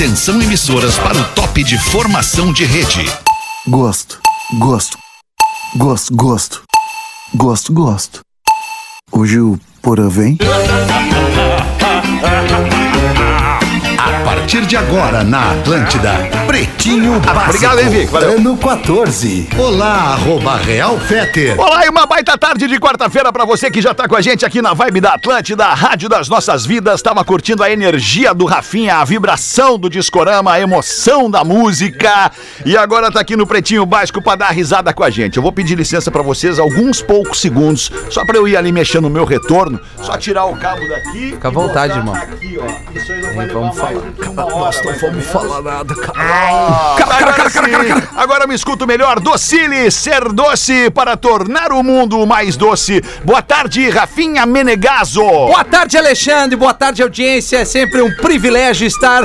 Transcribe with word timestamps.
Atenção 0.00 0.40
emissoras 0.40 0.98
para 0.98 1.14
o 1.14 1.24
top 1.34 1.62
de 1.62 1.76
formação 1.76 2.54
de 2.54 2.64
rede. 2.64 3.04
Gosto, 3.68 4.18
gosto, 4.58 4.96
gosto, 5.76 6.16
gosto, 6.16 6.62
gosto, 7.34 7.72
gosto. 7.74 8.20
Hoje 9.12 9.38
o 9.40 9.60
Porã 9.82 10.08
vem. 10.08 10.38
A 13.98 14.24
partir 14.24 14.64
de 14.64 14.74
agora 14.74 15.22
na 15.22 15.50
Atlântida, 15.50 16.14
Pretinho 16.60 17.18
Básico. 17.20 17.48
Obrigado, 17.48 17.78
hein, 17.80 17.88
Vic? 17.88 18.12
Valeu. 18.12 18.32
Ano 18.32 18.54
14. 18.54 19.48
Olá, 19.56 20.12
arroba 20.12 20.56
Real 20.56 20.98
Feter. 20.98 21.58
Olá 21.58 21.86
e 21.86 21.88
uma 21.88 22.04
baita 22.04 22.36
tarde 22.36 22.68
de 22.68 22.78
quarta-feira 22.78 23.32
pra 23.32 23.46
você 23.46 23.70
que 23.70 23.80
já 23.80 23.94
tá 23.94 24.06
com 24.06 24.14
a 24.14 24.20
gente 24.20 24.44
aqui 24.44 24.60
na 24.60 24.74
Vibe 24.74 25.00
da 25.00 25.14
Atlântida, 25.14 25.64
a 25.64 25.72
Rádio 25.72 26.06
das 26.06 26.28
Nossas 26.28 26.66
Vidas. 26.66 27.00
Tava 27.00 27.24
curtindo 27.24 27.62
a 27.62 27.70
energia 27.70 28.34
do 28.34 28.44
Rafinha, 28.44 28.96
a 28.96 29.04
vibração 29.06 29.78
do 29.78 29.88
discorama, 29.88 30.52
a 30.52 30.60
emoção 30.60 31.30
da 31.30 31.42
música. 31.42 32.30
E 32.66 32.76
agora 32.76 33.10
tá 33.10 33.20
aqui 33.20 33.36
no 33.36 33.46
Pretinho 33.46 33.86
Básico 33.86 34.20
pra 34.20 34.36
dar 34.36 34.50
risada 34.50 34.92
com 34.92 35.02
a 35.02 35.08
gente. 35.08 35.38
Eu 35.38 35.42
vou 35.42 35.52
pedir 35.52 35.76
licença 35.76 36.10
pra 36.10 36.20
vocês 36.20 36.58
alguns 36.58 37.00
poucos 37.00 37.40
segundos, 37.40 37.90
só 38.10 38.22
pra 38.26 38.36
eu 38.36 38.46
ir 38.46 38.58
ali 38.58 38.70
mexendo 38.70 39.04
no 39.04 39.10
meu 39.10 39.24
retorno, 39.24 39.80
só 39.96 40.18
tirar 40.18 40.44
o 40.44 40.54
cabo 40.56 40.86
daqui. 40.86 41.30
Fica 41.30 41.48
à 41.48 41.50
vontade, 41.50 41.96
irmão. 41.96 42.14
Aqui, 42.14 42.58
ó. 42.60 42.94
Isso 42.94 43.12
aí 43.12 43.22
não 43.22 43.34
vai 43.34 43.46
mais 43.46 43.76
falar. 43.78 43.92
do 43.92 44.12
que 44.12 44.28
uma 44.28 44.44
hora. 44.44 44.76
Nós 44.84 44.84
não 44.84 45.10
vamos 45.10 45.24
falar 45.24 45.62
nada, 45.62 45.94
cara. 45.94 46.49
Agora, 46.50 47.50
sim. 47.50 48.06
agora 48.16 48.46
me 48.46 48.54
escuta 48.54 48.86
melhor. 48.86 49.20
Docile, 49.20 49.90
ser 49.90 50.32
doce 50.32 50.90
para 50.90 51.16
tornar 51.16 51.72
o 51.72 51.82
mundo 51.82 52.26
mais 52.26 52.56
doce. 52.56 53.02
Boa 53.24 53.42
tarde, 53.42 53.88
Rafinha 53.88 54.46
Menegaso. 54.46 55.22
Boa 55.22 55.64
tarde, 55.64 55.96
Alexandre. 55.96 56.56
Boa 56.56 56.74
tarde, 56.74 57.02
audiência. 57.02 57.58
É 57.58 57.64
sempre 57.64 58.02
um 58.02 58.14
privilégio 58.16 58.86
estar 58.86 59.24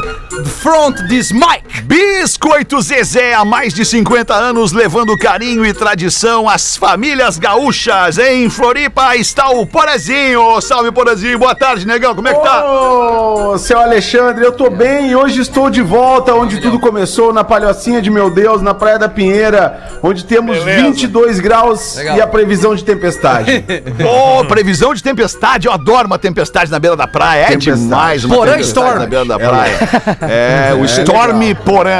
front 0.61 0.95
this 1.07 1.31
mic. 1.31 1.63
Biscoito 1.83 2.81
Zezé, 2.81 3.33
há 3.33 3.45
mais 3.45 3.73
de 3.73 3.85
50 3.85 4.33
anos, 4.33 4.71
levando 4.71 5.17
carinho 5.17 5.65
e 5.65 5.73
tradição 5.73 6.49
às 6.49 6.75
famílias 6.75 7.37
gaúchas. 7.37 8.17
Em 8.17 8.49
Floripa 8.49 9.15
está 9.15 9.49
o 9.49 9.65
Porazinho. 9.65 10.59
Salve, 10.61 10.91
Porazinho. 10.91 11.39
Boa 11.39 11.55
tarde, 11.55 11.85
negão. 11.85 12.15
Como 12.15 12.27
é 12.27 12.33
que 12.33 12.41
tá? 12.41 12.65
Ô, 12.65 13.57
seu 13.57 13.79
Alexandre, 13.79 14.43
eu 14.43 14.51
tô 14.51 14.69
bem 14.69 15.09
e 15.09 15.15
hoje 15.15 15.41
estou 15.41 15.69
de 15.69 15.81
volta 15.81 16.33
onde 16.33 16.59
tudo 16.59 16.79
começou, 16.79 17.14
na 17.33 17.43
Palhocinha 17.43 18.01
de 18.01 18.09
Meu 18.09 18.29
Deus, 18.29 18.61
na 18.61 18.73
Praia 18.73 18.99
da 18.99 19.07
Pinheira, 19.09 19.97
onde 20.03 20.25
temos 20.25 20.57
22 20.63 21.39
graus 21.39 21.95
Legal. 21.95 22.17
e 22.17 22.21
a 22.21 22.27
previsão 22.27 22.75
de 22.75 22.83
tempestade. 22.83 23.63
Ô, 24.03 24.45
previsão 24.45 24.93
de 24.93 25.01
tempestade. 25.01 25.67
Eu 25.67 25.73
adoro 25.73 26.07
uma 26.07 26.17
tempestade 26.19 26.69
na 26.69 26.79
beira 26.79 26.95
da 26.95 27.07
praia. 27.07 27.43
É 27.43 27.47
Tempestade. 27.47 27.81
demais 27.81 28.23
uma 28.23 28.35
Porã 28.35 28.51
tempestade 28.53 28.85
Storm. 28.87 28.99
na 28.99 29.07
beira 29.07 29.25
da 29.25 29.39
praia. 29.39 29.77
É, 30.21 30.73
o 30.79 30.85
Storm 30.85 31.53
Porã. 31.63 31.91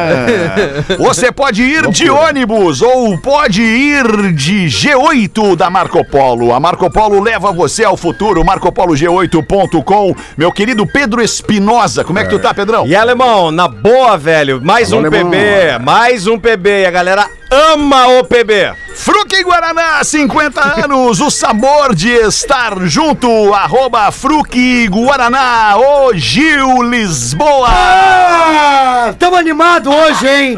Você 0.99 1.31
pode 1.31 1.61
ir 1.63 1.87
de 1.89 2.09
ônibus 2.09 2.81
ou 2.81 3.17
pode 3.17 3.61
ir 3.61 4.33
de 4.33 4.65
G8 4.65 5.55
da 5.55 5.69
Marco 5.69 6.03
Polo. 6.05 6.53
A 6.53 6.59
Marco 6.59 6.89
Polo 6.89 7.21
leva 7.21 7.51
você 7.51 7.83
ao 7.83 7.95
futuro. 7.97 8.43
MarcoPoloG8.com. 8.43 10.15
Meu 10.37 10.51
querido 10.51 10.85
Pedro 10.85 11.21
Espinosa. 11.21 12.03
Como 12.03 12.19
é 12.19 12.23
que 12.23 12.29
tu 12.29 12.39
tá, 12.39 12.53
Pedrão? 12.53 12.85
E 12.87 12.95
alemão, 12.95 13.51
na 13.51 13.67
boa, 13.67 14.17
velho, 14.17 14.61
mais 14.63 14.91
um 14.95 15.05
alemão. 15.05 15.31
PB, 15.31 15.79
mais 15.83 16.27
um 16.27 16.39
PB, 16.39 16.81
e 16.81 16.85
a 16.85 16.91
galera 16.91 17.29
ama 17.55 18.07
o 18.19 18.23
PB. 18.25 18.73
Fruque 18.95 19.43
Guaraná, 19.43 20.01
50 20.03 20.83
anos, 20.85 21.19
o 21.19 21.29
sabor 21.29 21.93
de 21.93 22.09
estar 22.09 22.73
junto, 22.85 23.53
arroba 23.53 24.09
Fruque 24.09 24.87
Guaraná, 24.87 25.75
o 25.77 26.13
Gil 26.13 26.81
Lisboa. 26.81 27.67
Ah, 27.69 29.13
tamo 29.19 29.35
animado 29.35 29.91
hoje, 29.93 30.27
hein? 30.27 30.57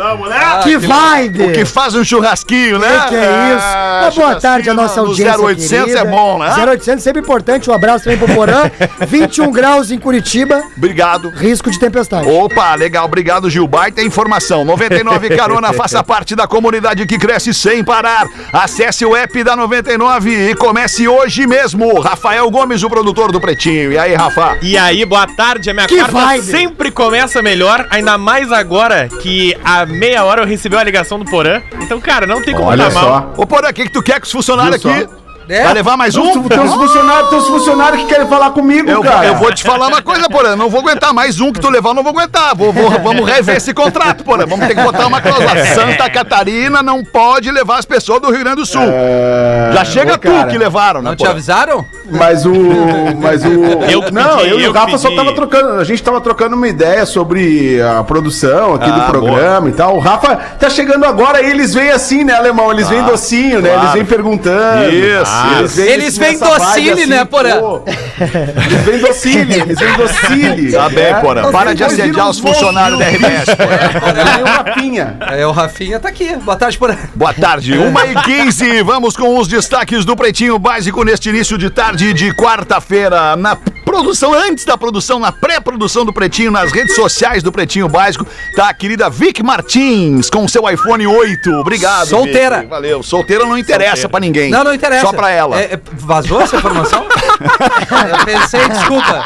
que 0.63 0.77
vibe! 0.77 1.43
O 1.43 1.51
que 1.53 1.65
faz 1.65 1.95
um 1.95 2.03
churrasquinho, 2.03 2.77
né? 2.77 2.99
Que 3.01 3.09
que 3.09 3.15
é 3.15 3.55
isso? 3.55 3.65
Ah, 3.65 3.99
Uma 4.03 4.11
boa 4.11 4.35
tarde 4.39 4.69
à 4.69 4.73
nossa 4.73 4.99
audiência 4.99 5.37
no 5.37 5.43
0800 5.45 5.69
querida. 5.69 5.99
é 5.99 6.05
bom, 6.05 6.37
né? 6.39 6.53
0800 6.65 7.03
sempre 7.03 7.21
importante. 7.21 7.69
Um 7.69 7.73
abraço 7.73 8.03
também 8.05 8.19
pro 8.19 8.33
Porã. 8.35 8.69
21 9.07 9.51
graus 9.51 9.89
em 9.91 9.97
Curitiba, 9.97 10.63
Obrigado. 10.77 11.29
risco 11.29 11.71
de 11.71 11.79
tempestade. 11.79 12.29
Opa, 12.29 12.75
legal, 12.75 13.05
obrigado 13.05 13.49
Gil. 13.49 13.67
Baita 13.67 14.01
informação. 14.03 14.63
99 14.63 15.29
Carona, 15.35 15.73
faça 15.73 16.03
parte 16.03 16.35
da 16.35 16.47
comunidade 16.47 16.86
que 16.95 17.17
cresce 17.17 17.53
sem 17.53 17.83
parar. 17.83 18.27
Acesse 18.53 19.05
o 19.05 19.15
app 19.15 19.43
da 19.43 19.55
99 19.55 20.51
e 20.51 20.55
comece 20.55 21.07
hoje 21.07 21.45
mesmo. 21.47 21.99
Rafael 21.99 22.49
Gomes, 22.49 22.83
o 22.83 22.89
produtor 22.89 23.31
do 23.31 23.39
Pretinho. 23.41 23.91
E 23.91 23.97
aí, 23.97 24.13
Rafa? 24.15 24.57
E 24.61 24.77
aí, 24.77 25.03
boa 25.05 25.27
tarde. 25.27 25.69
A 25.69 25.73
minha 25.73 25.87
Que 25.87 25.97
quarta 25.97 26.11
vibe. 26.13 26.43
sempre 26.45 26.91
começa 26.91 27.41
melhor, 27.41 27.85
ainda 27.89 28.17
mais 28.17 28.51
agora 28.51 29.09
que 29.21 29.55
há 29.63 29.85
meia 29.85 30.23
hora 30.23 30.41
eu 30.41 30.47
recebi 30.47 30.75
uma 30.75 30.83
ligação 30.83 31.19
do 31.19 31.25
Porã. 31.25 31.61
Então, 31.81 31.99
cara, 31.99 32.25
não 32.25 32.41
tem 32.41 32.53
como 32.53 32.67
Olha 32.69 32.85
tá 32.85 32.91
mal. 32.91 33.03
só. 33.35 33.41
Ô, 33.41 33.45
Porã, 33.45 33.69
o 33.69 33.73
que, 33.73 33.83
que 33.83 33.91
tu 33.91 34.01
quer 34.01 34.19
com 34.19 34.25
os 34.25 34.31
funcionários 34.31 34.81
Viu 34.81 34.91
só? 35.07 35.26
É? 35.49 35.63
Vai 35.63 35.73
levar 35.73 35.95
mais 35.95 36.15
um? 36.15 36.43
Tem 36.43 36.59
uns 36.59 36.73
funcionários, 36.73 37.29
tem 37.29 37.39
uns 37.39 37.47
funcionários 37.47 38.01
que 38.01 38.07
querem 38.07 38.27
falar 38.27 38.49
comigo, 38.51 38.89
Eu, 38.89 39.01
cara. 39.01 39.25
eu 39.27 39.35
vou 39.35 39.51
te 39.53 39.63
falar 39.63 39.87
uma 39.87 40.01
coisa, 40.01 40.27
Porã. 40.29 40.55
Não 40.55 40.69
vou 40.69 40.81
aguentar 40.81 41.13
mais 41.13 41.39
um 41.39 41.51
que 41.53 41.59
tu 41.59 41.69
levar, 41.69 41.89
eu 41.91 41.93
não 41.93 42.03
vou 42.03 42.11
aguentar. 42.11 42.55
Vou, 42.55 42.73
vou- 42.73 42.89
vamos 43.01 43.25
rever 43.29 43.55
esse 43.55 43.73
contrato, 43.73 44.23
Porã. 44.25 44.45
Vamos 44.45 44.67
ter 44.67 44.75
que 44.75 44.81
botar 44.81 45.07
uma 45.07 45.21
cláusula. 45.21 45.55
Santa 45.73 46.09
Catarina 46.09 46.83
não 46.83 47.03
pode 47.03 47.49
levar 47.51 47.77
as 47.79 47.85
pessoas 47.85 48.21
do 48.21 48.29
Rio 48.29 48.39
Grande 48.41 48.57
do 48.57 48.65
Sul. 48.65 48.81
É, 48.83 49.71
Já 49.73 49.85
chega 49.85 50.13
ô, 50.15 50.17
tu 50.17 50.47
que 50.49 50.57
levaram, 50.57 51.01
né, 51.01 51.09
Não 51.09 51.15
te 51.15 51.19
Porã? 51.19 51.31
avisaram? 51.31 51.85
Mas 52.11 52.45
o. 52.45 52.53
Mas 53.21 53.43
o. 53.45 53.47
Eu 53.89 54.01
que 54.03 54.13
não, 54.13 54.37
pedi, 54.37 54.49
eu 54.49 54.59
e 54.59 54.63
eu 54.63 54.71
o 54.71 54.73
Rafa 54.73 54.97
só 54.97 55.09
pedi. 55.09 55.21
tava 55.21 55.33
trocando. 55.35 55.79
A 55.79 55.83
gente 55.83 56.03
tava 56.03 56.19
trocando 56.21 56.55
uma 56.55 56.67
ideia 56.67 57.05
sobre 57.05 57.81
a 57.81 58.03
produção 58.03 58.75
aqui 58.75 58.89
Ah, 58.89 58.93
do 58.99 59.05
programa 59.11 59.69
e 59.69 59.71
tal. 59.73 59.95
O 59.95 59.99
Rafa 59.99 60.35
tá 60.59 60.69
chegando 60.69 61.05
agora 61.05 61.41
e 61.41 61.49
eles 61.49 61.73
vêm 61.73 61.89
assim, 61.91 62.23
né, 62.23 62.33
alemão? 62.33 62.71
Eles 62.71 62.89
vêm 62.89 63.03
docinho, 63.03 63.61
né? 63.61 63.69
claro. 63.69 63.83
Eles 63.83 63.93
vêm 63.93 64.05
perguntando. 64.05 64.89
Isso. 64.93 65.36
Eles 65.77 66.17
vêm 66.17 66.33
nessa 66.33 66.45
vibe 66.45 66.59
docile, 66.59 67.05
né, 67.05 67.25
Porã? 67.25 67.59
pô. 67.59 67.83
Eles 67.87 68.85
vêm 68.85 68.99
docile, 68.99 69.53
eles 69.61 69.79
vêm 69.79 69.93
docile. 69.97 70.71
Tá 70.71 70.89
bem, 70.89 71.03
né? 71.13 71.21
Porã. 71.21 71.51
Para 71.51 71.73
de 71.73 71.83
assediar 71.83 72.29
os 72.29 72.39
funcionários 72.39 72.99
da 72.99 73.05
RBS, 73.05 73.55
Porã. 73.55 74.09
Eles 74.09 74.33
vêm 74.33 74.43
o 74.43 74.45
Rapinha. 74.45 75.17
É, 75.31 75.47
o 75.47 75.51
Rafinha 75.51 75.99
tá 75.99 76.09
aqui. 76.09 76.35
Boa 76.37 76.57
tarde, 76.57 76.77
Porã. 76.77 76.97
Boa 77.15 77.33
tarde, 77.33 77.77
1 77.77 77.93
e 78.11 78.23
15 78.23 78.83
Vamos 78.83 79.15
com 79.15 79.37
os 79.37 79.47
destaques 79.47 80.05
do 80.05 80.15
Pretinho 80.15 80.57
Básico 80.57 81.03
neste 81.03 81.29
início 81.29 81.57
de 81.57 81.69
tarde 81.69 82.13
de 82.13 82.33
quarta-feira. 82.33 83.35
Na 83.35 83.57
produção, 83.87 84.33
antes 84.33 84.65
da 84.65 84.77
produção, 84.77 85.17
na 85.17 85.31
pré-produção 85.31 86.03
do 86.03 86.11
Pretinho, 86.11 86.51
nas 86.51 86.73
redes 86.73 86.93
sociais 86.93 87.41
do 87.41 87.53
Pretinho 87.53 87.87
Básico, 87.87 88.27
tá 88.53 88.67
a 88.67 88.73
querida 88.73 89.09
Vic 89.09 89.41
Martins 89.41 90.29
com 90.29 90.45
seu 90.45 90.69
iPhone 90.69 91.07
8. 91.07 91.49
Obrigado. 91.53 92.07
Solteira. 92.07 92.57
Vic. 92.59 92.69
Valeu. 92.69 93.01
Solteira 93.01 93.45
não 93.45 93.57
interessa 93.57 94.09
pra 94.09 94.19
ninguém. 94.19 94.51
Não, 94.51 94.61
não 94.65 94.73
interessa. 94.73 95.05
Só 95.05 95.13
pra 95.13 95.31
ela. 95.31 95.57
É, 95.57 95.75
é, 95.75 95.79
vazou 95.93 96.41
essa 96.41 96.57
informação? 96.57 97.05
eu 97.07 98.25
pensei, 98.25 98.67
desculpa. 98.67 99.25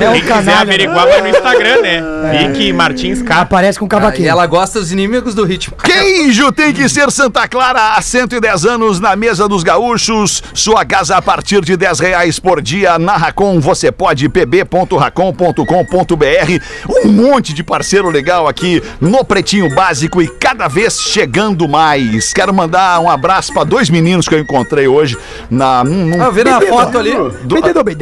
É 0.00 0.08
um 0.08 0.12
Quem 0.12 0.20
quiser 0.22 0.28
canalha. 0.34 0.60
averiguar, 0.60 1.06
vai 1.06 1.20
no 1.20 1.28
Instagram, 1.28 1.82
né? 1.82 2.02
Vicky 2.48 2.72
Martins 2.72 3.20
K. 3.20 3.40
Aparece 3.40 3.78
com 3.78 3.84
Ah, 3.84 3.88
cavaquinho. 3.88 4.28
ela 4.28 4.46
gosta 4.46 4.80
dos 4.80 4.90
inimigos 4.90 5.34
do 5.34 5.44
ritmo. 5.44 5.76
Queijo 5.76 6.50
tem 6.52 6.72
que 6.72 6.88
ser 6.88 7.10
Santa 7.10 7.46
Clara 7.46 7.96
há 7.96 8.00
110 8.00 8.64
anos 8.64 8.98
na 8.98 9.14
mesa 9.14 9.46
dos 9.46 9.62
gaúchos. 9.62 10.42
Sua 10.54 10.86
casa 10.86 11.16
a 11.18 11.22
partir 11.22 11.60
de 11.62 11.76
10 11.76 12.00
reais 12.00 12.29
por 12.38 12.62
dia. 12.62 12.98
Na 12.98 13.16
Racon 13.16 13.60
você 13.60 13.90
pode 13.90 14.28
pb.racon.com.br. 14.28 17.04
Um 17.04 17.12
monte 17.12 17.52
de 17.52 17.62
parceiro 17.62 18.10
legal 18.10 18.46
aqui 18.46 18.82
no 19.00 19.24
Pretinho 19.24 19.72
Básico 19.74 20.22
e 20.22 20.28
cada 20.28 20.68
vez 20.68 21.00
chegando 21.00 21.68
mais. 21.68 22.32
Quero 22.32 22.54
mandar 22.54 23.00
um 23.00 23.08
abraço 23.08 23.52
para 23.52 23.64
dois 23.64 23.90
meninos 23.90 24.28
que 24.28 24.34
eu 24.34 24.38
encontrei 24.38 24.86
hoje 24.86 25.16
na 25.50 25.82
num, 25.84 26.22
Ah, 26.22 26.30
vi 26.30 26.44
na 26.44 26.60
foto 26.60 26.98
ali. 26.98 27.12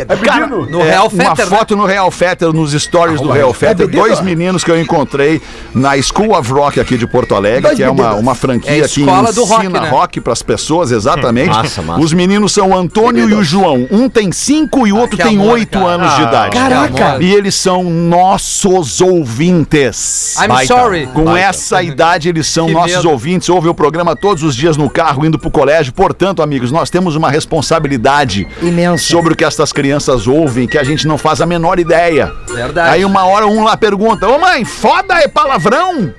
É 0.09 0.17
Cara? 0.17 0.47
No 0.47 0.81
é, 0.81 0.91
Real 0.91 1.09
uma 1.09 1.25
Fetter, 1.25 1.51
né? 1.51 1.57
foto 1.57 1.77
no 1.77 1.85
Real 1.85 2.11
Fetter, 2.11 2.53
nos 2.53 2.73
stories 2.73 3.21
do 3.21 3.31
Real 3.31 3.53
Fetter, 3.53 3.89
dois 3.89 4.21
meninos 4.21 4.65
que 4.65 4.71
eu 4.71 4.81
encontrei 4.81 5.41
na 5.75 6.01
School 6.03 6.37
of 6.37 6.51
Rock 6.53 6.81
aqui 6.81 6.97
de 6.97 7.07
Porto 7.07 7.35
Alegre, 7.35 7.63
Dois 7.63 7.77
que 7.77 7.83
é 7.83 7.91
uma, 7.91 8.15
uma 8.15 8.35
franquia 8.35 8.71
É 8.71 8.85
a 8.85 8.89
que 8.89 9.01
escola 9.01 9.33
do 9.33 9.45
rock, 9.45 9.65
ensina 9.65 9.81
né? 9.81 9.89
rock 9.89 10.21
para 10.21 10.33
as 10.33 10.43
pessoas, 10.43 10.91
exatamente. 10.91 11.49
Massa, 11.49 11.83
massa. 11.83 12.01
Os 12.01 12.13
meninos 12.13 12.53
são 12.53 12.71
o 12.71 12.77
Antônio 12.77 13.29
e 13.29 13.35
o 13.35 13.43
João. 13.43 13.87
Um 13.91 14.09
tem 14.19 14.33
cinco 14.33 14.85
e 14.85 14.93
o 14.93 14.97
outro 14.97 15.17
que 15.17 15.23
tem 15.23 15.37
amor, 15.37 15.53
oito 15.53 15.79
cara. 15.79 15.91
anos 15.93 16.17
de 16.17 16.23
idade. 16.23 16.51
Caraca! 16.57 17.19
E 17.23 17.33
eles 17.33 17.55
são 17.55 17.85
nossos 17.85 19.01
ouvintes. 19.01 20.35
I'm 20.43 20.49
Baita. 20.49 20.75
sorry. 20.75 21.07
Com 21.07 21.37
essa 21.37 21.81
idade, 21.85 22.29
eles 22.29 22.47
são 22.49 22.67
Que 22.67 22.73
nossos 22.73 22.97
medo. 22.97 23.11
ouvintes, 23.11 23.49
ouvem 23.49 23.71
o 23.71 23.75
programa 23.75 24.17
todos 24.17 24.43
os 24.43 24.57
dias 24.57 24.77
no 24.77 24.91
carro, 24.91 25.25
indo 25.25 25.39
pro 25.39 25.51
colégio. 25.53 25.93
Portanto, 25.93 26.43
amigos, 26.43 26.73
nós 26.73 26.91
temos 26.91 27.15
uma 27.15 27.31
responsabilidade 27.31 28.47
Imensa. 28.61 29.05
sobre 29.05 29.35
o 29.35 29.37
que 29.37 29.45
estas 29.45 29.73
crianças 29.73 30.27
ouvem, 30.27 30.67
que 30.67 30.79
a 30.79 30.83
gente 30.85 31.07
não 31.07 31.17
faz 31.17 31.41
a 31.41 31.47
menor 31.47 31.79
ideia. 31.79 32.33
Verdade. 32.53 32.91
Aí 32.91 33.05
uma 33.05 33.25
hora 33.25 33.47
um 33.47 33.63
lá 33.63 33.77
pergunta: 33.77 34.27
Ô 34.29 34.39
mãe, 34.39 34.65
foda 34.65 35.15
é 35.23 35.29
palavrão? 35.29 36.13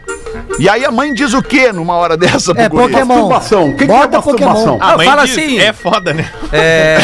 E 0.60 0.68
aí 0.68 0.84
a 0.84 0.92
mãe 0.92 1.14
diz 1.14 1.34
o 1.34 1.42
quê 1.42 1.72
numa 1.72 1.96
hora 1.96 2.18
dessa 2.18 2.54
pro 2.54 2.64
É 2.64 2.70
guri? 2.70 2.84
Pokémon. 2.92 3.14
Masturbação. 3.30 3.70
O 3.70 3.72
que, 3.78 3.86
que 3.86 3.92
é 3.92 3.96
Bota 3.96 4.22
Pokémon. 4.22 4.50
masturbação? 4.50 4.78
A 4.82 4.88
Não, 4.92 4.98
mãe 4.98 5.08
fala 5.08 5.26
diz, 5.26 5.38
assim. 5.38 5.60
É 5.60 5.74
foda, 5.74 6.14
né? 6.14 6.30
É. 6.52 6.98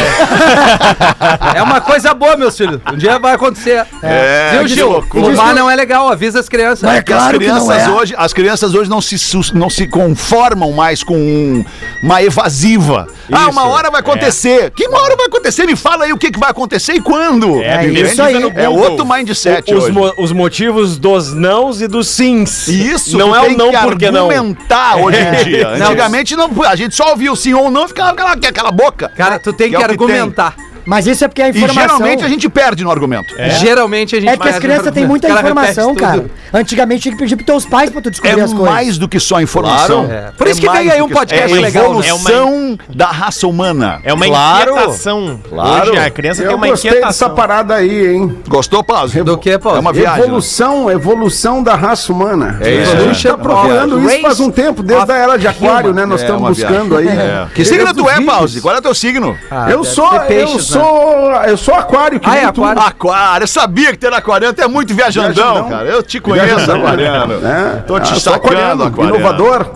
é 1.56 1.62
uma 1.62 1.80
coisa 1.80 2.12
boa, 2.14 2.36
meus 2.36 2.56
filhos. 2.56 2.80
Um 2.92 2.96
dia 2.96 3.18
vai 3.18 3.34
acontecer. 3.34 3.86
É, 4.02 4.50
Viu, 4.52 4.62
que 4.62 4.68
Gil? 4.74 4.90
loucura. 4.90 5.24
Fumar 5.30 5.54
não 5.54 5.70
é 5.70 5.76
legal, 5.76 6.08
avisa 6.08 6.40
as 6.40 6.48
crianças. 6.48 6.82
Mas 6.82 6.98
é 6.98 7.02
Que 7.02 7.12
as 7.12 7.18
claro 7.18 7.38
que 7.38 7.46
não 7.46 7.66
crianças 7.66 7.88
é. 7.88 7.90
hoje, 7.90 8.14
as 8.16 8.32
crianças 8.32 8.74
hoje 8.74 8.90
não 8.90 9.00
se 9.00 9.18
sus- 9.18 9.52
não 9.52 9.70
se 9.70 9.86
conformam 9.88 10.72
mais 10.72 11.02
com 11.02 11.16
um- 11.16 11.64
uma 12.02 12.22
evasiva. 12.22 13.06
ah, 13.32 13.48
uma 13.48 13.66
hora 13.66 13.90
vai 13.90 14.00
acontecer. 14.00 14.70
Que 14.70 14.86
uma 14.86 15.00
hora 15.00 15.16
vai 15.16 15.26
acontecer? 15.26 15.66
Me 15.66 15.76
fala 15.76 16.04
aí 16.04 16.12
o 16.12 16.18
que, 16.18 16.30
que 16.30 16.38
vai 16.38 16.50
acontecer 16.50 16.92
e 16.94 17.00
quando. 17.00 17.60
É, 17.62 17.86
isso 17.86 18.22
aí. 18.22 18.36
É 18.54 18.68
outro 18.68 19.06
mindset 19.06 19.72
Os, 19.72 19.84
hoje. 19.84 19.92
mo- 19.92 20.12
os 20.18 20.32
motivos 20.32 20.98
dos 20.98 21.32
nãos 21.32 21.80
e 21.80 21.88
dos 21.88 22.08
sims. 22.08 22.68
Isso, 22.68 23.15
não 23.16 23.30
tu 23.30 23.36
é 23.36 23.40
o 23.40 23.56
não 23.56 23.70
que 23.70 23.78
porque 23.78 24.10
não. 24.10 24.30
argumentar 24.30 24.96
hoje 24.96 25.18
em 25.18 25.44
dia. 25.44 25.76
Não. 25.76 25.86
Antigamente 25.86 26.36
não, 26.36 26.50
a 26.62 26.76
gente 26.76 26.94
só 26.94 27.10
ouvia 27.10 27.32
o 27.32 27.36
sim 27.36 27.54
ou 27.54 27.70
não 27.70 27.84
e 27.84 27.88
ficava 27.88 28.10
aquela, 28.10 28.32
aquela 28.32 28.70
boca. 28.70 29.08
Cara, 29.16 29.38
tu 29.38 29.52
tem 29.52 29.70
Que 29.70 29.76
que, 29.76 29.82
é 29.82 29.86
que 29.86 29.92
argumentar. 29.92 30.56
Mas 30.86 31.06
isso 31.06 31.24
é 31.24 31.28
porque 31.28 31.42
a 31.42 31.48
E 31.48 31.50
informação... 31.50 31.82
geralmente 31.82 32.24
a 32.24 32.28
gente 32.28 32.48
perde 32.48 32.84
no 32.84 32.90
argumento. 32.90 33.34
Geralmente 33.60 34.14
a 34.16 34.20
gente 34.20 34.28
É 34.30 34.36
porque 34.36 34.48
as 34.50 34.58
crianças 34.58 34.92
têm 34.92 35.06
muita 35.06 35.28
informação, 35.28 35.94
cara. 35.94 36.26
Antigamente 36.52 37.02
tinha 37.02 37.12
que 37.12 37.18
pedir 37.18 37.36
pros 37.36 37.46
teus 37.46 37.64
pais 37.66 37.90
pra 37.90 38.00
tu 38.00 38.08
É 38.08 38.10
descobrir 38.10 38.40
as 38.40 38.52
coisas. 38.52 38.70
mais 38.74 38.98
do 38.98 39.08
que 39.08 39.18
só 39.20 39.40
informação. 39.40 40.04
É. 40.10 40.30
Por 40.36 40.46
isso 40.46 40.60
que 40.60 40.66
mais 40.66 40.78
vem 40.84 40.90
aí 40.92 41.02
um 41.02 41.08
que- 41.08 41.14
podcast 41.14 41.52
é 41.52 41.60
legal, 41.60 41.94
né? 41.98 42.06
evolução 42.08 42.78
da 42.94 43.06
raça 43.06 43.46
humana. 43.46 44.00
É 44.04 44.12
uma 44.14 44.26
Claro. 44.26 44.70
inquietação. 44.72 45.40
Claro. 45.48 45.90
Hoje 45.90 45.98
a 45.98 46.10
criança 46.10 46.42
tem 46.42 46.50
Eu 46.50 46.56
uma 46.56 46.66
gostei 46.68 46.90
dessa 46.90 47.00
inquietação. 47.02 47.34
parada 47.34 47.74
aí, 47.74 48.06
hein? 48.14 48.38
Gostou, 48.48 48.82
Pause? 48.84 49.22
Do 49.22 49.36
que, 49.36 49.58
pô? 49.58 49.74
É 49.76 49.78
uma 49.80 49.92
viagem. 49.92 50.20
né? 50.20 50.26
Evolução, 50.26 50.90
evolução 50.90 51.62
da 51.62 51.74
raça 51.74 52.12
humana. 52.12 52.58
É 52.60 52.70
isso. 52.82 52.92
A 52.96 53.00
gente 53.00 53.26
É. 53.26 53.30
tá 53.30 53.38
procurando 53.38 54.00
isso 54.08 54.20
faz 54.22 54.40
um 54.40 54.50
tempo, 54.50 54.82
desde 54.82 55.10
a 55.10 55.16
era 55.16 55.36
de 55.36 55.48
aquário, 55.48 55.92
né? 55.92 56.06
Nós 56.06 56.20
É 56.22 56.24
estamos 56.24 56.48
buscando 56.48 56.96
aí. 56.96 57.08
É. 57.08 57.46
Que 57.54 57.64
signo 57.64 57.92
tu 57.92 58.08
é, 58.08 58.20
Pause? 58.20 58.60
Qual 58.60 58.74
é 58.74 58.78
o 58.78 58.82
teu 58.82 58.94
signo? 58.94 59.36
Ah, 59.50 59.70
Eu 59.70 59.82
sou, 59.84 60.12
eu 60.14 60.20
peixes, 60.22 60.70
né? 60.70 60.75
Sou, 60.80 61.32
eu 61.44 61.56
sou 61.56 61.74
aquário 61.74 62.20
que 62.20 62.28
Ah, 62.28 62.36
é 62.36 62.52
tu. 62.52 62.62
aquário. 62.64 62.82
Aquário, 62.82 63.42
eu 63.44 63.48
sabia 63.48 63.90
que 63.92 63.98
ter 63.98 64.12
aquariano, 64.12 64.54
tu 64.54 64.62
é 64.62 64.68
muito 64.68 64.94
viajandão, 64.94 65.32
Viajandão. 65.34 65.68
cara. 65.68 65.88
Eu 65.88 66.02
te 66.02 66.20
conheço, 66.20 66.70
aquariano. 66.72 67.34
É. 67.46 67.82
Tô 67.86 67.98
te 67.98 68.02
Ah, 68.12 68.16
sou 68.16 68.32
sacando, 68.32 68.84
aquariano. 68.84 69.16
Inovador. 69.16 69.66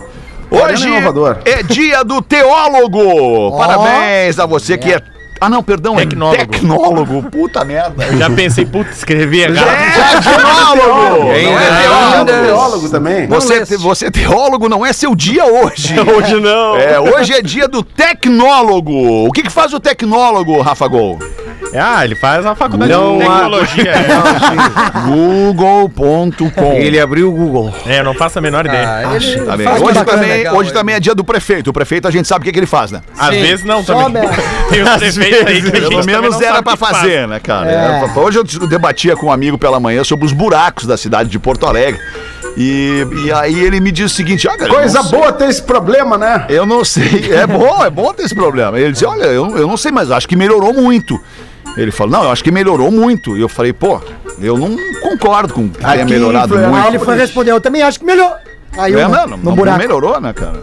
Hoje 0.49 0.87
inovador. 0.89 1.37
é 1.45 1.63
dia 1.63 2.03
do 2.03 2.21
teólogo. 2.21 3.57
Parabéns 3.57 4.37
a 4.39 4.45
você 4.45 4.77
que 4.77 4.91
é... 4.93 5.01
Ah, 5.43 5.49
não, 5.49 5.63
perdão, 5.63 5.95
Tecnólogo. 5.95 6.39
é 6.39 6.45
tecnólogo. 6.45 7.23
Puta 7.31 7.65
merda. 7.65 8.15
Já 8.15 8.29
pensei, 8.29 8.63
putz, 8.63 8.97
escrevi 8.99 9.43
a 9.43 9.51
cara. 9.51 9.71
É 9.71 10.21
tecnólogo. 10.21 11.31
É 11.31 11.43
É 11.43 12.23
teólogo. 12.45 12.89
também. 12.89 13.25
Você, 13.27 13.65
você 13.77 14.05
é 14.05 14.11
teólogo 14.11 14.69
não 14.69 14.85
é 14.85 14.93
seu 14.93 15.15
dia 15.15 15.43
hoje. 15.45 15.95
Hoje 15.99 16.39
não. 16.39 16.77
É, 16.77 16.99
hoje 16.99 17.33
é 17.33 17.41
dia 17.41 17.67
do 17.67 17.81
tecnólogo. 17.83 19.25
O 19.27 19.31
que, 19.31 19.41
que 19.41 19.49
faz 19.49 19.73
o 19.73 19.79
tecnólogo, 19.79 20.61
Rafa 20.61 20.87
Gol? 20.87 21.17
Ah, 21.73 22.03
ele 22.03 22.15
faz 22.15 22.45
a 22.45 22.53
faculdade 22.55 22.91
Não 22.91 23.17
de 23.17 23.23
tecnologia. 23.25 23.93
Google.com. 25.07 26.73
Ele 26.73 26.99
abriu 26.99 27.29
o 27.29 27.31
Google. 27.31 27.73
É, 27.85 27.99
eu 27.99 28.03
não 28.03 28.13
faço 28.13 28.39
a 28.39 28.41
menor 28.41 28.65
ideia. 28.65 28.87
Ah, 29.07 29.15
ele 29.15 29.41
Tá 29.45 29.55
bem. 29.57 29.65
faz 29.65 29.81
Hoje, 29.81 29.93
bacana, 29.93 30.17
também, 30.17 30.37
legal, 30.37 30.55
hoje 30.55 30.73
também 30.73 30.95
é 30.95 30.99
dia 30.99 31.15
do 31.15 31.23
prefeito. 31.23 31.69
O 31.69 31.73
prefeito 31.73 32.07
a 32.07 32.11
gente 32.11 32.27
sabe 32.27 32.41
o 32.41 32.45
que, 32.45 32.51
que 32.51 32.59
ele 32.59 32.65
faz, 32.65 32.91
né? 32.91 33.01
Às 33.17 33.33
Sim. 33.35 33.41
vezes 33.41 33.65
não 33.65 33.83
também. 33.83 34.23
Tem 34.69 34.81
os 34.83 34.89
prefeitos 34.97 35.47
aí 35.47 35.61
que 35.61 35.77
a 35.77 35.79
gente 35.81 35.89
Pelo 35.89 36.05
menos 36.05 36.41
era 36.41 36.61
pra 36.61 36.73
que 36.73 36.79
faz. 36.79 36.97
fazer, 36.97 37.27
né, 37.27 37.39
cara? 37.39 37.71
É. 37.71 38.19
Hoje 38.19 38.37
eu 38.39 38.43
debatia 38.67 39.15
com 39.15 39.27
um 39.27 39.31
amigo 39.31 39.57
pela 39.57 39.79
manhã 39.79 40.03
sobre 40.03 40.25
os 40.25 40.33
buracos 40.33 40.85
da 40.85 40.97
cidade 40.97 41.29
de 41.29 41.39
Porto 41.39 41.65
Alegre. 41.65 41.99
E, 42.57 43.07
e 43.25 43.31
aí 43.31 43.57
ele 43.63 43.79
me 43.79 43.91
disse 43.91 44.13
o 44.13 44.17
seguinte: 44.17 44.47
ah, 44.47 44.57
cara, 44.57 44.69
Coisa 44.73 45.01
boa 45.03 45.31
ter 45.31 45.47
esse 45.47 45.61
problema, 45.61 46.17
né? 46.17 46.45
Eu 46.49 46.65
não 46.65 46.83
sei. 46.83 47.31
É 47.31 47.47
bom, 47.47 47.83
é 47.83 47.89
bom 47.89 48.13
ter 48.13 48.23
esse 48.23 48.35
problema. 48.35 48.77
Ele 48.77 48.91
disse: 48.91 49.05
olha, 49.05 49.23
eu, 49.23 49.57
eu 49.57 49.67
não 49.67 49.77
sei, 49.77 49.89
mas 49.91 50.11
acho 50.11 50.27
que 50.27 50.35
melhorou 50.35 50.73
muito. 50.73 51.19
Ele 51.77 51.91
falou: 51.91 52.11
não, 52.13 52.23
eu 52.25 52.31
acho 52.31 52.43
que 52.43 52.51
melhorou 52.51 52.91
muito. 52.91 53.37
E 53.37 53.41
eu 53.41 53.49
falei: 53.49 53.71
pô, 53.73 53.99
eu 54.39 54.57
não 54.57 54.75
concordo 55.01 55.53
com 55.53 55.69
que 55.69 55.79
tenha 55.79 56.05
melhorado 56.05 56.49
Florianópolis- 56.49 56.63
Aí 56.85 56.91
muito. 56.91 56.95
ele 56.95 57.05
foi 57.05 57.17
responder, 57.17 57.51
eu 57.51 57.61
também 57.61 57.81
acho 57.81 57.99
que 57.99 58.05
melhor. 58.05 58.37
Aí 58.77 58.93
É, 58.93 59.03
eu, 59.03 59.09
não, 59.09 59.21
no 59.23 59.27
não, 59.27 59.37
não 59.37 59.55
buraco. 59.55 59.77
melhorou, 59.79 60.19
né, 60.21 60.33
cara? 60.33 60.59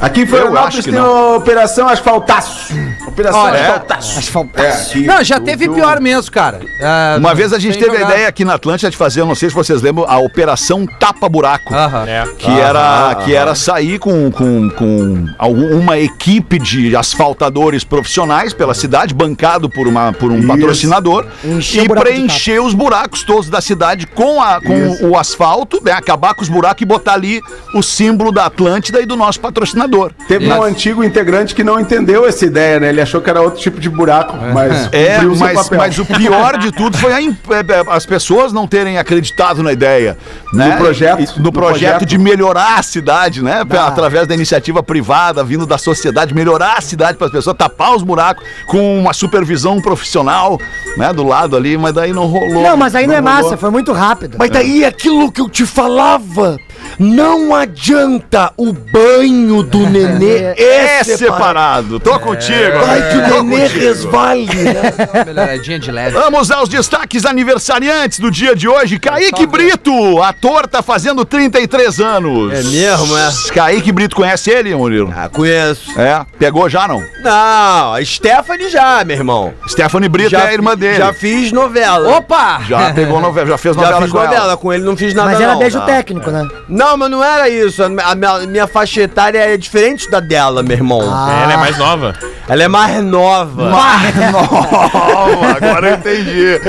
Aqui 0.00 0.26
Florianópolis 0.26 0.76
que 0.84 0.90
tem 0.90 1.00
não. 1.00 1.32
a 1.34 1.36
Operação 1.36 1.88
Asfaltaço. 1.88 2.74
Operação 3.14 3.40
Olha, 3.40 3.56
é. 3.56 3.60
Asfaltaço. 3.62 4.18
Asfaltaço. 4.18 4.66
É, 4.66 4.98
aqui. 4.98 5.06
Não, 5.06 5.24
já 5.24 5.40
teve 5.40 5.68
pior 5.68 6.00
mesmo, 6.00 6.32
cara. 6.32 6.60
Ah, 6.82 7.16
Uma 7.18 7.34
vez 7.34 7.52
a 7.52 7.58
gente 7.60 7.78
teve 7.78 7.96
a 7.96 8.02
ideia 8.02 8.28
aqui 8.28 8.44
na 8.44 8.54
Atlântida 8.54 8.90
de 8.90 8.96
fazer, 8.96 9.20
eu 9.20 9.26
não 9.26 9.36
sei 9.36 9.48
se 9.48 9.54
vocês 9.54 9.80
lembram, 9.80 10.04
a 10.08 10.18
Operação 10.18 10.84
Tapa 10.86 11.28
Buraco. 11.28 11.72
Aham. 11.72 12.04
É. 12.08 12.24
Que, 12.36 12.50
era, 12.50 13.14
que 13.24 13.34
era 13.34 13.54
sair 13.54 13.98
com, 14.00 14.30
com, 14.32 14.68
com 14.70 15.24
uma 15.72 15.96
equipe 15.98 16.58
de 16.58 16.96
asfaltadores 16.96 17.84
profissionais 17.84 18.52
pela 18.52 18.74
cidade, 18.74 19.14
bancado 19.14 19.70
por, 19.70 19.86
uma, 19.86 20.12
por 20.12 20.32
um 20.32 20.38
Isso. 20.38 20.48
patrocinador, 20.48 21.26
Encher 21.44 21.82
o 21.82 21.84
e 21.84 21.88
preencher 21.88 22.60
os 22.60 22.74
buracos 22.74 23.22
todos 23.22 23.48
da 23.48 23.60
cidade 23.60 24.06
com, 24.08 24.42
a, 24.42 24.60
com 24.60 25.06
o 25.08 25.16
asfalto, 25.16 25.80
né, 25.84 25.92
acabar 25.92 26.34
com 26.34 26.42
os 26.42 26.48
buracos 26.48 26.82
e 26.82 26.84
botar 26.84 27.14
ali 27.14 27.40
o 27.72 27.82
símbolo 27.82 28.32
da 28.32 28.46
Atlântida 28.46 29.00
e 29.00 29.06
do 29.06 29.14
nosso 29.14 29.38
patrocinador. 29.38 30.12
Teve 30.26 30.50
um 30.52 30.62
antigo 30.62 31.04
integrante 31.04 31.54
que 31.54 31.62
não 31.62 31.78
entendeu 31.78 32.26
essa 32.26 32.44
ideia, 32.44 32.80
né? 32.80 32.88
Ele 32.88 33.03
achou 33.04 33.20
que 33.20 33.30
era 33.30 33.40
outro 33.40 33.60
tipo 33.60 33.80
de 33.80 33.88
buraco, 33.88 34.36
mas 34.52 34.88
É, 34.92 35.12
cumpriu 35.14 35.32
o 35.32 35.38
mas, 35.38 35.62
papel. 35.62 35.78
mas 35.78 35.98
o 35.98 36.04
pior 36.04 36.58
de 36.58 36.72
tudo 36.72 36.98
foi 36.98 37.12
a 37.12 37.20
im- 37.22 37.36
é, 37.50 37.58
é, 37.60 37.84
as 37.88 38.04
pessoas 38.04 38.52
não 38.52 38.66
terem 38.66 38.98
acreditado 38.98 39.62
na 39.62 39.72
ideia. 39.72 40.18
Né? 40.52 40.70
Do 40.72 40.76
projeto, 40.78 41.20
E- 41.20 41.26
No 41.38 41.44
do 41.44 41.52
projeto 41.52 41.80
projeto. 41.92 42.06
de 42.06 42.18
melhorar 42.18 42.78
a 42.78 42.82
cidade, 42.82 43.42
né? 43.42 43.62
Através 43.86 44.26
da 44.26 44.34
iniciativa 44.34 44.82
privada, 44.82 45.42
vindo 45.44 45.66
da 45.66 45.78
sociedade, 45.78 46.34
melhorar 46.34 46.74
a 46.78 46.80
cidade 46.80 47.16
para 47.16 47.26
as 47.28 47.32
pessoas, 47.32 47.56
tapar 47.56 47.94
os 47.94 48.02
buracos 48.02 48.44
com 48.66 48.98
uma 48.98 49.12
supervisão 49.12 49.80
profissional, 49.80 50.58
né? 50.96 51.12
Do 51.12 51.24
lado 51.24 51.56
ali, 51.56 51.76
mas 51.78 51.92
daí 51.94 52.12
não 52.12 52.26
rolou. 52.26 52.62
Não, 52.62 52.76
mas 52.76 52.94
aí 52.94 53.06
não, 53.06 53.14
é 53.14 53.18
rolou. 53.20 53.32
massa, 53.34 53.56
foi 53.56 53.70
muito 53.70 53.92
rápido. 53.92 54.36
Mas 54.38 54.50
daí 54.50 54.84
é 54.84 54.88
aquilo 54.88 55.30
que 55.30 55.40
eu 55.40 55.48
te 55.48 55.64
falava. 55.66 56.58
Não 56.98 57.54
adianta 57.54 58.52
o 58.56 58.72
banho 58.72 59.62
do 59.62 59.78
nenê 59.88 60.54
É 60.56 60.98
é 61.00 61.04
separado. 61.04 61.18
separado. 61.18 62.00
Tô 62.00 62.18
contigo. 62.20 62.78
Vai 62.86 63.10
que 63.10 63.16
o 63.16 63.20
nenê 63.42 63.62
contigo. 63.62 63.80
resvale, 63.84 64.46
né? 64.54 64.82
Melhoradinha 65.26 65.78
de 65.78 65.90
leve. 65.90 66.10
Vamos 66.12 66.50
aos 66.50 66.68
destaques 66.68 67.24
aniversariantes 67.24 68.18
do 68.18 68.30
dia 68.30 68.54
de 68.54 68.68
hoje. 68.68 68.98
Kaique 68.98 69.46
Brito, 69.46 70.22
ator, 70.22 70.66
tá 70.66 70.82
fazendo 70.82 71.24
33 71.24 72.00
anos. 72.00 72.52
É 72.52 72.62
mesmo, 72.62 73.16
é? 73.16 73.28
Kaique 73.54 73.92
Brito, 73.92 74.16
conhece 74.16 74.50
ele, 74.50 74.74
Murilo? 74.74 75.12
Ah, 75.16 75.28
conheço. 75.28 75.98
É, 75.98 76.24
pegou 76.38 76.68
já 76.68 76.86
não? 76.88 77.02
Não, 77.22 77.94
a 77.94 78.04
Stephanie 78.04 78.68
já, 78.68 79.04
meu 79.04 79.16
irmão. 79.16 79.52
Stephanie 79.68 80.08
Brito 80.08 80.34
é 80.36 80.48
a 80.48 80.52
irmã 80.52 80.76
dele. 80.76 80.98
Já 80.98 81.12
fiz 81.12 81.52
novela. 81.52 82.16
Opa! 82.18 82.60
Já 82.68 82.92
pegou 82.92 83.20
novela, 83.20 83.46
já 83.48 83.58
fez 83.58 83.74
Já 83.74 83.80
novela 83.82 84.02
fiz 84.02 84.10
com 84.12 84.18
novela 84.18 84.36
ela. 84.44 84.56
com 84.56 84.72
ele, 84.72 84.84
não 84.84 84.96
fiz 84.96 85.14
nada 85.14 85.30
Mas 85.30 85.40
era 85.40 85.52
não. 85.52 85.58
beijo 85.58 85.78
Tá. 85.78 85.86
técnico, 85.86 86.30
né? 86.30 86.46
Não, 86.74 86.96
mas 86.96 87.08
não 87.10 87.22
era 87.22 87.48
isso. 87.48 87.82
A 87.84 87.88
minha, 87.88 88.04
a 88.08 88.46
minha- 88.46 88.66
faixa 88.66 89.02
etária 89.02 89.38
é 89.38 89.56
diferente 89.56 90.10
da 90.10 90.18
dela, 90.18 90.60
meu 90.62 90.76
irmão. 90.76 91.00
É, 91.02 91.42
ela 91.44 91.52
é 91.52 91.56
mais 91.56 91.78
nova. 91.78 92.14
Ela 92.48 92.62
é 92.64 92.68
mais 92.68 93.02
nova. 93.04 93.68
Nova, 93.70 95.56
agora 95.56 95.88
eu 95.90 95.94
entendi. 95.94 96.60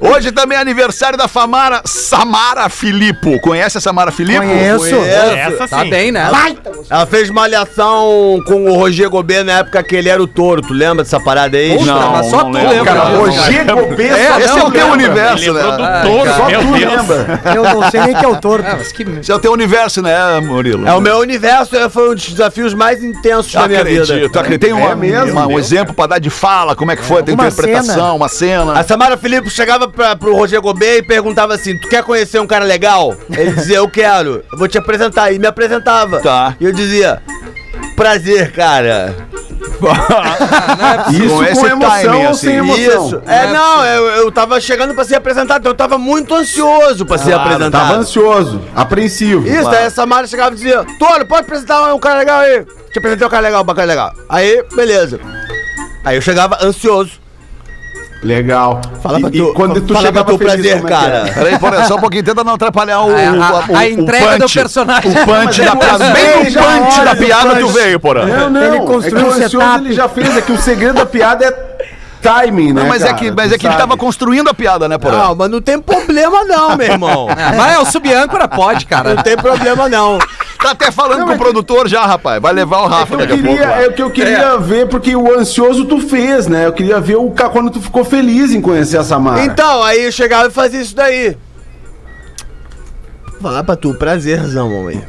Hoje 0.00 0.32
também 0.32 0.56
é 0.56 0.60
aniversário 0.60 1.18
da 1.18 1.28
Famara 1.28 1.82
Samara 1.84 2.68
Filippo. 2.70 3.38
Conhece 3.40 3.76
a 3.76 3.80
Samara 3.82 4.10
Filippo? 4.10 4.40
Conheço. 4.46 4.78
Conheço. 4.96 5.10
Essa 5.36 5.68
Tá 5.68 5.82
sim. 5.82 5.90
bem, 5.90 6.10
né? 6.10 6.26
Ela 6.88 7.04
fez 7.06 7.28
malhação 7.30 8.40
com 8.46 8.64
o 8.64 8.74
Roger 8.76 9.10
Gobet 9.10 9.42
na 9.44 9.58
época 9.58 9.82
que 9.82 9.94
ele 9.94 10.08
era 10.08 10.22
o 10.22 10.26
touro. 10.26 10.62
Tu 10.62 10.72
lembra 10.72 11.04
dessa 11.04 11.20
parada 11.20 11.56
aí? 11.58 11.76
Puta, 11.76 11.84
Não, 11.92 12.12
mas 12.12 12.26
só 12.26 12.38
não 12.38 12.50
tu 12.50 12.56
lembro. 12.56 12.70
lembra. 12.70 12.92
Cara, 12.94 13.04
disso, 13.10 13.18
Roger. 13.20 13.66
Gobet, 13.74 14.08
É, 14.10 14.38
esse 14.40 14.58
é 14.58 14.60
tu 14.60 14.66
o 14.66 14.70
teu 14.70 14.70
lembra. 14.70 14.92
universo, 14.92 15.44
Ele 15.44 15.52
né? 15.52 15.62
do 15.62 16.08
touro, 16.08 16.30
Só 16.34 16.46
meu 16.46 16.60
tu 16.60 16.66
Deus. 16.72 16.90
lembra. 16.96 17.40
Eu 17.54 17.62
não 17.62 17.90
sei 17.90 18.00
nem 18.00 18.14
que 18.16 18.24
é 18.24 18.28
o 18.28 18.36
torto. 18.36 18.66
Ah, 18.66 18.76
mas 18.78 18.92
que... 18.92 19.02
Esse 19.02 19.30
é 19.30 19.34
o 19.34 19.38
teu 19.38 19.52
universo, 19.52 20.00
né, 20.00 20.40
Murilo? 20.40 20.88
É 20.88 20.94
o 20.94 21.00
meu 21.00 21.18
universo, 21.18 21.76
é, 21.76 21.88
foi 21.90 22.10
um 22.10 22.14
dos 22.14 22.26
desafios 22.30 22.72
mais 22.72 23.04
intensos 23.04 23.52
da 23.52 23.68
minha 23.68 23.84
vida. 23.84 24.02
Acredito, 24.02 24.38
acredito. 24.38 24.60
Tem 24.62 24.72
um, 24.72 24.80
É 24.90 24.94
mesmo, 24.94 25.32
uma- 25.32 25.46
um 25.46 25.58
exemplo 25.58 25.92
pra 25.94 26.06
dar 26.06 26.18
de 26.18 26.30
fala, 26.30 26.74
como 26.74 26.90
é 26.90 26.96
que 26.96 27.02
foi 27.04 27.20
a 27.20 27.22
tua 27.22 27.34
Uma 27.34 27.46
interpretação, 27.48 27.94
cena. 27.94 28.12
uma 28.14 28.28
cena. 28.28 28.78
A 28.78 28.82
Samara 28.82 29.16
Filipe 29.18 29.50
chegava 29.50 29.89
pra, 29.90 30.16
pro 30.16 30.34
Roger 30.34 30.60
Gobet 30.60 30.98
e 30.98 31.02
perguntava 31.02 31.54
assim: 31.54 31.76
Tu 31.78 31.88
quer 31.88 32.02
conhecer 32.02 32.40
um 32.40 32.46
cara 32.46 32.64
legal? 32.64 33.14
Ele 33.30 33.52
dizia: 33.52 33.76
Eu 33.78 33.88
quero, 33.88 34.42
eu 34.52 34.58
vou 34.58 34.68
te 34.68 34.78
apresentar. 34.78 35.32
E 35.32 35.38
me 35.38 35.46
apresentava. 35.46 36.20
Tá. 36.20 36.54
E 36.60 36.64
eu 36.64 36.72
dizia: 36.72 37.22
Prazer, 37.96 38.52
cara. 38.52 39.14
Isso 41.10 41.28
Com 41.34 41.44
esse 41.44 41.60
com 41.60 41.66
emoção 41.66 42.02
timing, 42.02 42.24
ou 42.24 42.30
assim. 42.30 42.46
sem 42.46 42.56
emoção? 42.56 43.06
Isso. 43.06 43.22
É, 43.26 43.46
não, 43.52 43.84
eu, 43.84 44.06
eu 44.22 44.32
tava 44.32 44.60
chegando 44.60 44.94
pra 44.94 45.04
ser 45.04 45.16
apresentado, 45.16 45.60
então 45.60 45.72
eu 45.72 45.76
tava 45.76 45.98
muito 45.98 46.34
ansioso 46.34 47.04
pra 47.06 47.18
ser 47.18 47.32
Claro, 47.32 47.42
apresentado. 47.50 47.82
Tava 47.82 47.98
ansioso, 47.98 48.60
apreensivo. 48.74 49.46
Isso, 49.46 49.60
Claro. 49.62 49.76
daí 49.76 49.86
a 49.86 49.90
Samara 49.90 50.26
chegava 50.26 50.52
e 50.52 50.54
dizia: 50.54 50.84
Toro, 50.98 51.26
pode 51.26 51.42
apresentar 51.42 51.94
um 51.94 51.98
cara 51.98 52.18
legal 52.18 52.40
aí. 52.40 52.64
Te 52.92 52.98
apresentei 52.98 53.26
um 53.26 53.30
cara 53.30 53.42
legal, 53.42 53.62
um 53.62 53.64
bacana 53.64 53.86
legal. 53.86 54.12
Aí, 54.28 54.64
beleza. 54.74 55.20
Aí 56.04 56.16
eu 56.16 56.22
chegava 56.22 56.58
ansioso. 56.62 57.19
Legal. 58.22 58.80
Fala 59.02 59.18
pra 59.18 59.30
tu, 59.30 59.36
e 59.36 59.54
quando 59.54 59.80
tu 59.80 59.94
fala 59.94 60.06
chegava 60.06 60.24
pra 60.26 60.34
tu 60.34 60.38
feliz, 60.38 60.52
prazer, 60.54 60.76
é 60.76 60.80
cara. 60.88 61.32
Peraí, 61.32 61.58
porra, 61.58 61.84
só 61.86 61.96
um 61.96 62.00
pouquinho, 62.00 62.22
tenta 62.22 62.44
não 62.44 62.52
atrapalhar 62.54 63.00
o, 63.00 63.10
A- 63.14 63.18
a- 63.18 63.64
o, 63.68 63.72
o, 63.72 63.76
a 63.76 63.88
entrega 63.88 64.36
do 64.36 64.40
punch. 64.42 64.54
personagem. 64.58 65.10
O 65.10 65.14
punch 65.24 65.62
da 65.62 65.76
piada. 65.76 66.10
Bem 66.10 66.36
no 66.36 66.52
punch 66.52 67.00
da 67.04 67.12
o 67.12 67.16
piada 67.16 67.56
tu 67.58 67.68
veio, 67.68 67.98
porra. 67.98 68.26
Não, 68.26 68.50
não. 68.50 68.62
Ele 68.62 68.76
é 68.76 68.80
construiu 68.80 69.26
um 69.26 69.30
o 69.30 69.32
setup. 69.32 69.84
ele 69.84 69.94
já 69.94 70.08
fez, 70.08 70.36
é 70.36 70.42
que 70.42 70.52
o 70.52 70.58
segredo 70.60 70.94
da 70.96 71.06
piada 71.06 71.46
é 71.46 71.70
timing, 72.20 72.74
né? 72.74 72.82
Não, 72.82 72.88
mas 72.90 73.00
é 73.00 73.06
cara? 73.06 73.16
que, 73.18 73.30
mas 73.30 73.50
é 73.52 73.56
que 73.56 73.66
ele 73.66 73.74
tava 73.76 73.96
construindo 73.96 74.50
a 74.50 74.52
piada, 74.52 74.86
né, 74.86 74.98
porra? 74.98 75.16
Não, 75.16 75.34
mas 75.34 75.50
não 75.50 75.62
tem 75.62 75.80
problema 75.80 76.44
não, 76.44 76.76
meu 76.76 76.86
irmão. 76.86 77.26
Ah, 77.30 77.54
Mas 77.56 77.72
é, 77.76 77.78
o 77.78 77.86
subâncora 77.86 78.46
pode, 78.46 78.84
cara. 78.84 79.14
Não 79.14 79.22
tem 79.22 79.34
problema 79.38 79.88
não. 79.88 80.18
Tá 80.62 80.72
até 80.72 80.90
falando 80.90 81.20
Não, 81.20 81.24
com 81.26 81.30
o 81.32 81.34
é 81.34 81.38
que- 81.38 81.42
produtor 81.42 81.88
já, 81.88 82.04
rapaz. 82.04 82.40
Vai 82.40 82.52
levar 82.52 82.82
o 82.82 82.86
Rafa 82.86 83.16
daqui 83.16 83.32
a 83.32 83.36
pouco. 83.36 83.48
queria, 83.50 83.66
lá. 83.68 83.82
é 83.82 83.88
o 83.88 83.92
que 83.92 84.02
eu 84.02 84.10
queria 84.10 84.58
ver, 84.58 84.88
porque 84.88 85.16
o 85.16 85.38
ansioso 85.38 85.86
tu 85.86 85.98
fez, 86.00 86.46
né? 86.46 86.66
Eu 86.66 86.72
queria 86.72 87.00
ver 87.00 87.16
o 87.16 87.30
quando 87.30 87.70
tu 87.70 87.80
ficou 87.80 88.04
feliz 88.04 88.52
em 88.52 88.60
conhecer 88.60 88.98
a 88.98 89.02
Samara. 89.04 89.42
Então, 89.42 89.82
aí 89.82 90.04
eu 90.04 90.12
chegava 90.12 90.48
e 90.48 90.50
fazia 90.50 90.80
isso 90.82 90.94
daí. 90.94 91.36
Falar 93.40 93.64
pra 93.64 93.74
tu, 93.76 93.94
prazerzão, 93.94 94.68
mamãe. 94.76 95.02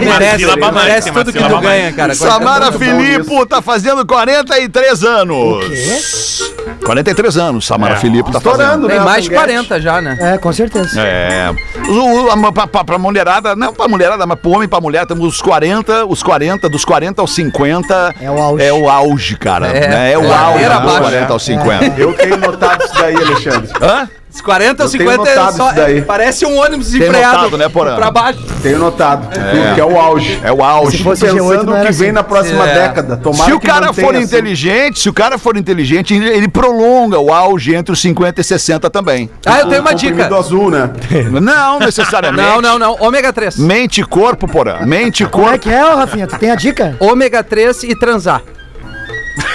Merece, 0.00 0.38
sílaba 0.38 0.68
a 0.68 0.72
mais, 0.72 0.86
merece 0.86 1.02
tem 1.04 1.12
uma 1.12 1.24
tudo 1.24 1.32
que 1.32 1.38
tu 1.44 1.50
mais. 1.50 1.62
ganha, 1.62 1.92
cara. 1.92 2.14
Samara 2.14 2.72
Filippo 2.72 3.46
tá 3.46 3.62
fazendo 3.62 4.04
43 4.06 5.04
anos. 5.04 6.52
43 6.84 7.36
anos, 7.36 7.64
Samara 7.66 7.94
É. 7.94 7.96
Filippo 7.98 8.32
tá 8.32 8.38
Estourando, 8.38 8.64
fazendo. 8.64 8.86
Tem 8.88 8.98
né? 8.98 9.04
mais 9.04 9.24
de 9.24 9.30
Foguete. 9.30 9.44
40 9.68 9.80
já, 9.80 10.00
né? 10.00 10.16
É, 10.20 10.38
com 10.38 10.52
certeza. 10.52 11.00
É. 11.00 11.50
O, 11.88 12.24
o, 12.24 12.30
a- 12.30 12.52
pra, 12.52 12.66
pra, 12.66 12.84
pra 12.84 12.98
mulherada, 12.98 13.54
não 13.54 13.72
pra 13.72 13.86
mulherada, 13.86 14.26
mas 14.26 14.38
pro 14.40 14.50
homem 14.50 14.64
e 14.64 14.68
pra 14.68 14.80
mulher, 14.80 15.06
temos 15.06 15.26
os 15.26 15.40
40, 15.40 16.06
os 16.06 16.22
40, 16.24 16.68
dos 16.68 16.84
40 16.84 17.20
aos 17.20 17.32
50. 17.34 18.14
É 18.20 18.30
o 18.30 18.38
auge. 18.40 18.64
É 18.64 18.72
o 18.72 18.88
auge, 18.88 19.36
cara. 19.36 19.68
É. 19.68 19.88
né? 19.88 20.12
É, 20.12 20.18
o 20.18 20.24
É, 20.24 20.34
auge 20.34 20.64
dos 20.64 20.72
abaixo. 20.76 20.98
40 21.00 21.32
aos 21.32 21.42
50. 21.44 22.00
Eu 22.00 22.12
tenho 22.14 22.36
notado 22.38 22.82
isso 22.84 22.94
daí, 22.94 23.14
Alexandre. 23.16 23.70
Hã? 23.80 24.08
Os 24.34 24.40
40 24.40 24.82
ou 24.82 24.88
Eu 24.88 24.90
tenho 24.90 25.10
50 25.10 25.28
é 25.28 25.34
notado 25.36 25.56
só. 25.56 25.66
isso 25.68 25.74
daí. 25.76 25.98
é, 25.98 26.02
parece 26.02 26.46
um 26.46 26.56
ônibus 26.58 26.92
notado, 26.94 27.58
né, 27.58 27.68
Porã? 27.68 27.96
Pra 27.96 28.10
baixo. 28.10 28.40
Tenho 28.62 28.78
notado. 28.78 29.28
Que 29.74 29.80
é 29.80 29.84
o 29.84 29.98
auge. 30.00 30.40
É 30.42 30.50
o 30.52 30.62
auge. 30.64 30.96
Se 30.98 31.02
fosse 31.04 31.26
G8, 31.26 31.32
Pensando 31.32 31.72
o 31.72 31.74
que 31.74 31.80
vem 31.82 31.88
assim. 31.90 32.12
na 32.12 32.22
próxima 32.22 32.68
É. 32.68 32.74
década. 32.74 33.16
Tomara 33.18 33.44
Se 33.44 33.52
o 33.52 33.60
que 33.60 33.66
cara 33.66 33.92
for 33.92 34.14
assim. 34.14 34.24
inteligente, 34.24 35.00
se 35.00 35.08
o 35.08 35.12
cara 35.12 35.36
for 35.38 35.56
inteligente, 35.56 36.14
ele, 36.14 36.28
ele 36.28 36.48
prolonga 36.48 37.18
o 37.18 37.32
auge 37.32 37.74
entre 37.74 37.92
os 37.92 38.00
50 38.00 38.40
e 38.40 38.44
60 38.44 38.88
também. 38.88 39.28
Ah, 39.44 39.60
eu 39.60 39.68
tenho 39.68 39.80
uma 39.82 39.94
dica. 39.94 40.34
azul, 40.36 40.70
né? 40.70 40.90
Não 41.30 41.78
necessariamente. 41.78 42.42
Não, 42.48 42.60
não, 42.60 42.78
não. 42.78 42.96
Ômega 43.00 43.32
3. 43.32 43.58
Mente 43.58 44.00
e 44.00 44.04
corpo, 44.04 44.48
porã. 44.48 44.78
Mente 44.86 45.24
e 45.24 45.26
Como 45.26 45.44
é 45.44 45.50
corpo. 45.50 45.64
que 45.64 45.70
é, 45.70 45.80
Rafinha? 45.94 46.26
Tu 46.26 46.38
tem 46.38 46.50
a 46.50 46.54
dica? 46.54 46.96
Ômega 46.98 47.42
3 47.44 47.82
e 47.84 47.94
transar. 47.94 48.42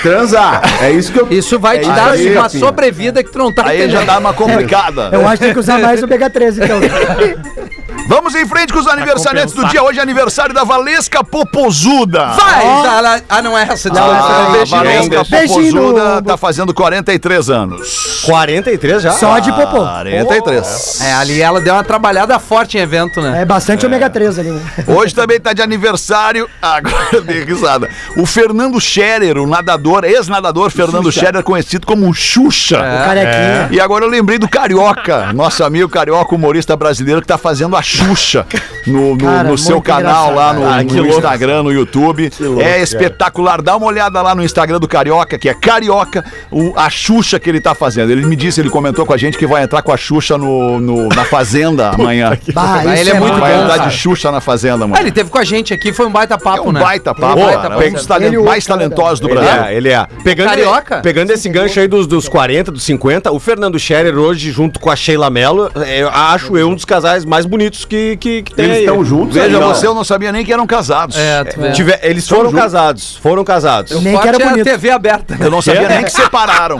Transar. 0.02 0.62
É 0.82 0.92
isso 0.92 1.12
que 1.12 1.20
eu. 1.20 1.28
Isso 1.30 1.60
vai 1.60 1.78
É 1.78 1.80
te 1.80 1.88
dar 1.90 2.12
aí, 2.12 2.32
uma 2.32 2.44
Rafinha. 2.44 2.60
sobrevida 2.60 3.24
que 3.24 3.32
tu 3.32 3.38
não 3.38 3.52
tá 3.52 3.66
Aí 3.68 3.80
já 3.80 3.86
entendendo. 3.86 4.06
dá 4.06 4.18
uma 4.20 4.34
complicada. 4.34 5.10
Eu 5.12 5.28
acho 5.28 5.38
que 5.40 5.46
tem 5.46 5.54
que 5.54 5.60
usar 5.60 5.80
mais 5.80 6.02
o 6.02 6.06
ômega 6.08 6.30
3, 6.30 6.58
então. 6.60 6.80
Vamos 8.08 8.34
em 8.36 8.46
frente 8.48 8.72
com 8.72 8.80
os 8.80 8.88
aniversariantes 8.88 9.54
do 9.54 9.66
dia. 9.68 9.84
Hoje 9.84 10.00
é 10.00 10.02
aniversário 10.02 10.54
da 10.54 10.64
Valesca 10.64 11.24
Popozuda. 11.24 12.28
Vai! 12.28 12.64
tá 12.84 13.02
lá- 13.02 13.20
Ah, 13.28 13.42
não 13.42 13.58
é 13.58 13.64
essa. 13.64 13.90
Ah, 13.90 13.94
Não, 13.94 14.16
essa 14.16 14.28
a 14.28 14.42
é 14.42 14.52
beijinho. 14.54 14.78
Valesca 14.78 15.24
Beijinho 15.30 15.74
Popozuda 15.74 16.22
tá 16.22 16.38
fazendo 16.38 16.74
43 16.74 17.50
anos. 17.50 18.22
43 18.26 19.02
já? 19.04 19.12
Só 19.12 19.40
de 19.40 19.52
popô. 19.52 19.80
43. 19.86 21.02
É, 21.02 21.14
ali 21.14 21.42
ela 21.42 21.60
deu 21.60 21.74
uma 21.74 21.84
trabalhada 21.84 22.40
forte 22.40 22.78
em 22.78 22.82
evento, 22.82 23.22
né? 23.22 23.42
É 23.42 23.46
bastante 23.46 23.86
ômega 23.86 24.10
3 24.10 24.40
ali, 24.40 24.52
né? 24.52 24.62
Hoje 24.88 25.14
também 25.14 25.40
tá 25.40 25.52
de 25.54 25.62
aniversário. 25.62 26.50
Agora 26.62 27.08
eu 27.14 27.22
dei 27.22 27.44
risada. 27.44 27.90
O 28.16 28.26
Fernando 28.26 28.80
Scherer, 28.80 29.38
o 29.38 29.46
nadador, 29.48 30.04
ex-nadador 30.06 30.70
Fernando 30.72 31.12
Scherer, 31.12 31.44
conhecido 31.44 31.86
como 31.86 32.14
Xuxa. 32.14 32.78
O 32.78 33.06
carequinha. 33.06 33.68
E 33.72 33.80
agora 33.82 34.06
eu 34.06 34.10
lembrei 34.10 34.38
do 34.38 34.48
Carioca, 34.48 35.34
nosso 35.34 35.64
amigo 35.64 35.90
Carioca, 35.90 36.34
humorista 36.36 36.76
brasileiro, 36.76 37.22
que 37.22 37.28
tá 37.28 37.38
fazendo 37.38 37.76
a 37.76 37.82
Xuxa 37.98 38.46
no, 38.86 39.16
no- 39.16 39.18
Cara, 39.18 39.50
no 39.50 39.58
seu 39.58 39.82
canal 39.82 40.34
lá 40.34 40.54
no, 40.54 40.66
Ah, 40.68 40.84
no 40.84 40.94
louco. 40.94 41.10
Instagram, 41.16 41.64
no 41.64 41.72
YouTube. 41.72 42.30
é 42.62 42.82
espetacular. 42.82 43.62
Dá 43.62 43.76
uma 43.76 43.88
olhada 43.88 44.22
lá 44.22 44.34
no 44.36 44.44
Instagram 44.44 44.80
do 44.80 44.88
Carioca, 44.88 45.38
que 45.38 45.50
é 45.50 45.54
Carioca, 45.54 46.24
o- 46.52 46.74
a 46.76 46.90
Xuxa 46.90 47.40
que 47.40 47.50
ele 47.50 47.60
tá 47.62 47.74
fazendo. 47.74 48.12
Ele 48.12 48.26
me 48.26 48.36
disse, 48.36 48.60
ele 48.62 48.70
comentou 48.70 49.06
com 49.06 49.14
a 49.14 49.18
gente 49.18 49.38
que 49.38 49.48
vai 49.48 49.64
entrar 49.64 49.82
com 49.82 49.92
a 49.92 49.98
Xuxa 49.98 50.38
no, 50.38 50.80
no- 50.80 51.10
na 51.10 51.26
Fazenda 51.26 51.90
amanhã. 51.90 52.38
Bah, 52.54 52.84
ele 52.98 53.10
é 53.10 53.20
muito 53.20 53.40
Vai 53.40 53.54
bom, 53.56 53.64
entrar 53.64 53.78
cara. 53.78 53.90
de 53.90 53.96
Xuxa 53.98 54.32
na 54.32 54.40
Fazenda, 54.42 54.86
Ah, 54.86 54.88
mano. 54.88 55.02
ele 55.02 55.12
teve 55.12 55.30
com 55.30 55.38
a 55.38 55.44
gente 55.44 55.74
aqui, 55.74 55.92
foi 55.92 56.06
um 56.06 56.12
baita 56.12 56.36
É 56.36 56.38
papo, 56.38 56.70
um 56.70 56.72
né? 56.72 56.80
baita 56.80 57.14
papo, 57.14 57.40
Um 57.42 57.46
cara. 57.46 57.70
baita 57.70 57.84
É 57.86 57.88
um 57.90 57.92
dos 57.94 58.02
papo. 58.02 58.08
talen- 58.08 58.28
Ele 58.28 58.36
e 58.36 58.40
o 58.40 58.46
mais 58.46 58.66
talentosos 58.66 59.20
do 59.20 59.28
Ele 59.30 59.36
Brasil. 59.40 59.64
é, 59.64 59.76
ele 59.76 59.90
é. 59.90 60.08
Pegando, 60.24 60.50
Carioca? 60.50 60.98
Pegando 61.02 61.32
esse 61.32 61.50
gancho 61.50 61.80
aí 61.80 61.88
dos, 61.88 62.06
dos 62.08 62.28
40, 62.30 62.72
dos 62.72 62.84
50, 62.84 63.32
o 63.32 63.40
Fernando 63.40 63.78
Scherer 63.80 64.18
hoje, 64.18 64.52
junto 64.52 64.80
com 64.80 64.90
a 64.90 64.96
Sheila 64.96 65.30
Mello, 65.30 65.70
é, 65.76 66.02
eu 66.04 66.10
acho 66.10 66.58
eu 66.58 66.70
um 66.70 66.76
dos 66.76 66.86
casais 66.86 67.26
mais 67.26 67.46
bonitos 67.46 67.86
que, 67.88 68.18
que, 68.18 68.44
que 68.44 68.54
tem 68.54 68.66
Eles 68.66 68.78
estão 68.80 69.04
juntos 69.04 69.36
Veja, 69.36 69.60
você 69.60 69.88
eu 69.88 69.94
não 69.94 70.04
sabia 70.04 70.32
nem 70.32 70.46
que 70.46 70.52
eram 70.54 70.68
casados. 70.68 71.18
É, 71.18 71.44
tu 71.44 71.60
vê. 71.60 71.72
Tiver- 71.72 72.00
eles 72.04 72.28
foram 72.28 72.52
casados, 72.52 73.18
foram 73.22 73.44
casados. 73.44 73.92
O 73.94 74.02
Nem 74.02 74.18
que 74.18 74.28
era 74.28 74.38
é 74.42 74.46
bonito. 74.50 74.64
TV 74.66 74.90
aberta. 74.90 75.36
né? 75.36 75.46
Eu 75.46 75.52
não 75.52 75.62
sabia 75.62 75.88
nem 75.88 76.04
que 76.04 76.12
separaram. 76.12 76.80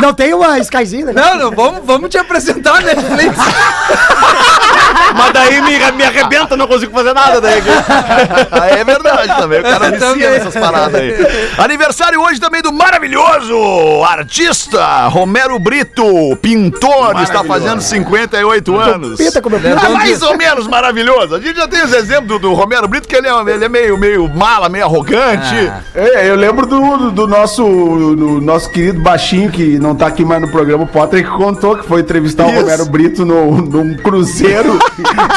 Não 0.00 0.12
tem 0.12 0.34
uma 0.34 0.58
Skyzinha, 0.58 1.06
né? 1.06 1.12
Não, 1.14 1.38
não, 1.38 1.50
vamos, 1.52 1.80
vamos 1.84 2.10
te 2.10 2.18
apresentar 2.18 2.76
a 2.76 2.80
Netflix. 2.82 3.36
Daí 5.46 5.62
me, 5.62 5.92
me 5.96 6.04
arrebenta, 6.04 6.56
não 6.56 6.66
consigo 6.66 6.92
fazer 6.92 7.12
nada 7.12 7.40
daí. 7.40 7.62
Ah, 8.50 8.66
é 8.76 8.84
verdade 8.84 9.36
também. 9.36 9.60
O 9.60 9.62
cara 9.62 9.90
vicia 9.90 10.30
nessas 10.30 10.54
paradas 10.54 11.00
aí. 11.00 11.14
Aniversário 11.58 12.20
hoje 12.20 12.40
também 12.40 12.62
do 12.62 12.72
maravilhoso 12.72 13.54
artista 14.08 15.06
Romero 15.08 15.58
Brito, 15.58 16.04
pintor, 16.42 17.20
está 17.22 17.44
fazendo 17.44 17.80
58 17.80 18.76
anos. 18.76 19.16
Pinta 19.16 19.40
como 19.40 19.56
eu 19.56 19.60
Ah, 19.76 19.80
pinto. 19.80 19.92
mais 19.92 20.22
ou 20.22 20.36
menos 20.36 20.66
maravilhoso. 20.66 21.34
A 21.36 21.40
gente 21.40 21.56
já 21.56 21.68
tem 21.68 21.82
os 21.84 21.92
exemplos 21.92 22.28
do, 22.28 22.38
do 22.38 22.54
Romero 22.54 22.88
Brito, 22.88 23.06
que 23.08 23.14
ele 23.16 23.28
é, 23.28 23.54
ele 23.54 23.64
é 23.64 23.68
meio, 23.68 23.96
meio 23.96 24.28
mala, 24.28 24.68
meio 24.68 24.84
arrogante. 24.84 25.54
É, 25.94 26.28
eu 26.28 26.36
lembro 26.36 26.66
do, 26.66 26.96
do, 26.96 27.10
do 27.12 27.26
nosso, 27.26 27.62
do 27.62 28.40
nosso 28.40 28.70
querido 28.70 29.00
baixinho, 29.00 29.50
que 29.50 29.78
não 29.78 29.94
tá 29.94 30.06
aqui 30.06 30.24
mais 30.24 30.40
no 30.40 30.48
programa, 30.48 30.84
o 30.84 30.86
Potter, 30.86 31.24
que 31.24 31.30
contou 31.36 31.76
que 31.76 31.86
foi 31.86 32.00
entrevistar 32.00 32.46
Isso. 32.48 32.56
o 32.58 32.60
Romero 32.62 32.86
Brito 32.86 33.24
no, 33.24 33.56
num 33.62 33.96
cruzeiro. 33.96 34.78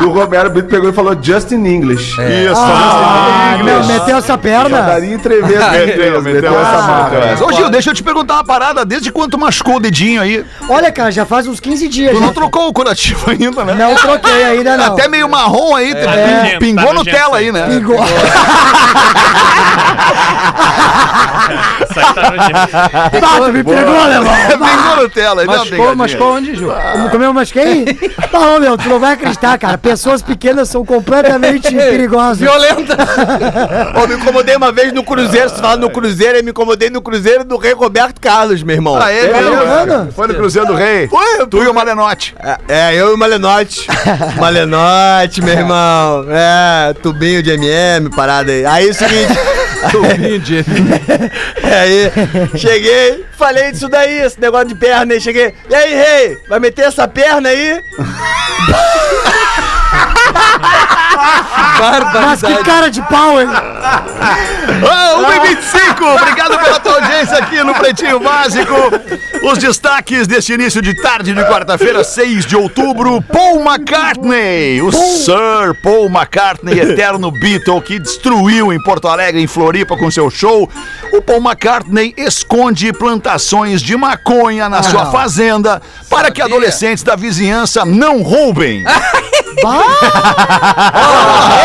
e, 0.00 0.04
o, 0.04 0.10
Romero 0.10 0.50
Brito 0.50 0.68
pegou 0.68 0.90
e 0.90 0.92
falou 0.92 1.16
just 1.20 1.52
in 1.52 1.66
English. 1.66 2.12
Isso. 2.12 2.54
Ah, 2.56 3.58
meu, 3.62 3.84
meteu 3.84 4.16
essa 4.16 4.28
Já 4.28 4.38
perna. 4.38 4.82
daria 4.82 5.14
entrevista. 5.14 5.70
Meteu, 5.72 6.22
meteu 6.22 6.60
essa 6.60 6.82
marca. 6.82 7.44
Ô 7.44 7.52
Gil, 7.52 7.70
deixa 7.70 7.90
eu 7.90 7.94
te 7.94 8.02
perguntar 8.02 8.34
uma 8.34 8.44
parada. 8.44 8.84
Desde 8.84 9.10
quando 9.12 9.32
tu 9.32 9.38
machucou 9.38 9.76
o 9.76 9.80
dedinho 9.80 10.20
aí? 10.20 10.44
Olha, 10.68 10.90
cara, 10.92 11.10
já 11.10 11.24
faz 11.24 11.46
uns 11.46 11.60
15 11.60 11.88
dias. 11.88 12.12
Tu 12.12 12.18
já. 12.18 12.26
não 12.26 12.32
trocou 12.32 12.68
o 12.68 12.72
curativo 12.72 13.30
ainda, 13.30 13.64
né? 13.64 13.74
Não 13.74 13.94
troquei 13.94 14.44
ainda, 14.44 14.76
não. 14.76 14.94
Até 14.94 15.08
meio 15.08 15.28
marrom 15.28 15.74
aí, 15.74 15.94
Tá 15.94 16.00
pingou 16.00 16.14
nojento, 16.14 16.58
pingou 16.58 16.86
tá 16.86 16.92
Nutella 16.92 17.36
aí, 17.38 17.52
né? 17.52 17.66
Pingou. 17.68 17.98
Aí 22.02 23.20
tá. 23.20 23.20
Tá, 23.20 23.48
me 23.48 23.64
pegou, 23.64 24.00
alemão. 24.00 24.32
pingou 24.48 24.96
Nutella 25.02 25.42
uma 25.42 25.52
Machucou, 25.52 25.70
pegadinha. 25.70 25.94
machucou 25.96 26.36
onde, 26.36 26.54
Ju? 26.54 26.72
Como 26.92 27.10
comeu 27.10 27.28
eu 27.28 27.34
machuquei? 27.34 27.84
Não, 28.32 28.60
meu, 28.60 28.78
tu 28.78 28.88
não 28.88 28.98
vai 29.00 29.11
acreditar, 29.12 29.58
cara. 29.58 29.78
Pessoas 29.78 30.22
pequenas 30.22 30.68
são 30.68 30.84
completamente 30.84 31.72
perigosas. 31.74 32.38
Violenta. 32.38 32.96
Ô, 34.02 34.06
me 34.06 34.14
incomodei 34.14 34.56
uma 34.56 34.72
vez 34.72 34.92
no 34.92 35.02
Cruzeiro, 35.04 35.48
você 35.48 35.56
fala 35.56 35.76
no 35.76 35.90
Cruzeiro, 35.90 36.38
eu 36.38 36.44
me 36.44 36.50
incomodei 36.50 36.90
no 36.90 37.00
Cruzeiro 37.00 37.44
do 37.44 37.56
Rei 37.56 37.72
Roberto 37.72 38.20
Carlos, 38.20 38.62
meu 38.62 38.74
irmão. 38.76 38.96
Ah, 38.96 39.10
é, 39.10 39.40
lembrando? 39.40 40.12
Foi 40.12 40.26
no 40.26 40.34
Cruzeiro 40.34 40.66
do 40.66 40.74
Rei. 40.74 41.08
Foi, 41.08 41.46
Tu 41.46 41.62
e 41.62 41.68
o 41.68 41.74
Malenote. 41.74 42.34
É, 42.42 42.58
é, 42.68 42.94
eu 42.94 43.10
e 43.10 43.14
o 43.14 43.18
Malenote. 43.18 43.86
Malenote, 44.38 45.42
meu 45.42 45.54
irmão. 45.54 46.26
É, 46.30 46.94
tubinho 46.94 47.42
de 47.42 47.50
MM, 47.50 48.10
parada 48.10 48.50
aí. 48.52 48.64
Aí 48.64 48.88
é 48.88 48.90
o 48.90 48.94
seguinte. 48.94 49.32
Tubinho 49.90 50.38
de... 50.38 50.58
aí, 51.64 52.12
cheguei, 52.58 53.24
falei 53.32 53.72
disso 53.72 53.88
daí, 53.88 54.20
esse 54.20 54.40
negócio 54.40 54.68
de 54.68 54.74
perna 54.74 55.14
aí. 55.14 55.20
Cheguei. 55.20 55.54
E 55.68 55.74
aí, 55.74 55.94
rei, 55.94 56.38
vai 56.48 56.60
meter 56.60 56.86
essa 56.86 57.08
perna 57.08 57.48
aí? 57.48 57.80
Mas 62.22 62.40
que 62.42 62.64
cara 62.64 62.90
de 62.90 63.02
pau, 63.02 63.40
hein? 63.40 63.48
Ah, 63.50 65.14
1h25, 65.18 66.20
obrigado 66.20 66.58
pela 66.58 66.80
tua 66.80 66.94
audiência 66.94 67.38
aqui 67.38 67.62
no 67.62 67.74
Pretinho 67.74 68.20
Básico. 68.20 68.74
Os 69.42 69.58
destaques 69.58 70.26
deste 70.26 70.52
início 70.52 70.80
de 70.80 70.94
tarde 71.02 71.34
de 71.34 71.42
quarta-feira, 71.44 72.04
6 72.04 72.46
de 72.46 72.56
outubro. 72.56 73.20
Paul 73.22 73.60
McCartney, 73.64 74.80
o 74.82 74.92
Sir 74.92 75.74
Paul 75.82 76.06
McCartney, 76.06 76.78
eterno 76.78 77.30
Beatle 77.30 77.80
que 77.82 77.98
destruiu 77.98 78.72
em 78.72 78.82
Porto 78.82 79.08
Alegre, 79.08 79.42
em 79.42 79.46
Floripa, 79.46 79.96
com 79.96 80.10
seu 80.10 80.30
show. 80.30 80.70
O 81.12 81.20
Paul 81.20 81.40
McCartney 81.40 82.14
esconde 82.16 82.92
plantações 82.92 83.82
de 83.82 83.96
maconha 83.96 84.68
na 84.68 84.82
sua 84.82 85.06
fazenda 85.06 85.82
para 86.08 86.30
que 86.30 86.40
adolescentes 86.40 87.02
da 87.02 87.16
vizinhança 87.16 87.84
não 87.84 88.22
roubem. 88.22 88.84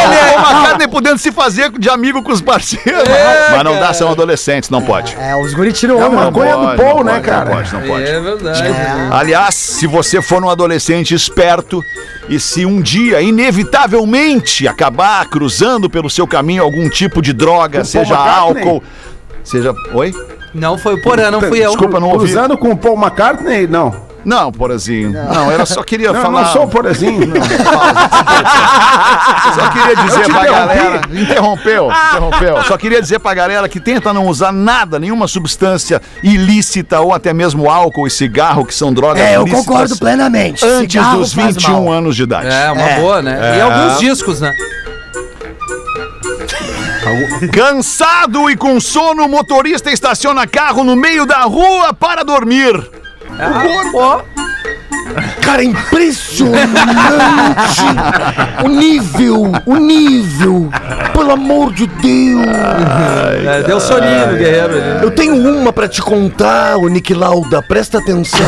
Ele 0.03 0.15
é 0.15 0.37
uma 0.37 0.67
carne 0.67 0.87
podendo 0.87 1.17
se 1.17 1.31
fazer 1.31 1.71
de 1.77 1.89
amigo 1.89 2.21
com 2.23 2.31
os 2.31 2.41
parceiros. 2.41 3.03
mas 3.51 3.63
não 3.63 3.79
dá, 3.79 3.93
são 3.93 4.11
adolescentes, 4.11 4.69
não 4.69 4.81
pode. 4.81 5.15
É, 5.19 5.35
os 5.35 5.53
guri 5.53 5.73
tiram 5.73 6.01
É 6.01 6.05
uma 6.07 6.25
maconha 6.25 6.55
do 6.55 6.63
não 6.63 7.03
né, 7.03 7.19
cara? 7.19 7.45
Não 7.49 7.55
pode, 7.57 7.73
não 7.73 7.81
pode. 7.81 8.03
É 8.03 8.19
verdade. 8.19 8.63
Aliás, 9.11 9.55
se 9.55 9.87
você 9.87 10.21
for 10.21 10.43
um 10.43 10.49
adolescente 10.49 11.13
esperto 11.13 11.81
e 12.29 12.39
se 12.39 12.65
um 12.65 12.81
dia, 12.81 13.21
inevitavelmente, 13.21 14.67
acabar 14.67 15.25
cruzando 15.29 15.89
pelo 15.89 16.09
seu 16.09 16.27
caminho 16.27 16.63
algum 16.63 16.89
tipo 16.89 17.21
de 17.21 17.33
droga, 17.33 17.79
Com 17.79 17.85
seja 17.85 18.15
álcool, 18.15 18.83
seja. 19.43 19.73
Oi? 19.93 20.13
Não 20.53 20.77
foi 20.77 20.95
o 20.95 21.01
Porã, 21.01 21.29
não 21.29 21.41
fui 21.41 21.59
eu. 21.59 21.69
Desculpa, 21.69 21.99
não 21.99 22.09
ouvi. 22.09 22.25
Cruzando 22.25 22.57
com 22.57 22.71
o 22.71 22.77
Paul 22.77 22.97
McCartney? 22.97 23.67
Não. 23.67 24.06
Não, 24.27 24.51
Porazinho. 24.51 25.13
Não, 25.13 25.49
era 25.49 25.65
só 25.65 25.81
queria 25.81 26.11
Não, 26.11 26.17
eu 26.17 26.21
falar. 26.21 26.41
não 26.43 26.51
sou 26.51 26.63
o 26.63 26.67
Porazinho. 26.67 27.31
Só 29.55 29.69
queria 29.69 29.95
dizer 29.95 30.29
pra 30.29 30.45
galera. 30.45 31.01
Interrompeu, 31.13 31.89
interrompeu. 32.09 32.63
Só 32.67 32.77
queria 32.77 33.01
dizer 33.01 33.19
pra 33.19 33.33
galera 33.33 33.69
que 33.69 33.79
tenta 33.79 34.11
não 34.11 34.27
usar 34.27 34.51
nada, 34.51 34.99
nenhuma 34.99 35.27
substância 35.29 36.01
ilícita 36.21 36.99
ou 36.99 37.13
até 37.13 37.33
mesmo 37.33 37.69
álcool 37.69 38.05
e 38.05 38.11
cigarro, 38.11 38.65
que 38.65 38.73
são 38.73 38.93
drogas 38.93 39.21
É, 39.23 39.37
eu 39.37 39.43
ilícitas, 39.43 39.65
concordo 39.65 39.97
plenamente. 39.97 40.65
Antes 40.65 40.91
Cigarro 40.91 41.19
dos 41.19 41.33
faz 41.33 41.55
21 41.55 41.85
mal. 41.85 41.93
anos 41.93 42.15
de 42.15 42.23
idade. 42.23 42.47
É, 42.47 42.69
uma 42.71 42.81
É. 42.81 42.99
boa, 42.99 43.21
né? 43.21 43.57
E 43.57 43.61
alguns 43.61 43.99
discos, 43.99 44.41
né? 44.41 44.53
Cansado 47.53 48.49
e 48.49 48.57
com 48.57 48.79
sono, 48.81 49.25
o 49.25 49.29
motorista 49.29 49.89
estaciona 49.89 50.45
carro 50.45 50.83
no 50.83 50.95
meio 50.95 51.25
da 51.25 51.39
rua 51.41 51.93
para 51.93 52.23
dormir. 52.23 52.73
Pô, 53.91 54.21
Cara, 55.41 55.63
impressionante! 55.63 56.67
o 58.63 58.67
nível, 58.67 59.51
o 59.65 59.75
nível! 59.75 60.69
Pelo 61.13 61.31
amor 61.31 61.73
de 61.73 61.87
Deus! 61.87 62.45
é, 63.45 63.63
deu 63.63 63.79
soninho 63.79 64.31
no 64.31 64.37
guerreiro 64.37 64.73
ali. 64.73 65.03
Eu 65.03 65.11
tenho 65.11 65.35
uma 65.35 65.71
pra 65.71 65.87
te 65.87 66.01
contar, 66.01 66.77
o 66.77 66.87
Nick 66.87 67.13
Lauda, 67.13 67.61
presta 67.61 67.99
atenção. 67.99 68.39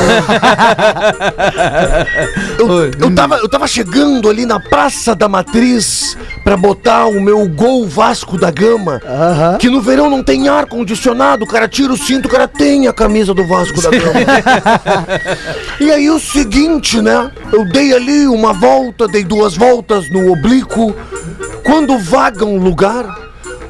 eu, 2.60 2.92
eu, 3.00 3.16
tava, 3.16 3.38
eu 3.38 3.50
tava 3.50 3.68
chegando 3.68 4.30
ali 4.30 4.46
na 4.46 4.60
Praça 4.60 5.16
da 5.16 5.28
Matriz 5.28 6.18
pra 6.44 6.58
botar 6.58 7.06
o 7.06 7.20
meu 7.22 7.48
Gol 7.48 7.88
Vasco 7.88 8.38
da 8.38 8.52
Gama, 8.52 9.02
Aham. 9.06 9.58
que 9.58 9.70
no 9.70 9.82
verão 9.82 10.10
não 10.10 10.24
tem 10.24 10.48
ar 10.50 10.66
condicionado, 10.66 11.44
o 11.44 11.48
cara 11.48 11.68
tira 11.68 11.94
o 11.94 11.98
cinto, 11.98 12.28
o 12.28 12.30
cara 12.30 12.48
tem 12.48 12.88
a 12.88 12.94
camisa 12.94 13.34
do 13.34 13.46
Vasco 13.46 13.82
da 13.82 13.90
Gama. 13.90 14.20
e 15.80 15.92
aí 15.92 16.10
o 16.10 16.20
seguinte, 16.20 16.49
né? 17.02 17.32
Eu 17.52 17.66
dei 17.66 17.94
ali 17.94 18.28
uma 18.28 18.54
volta, 18.54 19.08
dei 19.08 19.24
duas 19.24 19.56
voltas 19.56 20.10
no 20.10 20.32
oblíquo. 20.32 20.96
Quando 21.64 21.98
vaga 21.98 22.46
um 22.46 22.58
lugar, 22.58 23.06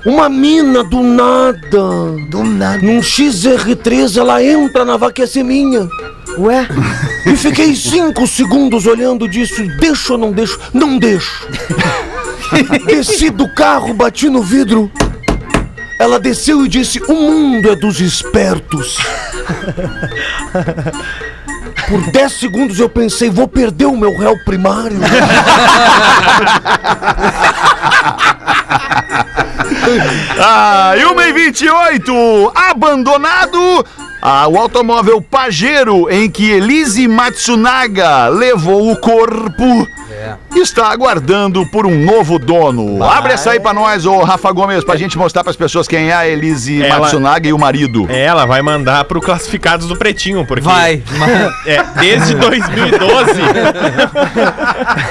uma 0.05 0.29
mina 0.29 0.83
do 0.83 1.03
nada, 1.03 2.11
Do 2.29 2.43
nada. 2.43 2.81
num 2.81 2.99
XR3, 2.99 4.17
ela 4.17 4.43
entra 4.43 4.85
na 4.85 4.97
vaca 4.97 5.23
é 5.23 5.43
minha. 5.43 5.87
Ué? 6.37 6.67
E 7.25 7.35
fiquei 7.35 7.75
cinco 7.75 8.25
segundos 8.25 8.85
olhando 8.85 9.27
disso. 9.27 9.65
Deixo 9.79 10.13
ou 10.13 10.19
não 10.19 10.31
deixo? 10.31 10.59
Não 10.73 10.97
deixo. 10.97 11.47
Desci 12.85 13.29
do 13.29 13.53
carro, 13.53 13.93
bati 13.93 14.29
no 14.29 14.41
vidro. 14.41 14.89
Ela 15.99 16.19
desceu 16.19 16.65
e 16.65 16.69
disse: 16.69 17.01
O 17.09 17.13
mundo 17.13 17.69
é 17.69 17.75
dos 17.75 17.99
espertos. 17.99 18.97
Por 21.87 22.11
10 22.11 22.31
segundos 22.33 22.79
eu 22.79 22.89
pensei: 22.89 23.29
Vou 23.29 23.47
perder 23.47 23.85
o 23.85 23.97
meu 23.97 24.15
réu 24.17 24.37
primário. 24.45 24.99
Ah, 30.39 30.93
e 30.97 31.05
1 31.05 31.21
e 31.21 31.33
28, 31.33 32.51
abandonado. 32.55 33.85
Ah, 34.21 34.47
o 34.47 34.57
automóvel 34.57 35.21
Pajero 35.21 36.09
em 36.09 36.29
que 36.29 36.51
Elise 36.51 37.07
Matsunaga 37.07 38.27
levou 38.27 38.91
o 38.91 38.97
corpo 38.97 39.87
está 40.55 40.91
aguardando 40.91 41.65
por 41.67 41.85
um 41.85 42.03
novo 42.03 42.37
dono. 42.37 43.01
Abre 43.03 43.33
essa 43.33 43.51
aí 43.51 43.59
pra 43.59 43.73
nós, 43.73 44.05
ô 44.05 44.19
Rafa 44.23 44.51
Gomes, 44.51 44.83
pra 44.83 44.95
gente 44.97 45.17
mostrar 45.17 45.43
pras 45.43 45.55
pessoas 45.55 45.87
quem 45.87 46.09
é 46.09 46.13
a 46.13 46.27
Elise 46.27 46.83
Ela- 46.83 46.99
Matsunaga 46.99 47.47
e 47.47 47.53
o 47.53 47.57
marido. 47.59 48.07
Ela 48.09 48.45
vai 48.45 48.61
mandar 48.61 49.05
pro 49.05 49.21
classificados 49.21 49.87
do 49.87 49.95
Pretinho, 49.95 50.45
porque. 50.45 50.63
Vai. 50.63 51.01
É, 51.65 51.83
desde 51.99 52.35
2012, 52.35 53.31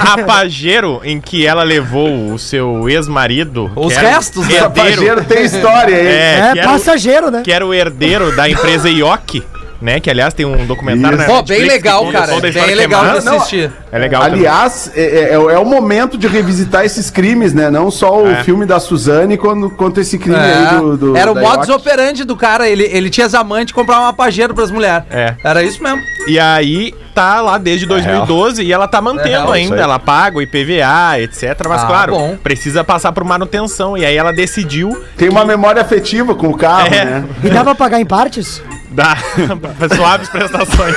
a 0.01 0.25
Pajero, 0.25 1.01
em 1.05 1.21
que 1.21 1.47
ela 1.47 1.63
levou 1.63 2.33
o 2.33 2.39
seu 2.39 2.89
ex-marido. 2.89 3.71
Os 3.77 3.97
restos, 3.97 4.47
né? 4.47 4.57
Essa 4.57 4.71
Pajero 4.71 5.25
tem 5.25 5.45
história 5.45 5.97
aí. 5.97 6.07
É, 6.07 6.09
É, 6.09 6.39
era 6.59 6.61
o, 6.61 6.65
passageiro, 6.73 7.31
né? 7.31 7.43
que 7.45 7.53
era 7.53 7.67
o 7.67 7.75
herdeiro 7.75 8.35
da 8.35 8.49
empresa 8.49 8.89
Ioki, 8.89 9.43
né? 9.81 10.01
Que 10.01 10.11
aliás 10.11 10.35
tem 10.35 10.45
um 10.47 10.67
documentário 10.67 11.19
Isso. 11.19 11.27
na 11.29 11.35
Pô, 11.35 11.43
bem 11.43 11.61
que 11.61 11.67
legal, 11.69 12.11
cara. 12.11 12.41
Bem 12.41 12.53
que 12.53 12.59
é 12.59 12.75
legal 12.75 13.05
de 13.05 13.29
assistir. 13.29 13.71
É 13.93 13.99
legal. 13.99 14.23
Aliás, 14.23 14.91
é, 14.95 15.03
é- 15.03 15.33
é 15.35 15.59
o 15.59 15.65
momento 15.65 16.19
de 16.19 16.27
revisitar 16.27 16.85
esses 16.85 17.11
crimes, 17.11 17.53
né? 17.55 17.71
Não 17.71 17.91
só 17.91 18.23
o 18.23 18.29
É. 18.29 18.43
filme 18.45 18.67
da 18.67 18.79
Suzane, 18.81 19.37
quando, 19.37 19.71
quanto 19.71 20.01
esse 20.01 20.19
crime 20.19 20.37
É. 20.37 20.41
aí 20.41 20.77
do, 20.79 20.97
do- 20.97 21.17
Era 21.17 21.33
o 21.33 21.35
modus 21.35 21.69
operandi 21.69 22.25
do 22.25 22.37
cara. 22.37 22.69
Ele, 22.69 22.85
ele 22.85 23.09
tinha 23.11 23.27
as 23.27 23.35
amantes 23.35 23.73
comprar 23.73 24.01
uma 24.01 24.13
pajeiro 24.13 24.55
pras 24.55 24.71
mulheres. 24.71 25.05
É. 25.11 25.35
Era 25.45 25.63
isso 25.63 25.83
mesmo. 25.83 26.01
E 26.27 26.39
aí 26.39 26.93
tá 27.15 27.41
lá 27.41 27.57
desde 27.59 27.87
2012 27.87 28.63
e 28.63 28.73
ela 28.73 28.87
tá 28.87 28.99
É 28.99 29.01
mantendo 29.01 29.51
ainda. 29.51 29.77
Ela 29.81 29.99
paga 29.99 30.39
o 30.39 30.43
IPVA, 30.43 31.19
etc. 31.21 31.57
Mas 31.69 31.83
Ah, 31.83 31.87
claro, 31.87 32.13
bom. 32.13 32.37
precisa 32.43 32.85
passar 32.85 33.13
por 33.13 33.25
manutenção. 33.25 33.97
E 33.97 34.05
aí 34.05 34.17
ela 34.17 34.33
decidiu 34.33 35.03
Tem 35.17 35.29
uma 35.29 35.45
memória 35.45 35.81
afetiva 35.83 36.35
com 36.35 36.49
o 36.49 36.57
carro, 36.57 36.89
É. 36.95 37.05
né? 37.05 37.25
E 37.43 37.49
dá 37.49 37.65
pra 37.65 37.75
pagar 37.75 38.01
em 38.01 38.07
partes? 38.07 38.63
Dar 38.91 39.19
suaves 39.97 40.29
prestações. 40.29 40.97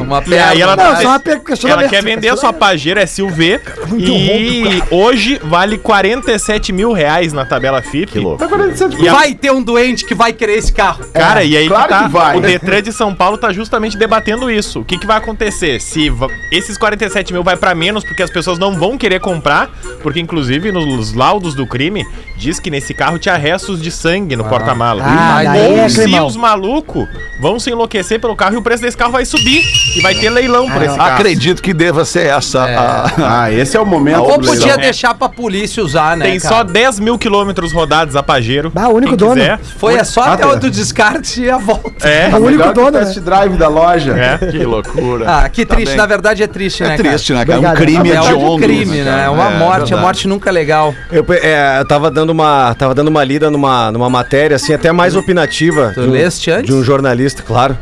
Uma 0.00 0.22
E 0.26 0.38
aí 0.38 0.60
ela, 0.60 0.76
Não, 0.76 0.84
tá- 0.94 0.96
só 1.00 1.08
uma 1.08 1.20
per- 1.20 1.40
questionamento. 1.40 1.80
ela 1.82 1.90
quer 1.90 2.02
vender 2.02 2.28
a 2.28 2.36
sua 2.36 2.52
Pajero 2.52 3.00
SUV 3.06 3.60
e 3.98 4.82
hoje 4.90 5.40
vale 5.44 5.78
47 5.78 6.72
mil 6.72 6.92
reais 6.92 7.32
na 7.32 7.44
tabela 7.44 7.80
FIP. 7.82 8.12
Que 8.12 8.18
louco. 8.18 8.38
Tá 8.38 8.48
47 8.48 9.00
E 9.02 9.08
a- 9.08 9.12
Vai 9.12 9.34
ter 9.34 9.50
um 9.52 9.62
doente 9.62 10.04
que 10.04 10.14
vai 10.14 10.32
querer 10.32 10.58
esse 10.58 10.72
carro. 10.72 11.04
Cara, 11.12 11.42
e 11.44 11.56
aí 11.56 11.68
claro 11.68 11.82
que 11.84 11.88
tá, 11.88 12.02
que 12.04 12.08
vai. 12.10 12.36
o 12.36 12.40
Detran 12.40 12.82
de 12.82 12.92
São 12.92 13.14
Paulo 13.14 13.36
tá 13.38 13.52
justamente 13.52 13.96
debatendo 13.96 14.50
isso. 14.50 14.80
O 14.80 14.84
que, 14.84 14.98
que 14.98 15.06
vai 15.06 15.16
acontecer? 15.16 15.80
Se 15.80 16.12
esses 16.50 16.76
47 16.76 17.32
mil 17.32 17.42
vai 17.42 17.56
pra 17.56 17.74
menos 17.74 18.04
porque 18.04 18.22
as 18.22 18.30
pessoas 18.30 18.58
não 18.58 18.74
vão 18.78 18.96
querer 18.98 19.20
comprar, 19.20 19.70
porque 20.02 20.20
inclusive 20.20 20.70
nos 20.72 21.12
laudos 21.14 21.54
do 21.54 21.66
crime 21.66 22.04
diz 22.36 22.58
que 22.58 22.70
nesse 22.70 22.94
carro 22.94 23.18
tinha 23.18 23.36
restos 23.36 23.80
de 23.80 23.90
sangue 23.90 24.36
no 24.36 24.44
porta-malas. 24.44 25.04
Ah, 25.06 25.42
daí 25.44 25.78
é 25.78 25.82
Ou 25.82 25.88
se 25.90 26.20
os 26.20 26.36
malucos 26.50 27.06
vão 27.40 27.58
se 27.60 27.70
enlouquecer 27.70 28.20
pelo 28.20 28.34
carro 28.34 28.54
e 28.54 28.58
o 28.58 28.62
preço 28.62 28.82
desse 28.82 28.96
carro 28.96 29.12
vai 29.12 29.24
subir 29.24 29.62
e 29.96 30.00
vai 30.00 30.14
ter 30.14 30.28
leilão 30.30 30.68
por 30.68 30.82
esse 30.82 30.96
carro. 30.96 31.14
Acredito 31.14 31.62
que 31.62 31.72
deva 31.72 32.04
ser 32.04 32.26
essa 32.26 32.68
É. 32.68 32.76
a... 32.76 33.12
Ah, 33.42 33.52
esse 33.52 33.76
é 33.76 33.80
o 33.80 33.86
momento. 33.86 34.20
Ou 34.20 34.38
do 34.38 34.46
podia 34.46 34.64
leilão. 34.66 34.80
deixar 34.80 35.14
pra 35.14 35.28
polícia 35.28 35.82
usar, 35.82 36.16
né? 36.16 36.26
Tem 36.26 36.40
cara? 36.40 36.54
só 36.56 36.64
10 36.64 36.98
mil 37.00 37.18
quilômetros 37.18 37.72
rodados 37.72 38.16
a 38.16 38.22
Pajero. 38.22 38.72
Ah, 38.74 38.88
o 38.88 38.94
único 38.94 39.16
Quem 39.16 39.28
dono. 39.28 39.40
quiser. 39.40 39.58
Foi 39.78 39.94
é 39.94 40.04
só 40.04 40.22
Ah, 40.22 40.32
até 40.34 40.42
tá. 40.42 40.48
o 40.50 40.56
do 40.56 40.70
descarte 40.70 41.42
e 41.42 41.50
a 41.50 41.58
volta. 41.58 42.08
É, 42.08 42.30
É 42.30 42.34
o 42.34 42.38
único 42.38 42.50
Melhor 42.50 42.64
que 42.64 42.80
o 42.80 42.84
dono, 42.84 42.98
né? 42.98 43.04
test 43.04 43.18
drive 43.20 43.56
da 43.56 43.68
loja. 43.68 44.12
é. 44.18 44.38
Que 44.50 44.64
loucura. 44.64 45.24
Ah, 45.28 45.48
que 45.48 45.64
Tá 45.64 45.74
triste. 45.76 45.90
bem. 45.90 45.96
Na 45.98 46.06
verdade 46.06 46.42
é 46.42 46.46
triste, 46.46 46.82
né, 46.82 46.94
É 46.94 46.96
triste, 46.96 47.32
né, 47.32 47.44
cara? 47.44 47.60
Um 47.60 47.64
Obrigado. 47.64 47.76
crime? 47.76 48.10
É 48.10 48.20
um 48.20 48.24
hediondo. 48.24 48.62
crime, 48.62 48.96
né? 49.02 49.24
É 49.26 49.28
uma 49.28 49.50
É, 49.52 49.58
morte. 49.58 49.94
A 49.94 49.96
morte 49.96 50.26
nunca 50.26 50.48
é 50.50 50.52
legal. 50.52 50.94
Eu, 51.12 51.24
é, 51.30 51.78
eu 51.80 51.84
tava 51.86 52.10
dando 52.10 52.30
uma, 52.30 52.74
tava 52.74 52.94
dando 52.94 53.08
uma 53.08 53.22
lida 53.22 53.50
numa, 53.50 53.90
numa 53.92 54.10
matéria, 54.10 54.56
assim, 54.56 54.72
até 54.74 54.90
mais 54.92 55.14
opinativa. 55.14 55.92
Tu 55.94 56.00
de 56.02 56.08
antes? 56.48 56.66
De 56.66 56.72
um 56.72 56.84
jornalista, 56.84 57.42
claro. 57.42 57.76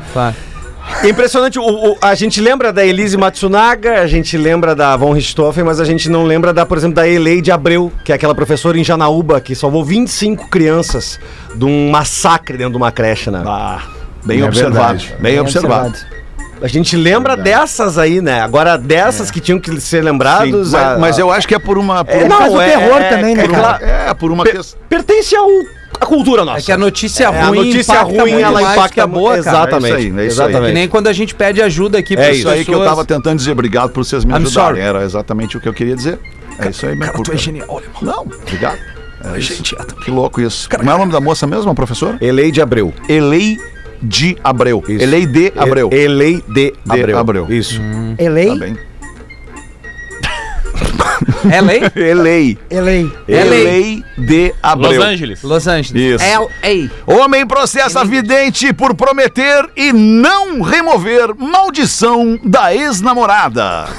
É 1.05 1.09
impressionante, 1.11 1.59
o- 1.59 1.63
o- 1.93 1.99
a 2.01 2.15
gente 2.15 2.41
lembra 2.41 2.73
da 2.73 2.83
Elise 2.85 3.15
Matsunaga, 3.19 4.01
a 4.01 4.07
gente 4.07 4.39
lembra 4.39 4.75
da 4.75 4.97
Von 4.97 5.13
Richthofen, 5.13 5.63
mas 5.63 5.79
a 5.81 5.85
gente 5.85 6.09
não 6.09 6.25
lembra, 6.25 6.51
da, 6.51 6.65
por 6.65 6.79
exemplo, 6.79 6.95
da 6.97 7.07
Eleide 7.07 7.53
Abreu, 7.53 7.93
que 8.03 8.11
é 8.11 8.15
aquela 8.15 8.35
professora 8.35 8.79
em 8.79 8.83
Janaúba 8.83 9.39
que 9.39 9.55
salvou 9.55 9.85
25 9.85 10.49
crianças 10.49 11.21
de 11.55 11.65
um 11.67 11.91
massacre 11.91 12.57
dentro 12.57 12.73
de 12.73 12.79
uma 12.79 12.91
creche, 12.91 13.31
né? 13.31 13.43
Ah, 13.47 13.83
bem 14.25 14.41
É 14.41 14.45
observado. 14.47 14.75
verdade. 14.99 15.15
Bem 15.21 15.39
observado. 15.39 15.95
A 16.61 16.67
gente 16.69 16.97
lembra 16.97 17.37
dessas 17.37 17.99
aí, 17.99 18.21
né? 18.21 18.41
Agora, 18.41 18.77
dessas 18.77 19.31
que 19.31 19.41
tinham 19.41 19.59
que 19.61 19.71
ser 19.81 19.99
Sim, 20.01 20.05
lembrados... 20.07 20.73
mas, 20.73 20.75
a- 20.75 20.99
mas 20.99 21.19
eu 21.19 21.31
acho 21.31 21.47
que 21.47 21.55
é 21.55 21.59
por 21.59 21.79
uma. 21.79 22.05
Por 22.05 22.15
É, 22.15 22.25
uma- 22.25 22.41
Mas 22.41 22.53
o 22.55 22.59
terror 22.59 22.99
também, 23.09 23.35
né, 23.37 23.45
é 23.45 23.49
cara? 23.49 23.79
É, 23.85 24.15
por 24.15 24.31
uma 24.33 24.43
Per- 24.45 24.57
questão. 24.57 24.81
pertence 24.89 25.37
ao, 25.37 25.47
à 26.01 26.07
cultura 26.07 26.45
nossa. 26.45 26.59
É 26.59 26.63
que 26.63 26.73
a 26.73 26.77
notícia 26.77 27.25
É, 27.25 27.27
ruim 27.29 27.41
a 27.61 27.65
notícia 27.65 27.93
impacta 27.93 28.21
ruim, 28.21 28.33
muito 28.33 28.45
ela 28.45 28.61
mais 28.61 28.73
impacta 28.77 28.95
que 28.95 29.01
a 29.01 29.07
boa, 29.07 29.31
cara. 29.43 29.59
Exatamente. 29.59 29.85
É 29.85 29.89
isso 29.89 29.97
aí, 29.97 30.05
é 30.05 30.09
isso 30.09 30.19
aí. 30.21 30.27
exatamente. 30.49 30.67
Que 30.69 30.75
nem 30.75 30.89
quando 30.89 31.07
a 31.07 31.13
gente 31.13 31.35
pede 31.35 31.63
ajuda 31.63 31.99
aqui 31.99 32.15
É 32.15 32.17
pras 32.17 32.37
Isso 32.39 32.49
aí 32.49 32.65
que 32.65 32.71
eu 32.71 32.79
pessoas. 32.79 32.89
tava 32.89 33.05
tentando 33.05 33.37
dizer. 33.39 33.53
Obrigado 33.53 33.91
por 33.91 34.05
vocês 34.05 34.25
me 34.25 34.33
I'm 34.33 34.37
ajudarem. 34.37 34.55
sorry. 34.77 34.81
Era 34.81 35.05
exatamente 35.05 35.57
o 35.57 35.61
que 35.61 35.69
eu 35.69 35.73
queria 35.75 35.95
dizer. 35.95 36.19
É 36.59 36.69
isso 36.71 36.87
aí. 36.87 36.99
Cara, 36.99 37.13
tu 37.23 37.33
é 37.33 37.37
genial, 37.37 37.69
alemão. 37.71 38.03
Não, 38.03 38.23
obrigado. 38.43 38.79
É. 39.35 39.41
Gente, 39.41 39.75
Que 40.05 40.11
louco 40.11 40.41
isso. 40.41 40.69
Como 40.71 40.89
é 40.91 40.95
o 40.95 40.99
nome 40.99 41.13
da 41.13 41.21
moça 41.21 41.47
mesmo, 41.47 41.75
professor? 41.75 42.17
Eleide 42.21 42.61
Abreu. 42.63 42.93
Elei 43.09 43.57
de 44.03 44.37
Abreu. 44.43 44.83
Isso. 44.89 45.03
Elei 45.03 45.27
de 45.27 45.53
Abreu. 45.57 45.91
E- 45.93 45.97
Eleide 45.97 46.43
De 46.49 46.75
Abreu. 46.89 47.19
Abreu. 47.19 47.47
Isso. 47.49 47.81
Tá 48.17 48.23
Elei. 48.25 48.59
bem. 48.59 48.77
LA? 51.45 51.91
Elei. 51.95 52.59
Elei. 52.71 53.11
Elei 53.27 54.05
de 54.17 54.55
Abreu. 54.63 54.93
Los 54.93 55.05
Angeles. 55.05 55.43
Los 55.43 55.67
Angeles. 55.67 56.21
Isso. 56.21 56.25
LA. 56.25 56.89
Homem 57.07 57.47
processa 57.47 58.05
vidente 58.05 58.73
por 58.73 58.95
prometer 58.95 59.69
e 59.77 59.93
não 59.93 60.63
remover 60.63 61.35
maldição 61.37 62.39
da 62.45 62.75
ex-namorada. 62.75 63.87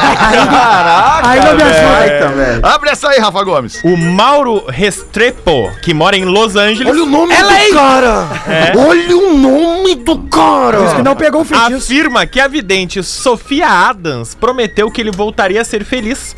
Caraca, 0.00 1.28
Aí 1.28 1.40
não 1.40 1.56
me 1.56 1.62
ajuda. 1.62 2.28
Velho. 2.28 2.66
Abre 2.66 2.90
essa 2.90 3.08
aí, 3.08 3.18
Rafa 3.18 3.42
Gomes. 3.42 3.80
O 3.84 3.96
Mauro 3.96 4.64
Restrepo, 4.68 5.70
que 5.82 5.92
mora 5.94 6.16
em 6.16 6.24
Los 6.24 6.56
Angeles, 6.56 6.92
Olha 6.92 7.02
o 7.02 7.06
nome 7.06 7.34
do 7.36 7.74
cara! 7.74 8.28
Olha 8.76 9.16
o 9.16 9.36
nome 9.38 9.94
do 9.96 10.18
cara! 10.24 10.82
Diz 10.82 10.92
que 10.94 11.02
não 11.02 11.16
pegou 11.16 11.42
o 11.42 11.44
feitiço. 11.44 11.76
afirma 11.76 12.26
que 12.26 12.40
a 12.40 12.48
vidente 12.48 13.02
Sofia 13.02 13.68
Adams 13.68 14.34
prometeu 14.34 14.90
que 14.90 15.00
ele 15.00 15.10
voltaria 15.10 15.39
a 15.58 15.64
ser 15.64 15.84
feliz 15.84 16.36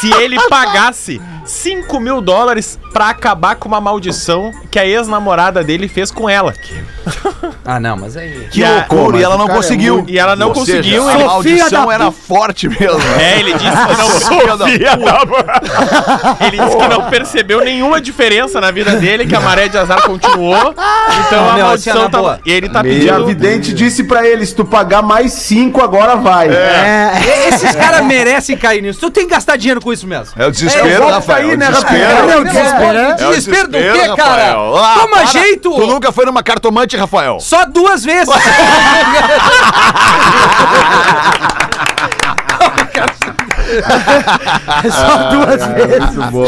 se 0.00 0.12
ele 0.14 0.36
pagasse 0.48 1.20
5 1.44 2.00
mil 2.00 2.20
dólares 2.20 2.78
pra 2.92 3.08
acabar 3.10 3.56
com 3.56 3.68
uma 3.68 3.80
maldição 3.80 4.52
que 4.70 4.78
a 4.78 4.86
ex-namorada 4.86 5.62
dele 5.64 5.88
fez 5.88 6.10
com 6.10 6.28
ela. 6.28 6.54
Ah, 7.64 7.78
não, 7.78 7.96
mas 7.96 8.16
aí. 8.16 8.48
Que 8.50 8.64
a- 8.64 8.86
loucura, 8.90 9.18
e 9.18 9.22
ela 9.22 9.36
não 9.38 9.46
é 9.48 9.54
conseguiu. 9.54 9.94
muito- 9.98 10.10
E 10.10 10.18
ela 10.18 10.34
não 10.34 10.48
Ou 10.48 10.54
conseguiu. 10.54 11.04
Seja, 11.04 11.14
ele- 11.14 11.22
a 11.22 11.26
maldição 11.26 11.86
da 11.86 11.94
era 11.94 12.10
forte 12.10 12.68
mesmo. 12.68 13.00
É, 13.20 13.38
ele 13.38 13.52
disse 13.54 13.86
que 13.86 13.96
não, 13.98 14.08
Sofia 14.18 14.56
da 14.56 14.68
ele 16.46 16.58
disse 16.58 16.76
que 16.76 16.88
não 16.88 17.08
percebeu 17.08 17.64
nenhuma 17.64 18.00
diferença 18.00 18.60
na 18.60 18.70
vida 18.72 18.96
dele, 18.96 19.26
que 19.26 19.34
a 19.34 19.40
maré 19.40 19.68
de 19.68 19.78
azar 19.78 20.02
continuou. 20.02 20.74
Então 21.26 21.48
a 21.50 21.54
Meu, 21.54 21.66
maldição 21.66 22.10
tá. 22.10 22.18
boa. 22.18 22.40
E 22.44 22.50
ele 22.52 22.68
tá 22.68 22.78
E 22.78 22.80
a 22.80 22.82
pedindo. 23.14 23.26
vidente 23.26 23.72
disse 23.72 24.04
pra 24.04 24.26
ele: 24.26 24.44
se 24.44 24.54
tu 24.54 24.64
pagar 24.64 25.02
mais 25.02 25.32
cinco, 25.32 25.82
agora 25.82 26.16
vai. 26.16 26.48
É. 26.48 27.48
Esses 27.48 27.74
caras 27.76 28.04
merecem 28.04 28.56
cair 28.56 28.82
nisso. 28.82 28.98
Tu 29.00 29.10
tem 29.10 29.24
que 29.26 29.34
gastar 29.34 29.56
dinheiro 29.56 29.80
com 29.80 29.92
isso 29.92 30.06
mesmo. 30.06 30.32
É 30.36 30.46
o 30.46 30.50
desespero, 30.50 31.04
É, 31.04 31.12
aí, 31.32 31.50
é 31.50 31.54
o 31.54 31.58
né, 31.58 31.66
desespero. 31.68 32.04
Rafael? 32.04 32.26
Meu, 32.26 32.44
desespero, 32.44 32.98
é? 32.98 33.10
É 33.10 33.12
o 33.12 33.16
Desespero 33.30 33.68
do 33.68 33.78
quê, 33.78 33.84
desespero, 33.84 34.16
cara? 34.16 34.52
Ah, 34.52 34.94
Toma 35.00 35.16
para. 35.16 35.24
jeito! 35.26 35.70
Tu 35.70 35.86
nunca 35.86 36.12
foi 36.12 36.26
numa 36.26 36.42
cartomante, 36.42 36.96
Rafael? 36.96 37.40
Só 37.40 37.64
duas 37.64 38.04
vezes. 38.04 38.32
Só 44.90 45.30
duas 45.30 45.66
vezes. 45.74 46.14
Muito 46.16 46.30
bom. 46.30 46.46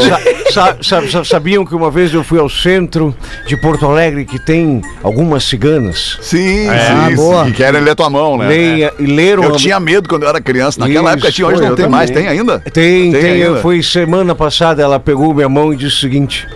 Sa- 0.53 0.77
sa- 0.83 1.09
sa- 1.09 1.25
sabiam 1.25 1.65
que 1.65 1.75
uma 1.75 1.91
vez 1.91 2.13
eu 2.13 2.23
fui 2.23 2.39
ao 2.39 2.49
centro 2.49 3.15
de 3.47 3.57
Porto 3.57 3.87
Alegre 3.87 4.25
que 4.25 4.39
tem 4.39 4.81
algumas 5.03 5.45
ciganas? 5.45 6.19
Sim, 6.21 6.69
Ah, 6.69 7.09
sim, 7.09 7.17
boa. 7.17 7.45
sim. 7.45 7.51
Que 7.51 7.57
querem 7.59 7.81
ler 7.81 7.95
tua 7.95 8.11
mão, 8.11 8.37
né? 8.37 8.47
Leia, 8.49 8.93
e 8.99 9.07
leram. 9.07 9.45
Eu 9.45 9.55
a- 9.55 9.57
tinha 9.59 9.79
medo 9.81 10.09
quando 10.09 10.23
eu 10.25 10.29
era 10.29 10.41
criança. 10.41 10.79
Naquela 10.81 11.11
Isso, 11.11 11.19
época 11.19 11.33
tinha, 11.33 11.47
hoje 11.49 11.63
não 11.63 11.75
tem 11.75 11.89
mais. 11.89 12.11
Tem 12.11 12.29
ainda? 12.29 12.61
Tem, 12.61 13.13
tem. 13.13 13.25
ainda. 13.33 13.45
eu- 13.47 13.61
Foi 13.63 13.83
semana 13.83 14.35
passada, 14.35 14.83
ela 14.83 15.01
pegou 15.01 15.33
minha 15.35 15.49
mão 15.49 15.73
e 15.73 15.77
disse 15.77 15.97
o 15.97 16.01
seguinte: 16.01 16.47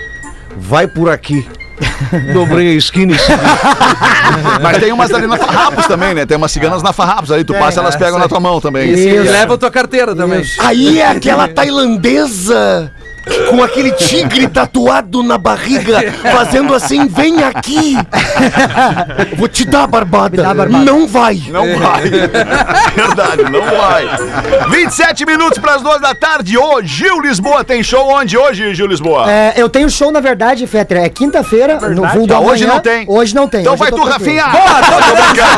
vai 0.57 0.87
por 0.87 1.09
aqui. 1.11 1.47
Dobrei 2.33 2.69
a 2.69 2.73
e 2.75 2.81
segui. 2.81 3.07
Mas 4.63 4.79
tem 4.79 4.93
umas 4.93 5.13
ali 5.13 5.27
na 5.27 5.37
Farrapos 5.37 5.87
também, 5.87 6.15
né? 6.15 6.27
Tem 6.27 6.37
umas 6.37 6.53
ciganas 6.53 6.83
na 6.83 6.93
Farrapos 6.93 7.31
ali. 7.33 7.45
Tu 7.45 7.55
passa, 7.55 7.81
elas 7.81 7.97
pegam 7.97 8.19
na 8.19 8.29
tua 8.29 8.41
mão 8.41 8.61
também. 8.61 8.91
E 8.91 9.19
leva 9.19 9.55
a 9.55 9.59
tua 9.59 9.71
carteira 9.71 10.15
também. 10.15 10.45
Aí 10.59 11.01
é 11.01 11.07
aquela 11.07 11.49
tailandesa 11.49 12.93
com 13.51 13.63
aquele 13.63 13.93
tigre 13.93 14.47
tatuado 14.49 15.23
na 15.23 15.39
barriga, 15.39 16.01
fazendo 16.33 16.75
assim, 16.75 17.07
vem 17.07 17.43
aqui. 17.43 17.97
Vou 19.37 19.49
te 19.49 19.65
dar 19.65 19.85
a 19.85 19.87
barbada. 19.87 20.43
dá 20.43 20.51
a 20.51 20.55
barbada. 20.55 20.85
Não 20.85 21.07
vai. 21.07 21.43
Não 21.49 21.79
vai. 21.79 22.03
Verdade, 22.95 23.43
não 23.51 23.63
vai. 23.63 24.07
27 24.69 25.27
minutos 25.27 25.59
para 25.59 25.75
as 25.77 25.83
duas 25.83 26.01
da 26.01 26.15
tarde. 26.15 26.57
Ô, 26.59 26.83
Gil 26.83 27.21
Lisboa 27.21 27.65
tem 27.65 27.83
show 27.83 28.09
onde 28.09 28.37
hoje, 28.37 28.75
Gil 28.75 28.87
Lisboa? 28.87 29.31
É, 29.31 29.55
eu 29.57 29.69
tenho 29.69 29.89
show, 29.91 30.11
na 30.11 30.21
verdade, 30.21 30.67
Fetter. 30.67 30.99
É 30.99 31.09
quinta-feira, 31.09 31.81
no 31.81 32.07
vulgo 32.09 32.33
Ah, 32.33 32.41
hoje 32.41 32.67
não 32.67 32.81
tem. 32.81 33.05
Hoje 33.09 33.35
não 33.35 33.49
tem. 33.49 33.61
Então 33.61 33.75
Hoje 33.75 33.81
vai 33.81 33.91
tô 33.91 33.97
tu. 33.97 34.05
Rafinha. 34.05 34.47
Boa, 34.47 34.83
tô 34.83 34.97
brincando, 35.15 35.57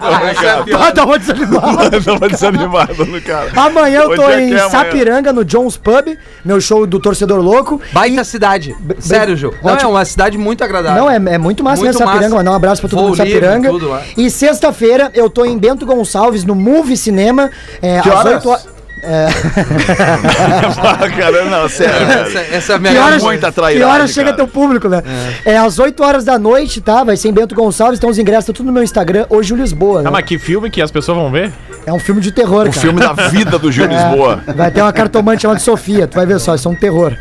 tô 0.00 0.18
brincando. 0.18 0.76
Ah, 0.78 0.90
dá 0.90 1.04
uma 1.04 1.18
desanimada. 1.18 2.00
Tava 2.02 2.28
desanimado 2.28 3.06
no 3.06 3.20
cara. 3.22 3.50
Amanhã 3.56 4.00
eu 4.02 4.14
tô 4.14 4.30
é 4.30 4.42
em 4.42 4.54
é? 4.54 4.68
Sapiranga, 4.68 5.32
no 5.32 5.44
Jones 5.44 5.76
Pub, 5.76 5.95
meu 6.44 6.60
show 6.60 6.86
do 6.86 6.98
Torcedor 6.98 7.40
Louco. 7.40 7.80
Baita 7.92 8.24
cidade. 8.24 8.74
Sério, 8.98 9.36
Ju. 9.36 9.52
Não, 9.62 9.74
é 9.76 9.86
uma 9.86 10.04
cidade 10.04 10.36
muito 10.38 10.62
agradável. 10.64 11.02
Não, 11.04 11.10
é, 11.10 11.16
é 11.34 11.38
muito 11.38 11.62
massa 11.62 11.82
Muito 11.82 11.94
mesmo 11.94 11.98
Sapiranga. 11.98 12.22
massa. 12.24 12.34
Mandar 12.36 12.50
um 12.50 12.54
abraço 12.54 12.80
pra 12.80 12.90
todo 12.90 13.00
mundo 13.02 13.12
de 13.12 13.16
Voo 13.18 13.24
livre, 13.26 13.40
Sapiranga. 13.40 13.68
tudo. 13.70 13.98
E 14.16 14.30
sexta-feira 14.30 15.10
eu 15.14 15.28
tô 15.30 15.44
em 15.44 15.56
Bento 15.58 15.84
Gonçalves, 15.86 16.44
no 16.44 16.54
Movie 16.54 16.96
Cinema. 16.96 17.50
É, 17.82 18.00
Que 18.00 18.08
às 18.08 18.14
horas? 18.16 18.34
8 18.34 18.48
horas. 18.48 18.75
Ah, 20.78 21.08
cara, 21.10 21.44
não, 21.44 21.68
sério, 21.68 21.94
Essa, 22.08 22.38
essa 22.56 22.72
é 22.72 22.76
a 22.76 22.78
Que 22.78 22.98
horas, 22.98 23.22
muita 23.22 23.48
que 23.48 23.52
trairagem, 23.54 23.86
horas 23.86 24.10
chega 24.10 24.26
cara. 24.26 24.36
teu 24.36 24.48
público, 24.48 24.88
né? 24.88 25.02
É. 25.44 25.56
às 25.58 25.78
8 25.78 26.02
horas 26.02 26.24
da 26.24 26.38
noite, 26.38 26.80
tá? 26.80 27.04
Vai 27.04 27.16
ser 27.16 27.28
em 27.28 27.32
Bento 27.32 27.54
Gonçalves, 27.54 27.98
então 27.98 28.10
os 28.10 28.18
ingressos 28.18 28.46
tá 28.46 28.52
tudo 28.52 28.66
no 28.66 28.72
meu 28.72 28.82
Instagram, 28.82 29.26
hoje 29.28 29.52
o 29.52 29.56
Lisboa, 29.56 30.02
né? 30.02 30.08
Ah, 30.08 30.12
mas 30.12 30.24
que 30.24 30.38
filme 30.38 30.70
que 30.70 30.80
as 30.82 30.90
pessoas 30.90 31.16
vão 31.18 31.30
ver? 31.30 31.52
É 31.84 31.92
um 31.92 31.98
filme 31.98 32.20
de 32.20 32.32
terror, 32.32 32.62
O 32.66 32.70
cara. 32.70 32.80
filme 32.80 33.00
da 33.00 33.12
vida 33.12 33.58
do 33.58 33.70
Gil 33.70 33.86
Lisboa. 33.90 34.40
Vai 34.54 34.70
ter 34.70 34.82
uma 34.82 34.92
cartomante 34.92 35.42
chamada 35.42 35.60
Sofia, 35.60 36.06
tu 36.06 36.14
vai 36.16 36.26
ver 36.26 36.38
só, 36.40 36.54
isso 36.54 36.68
é 36.68 36.70
um 36.70 36.74
terror. 36.76 37.16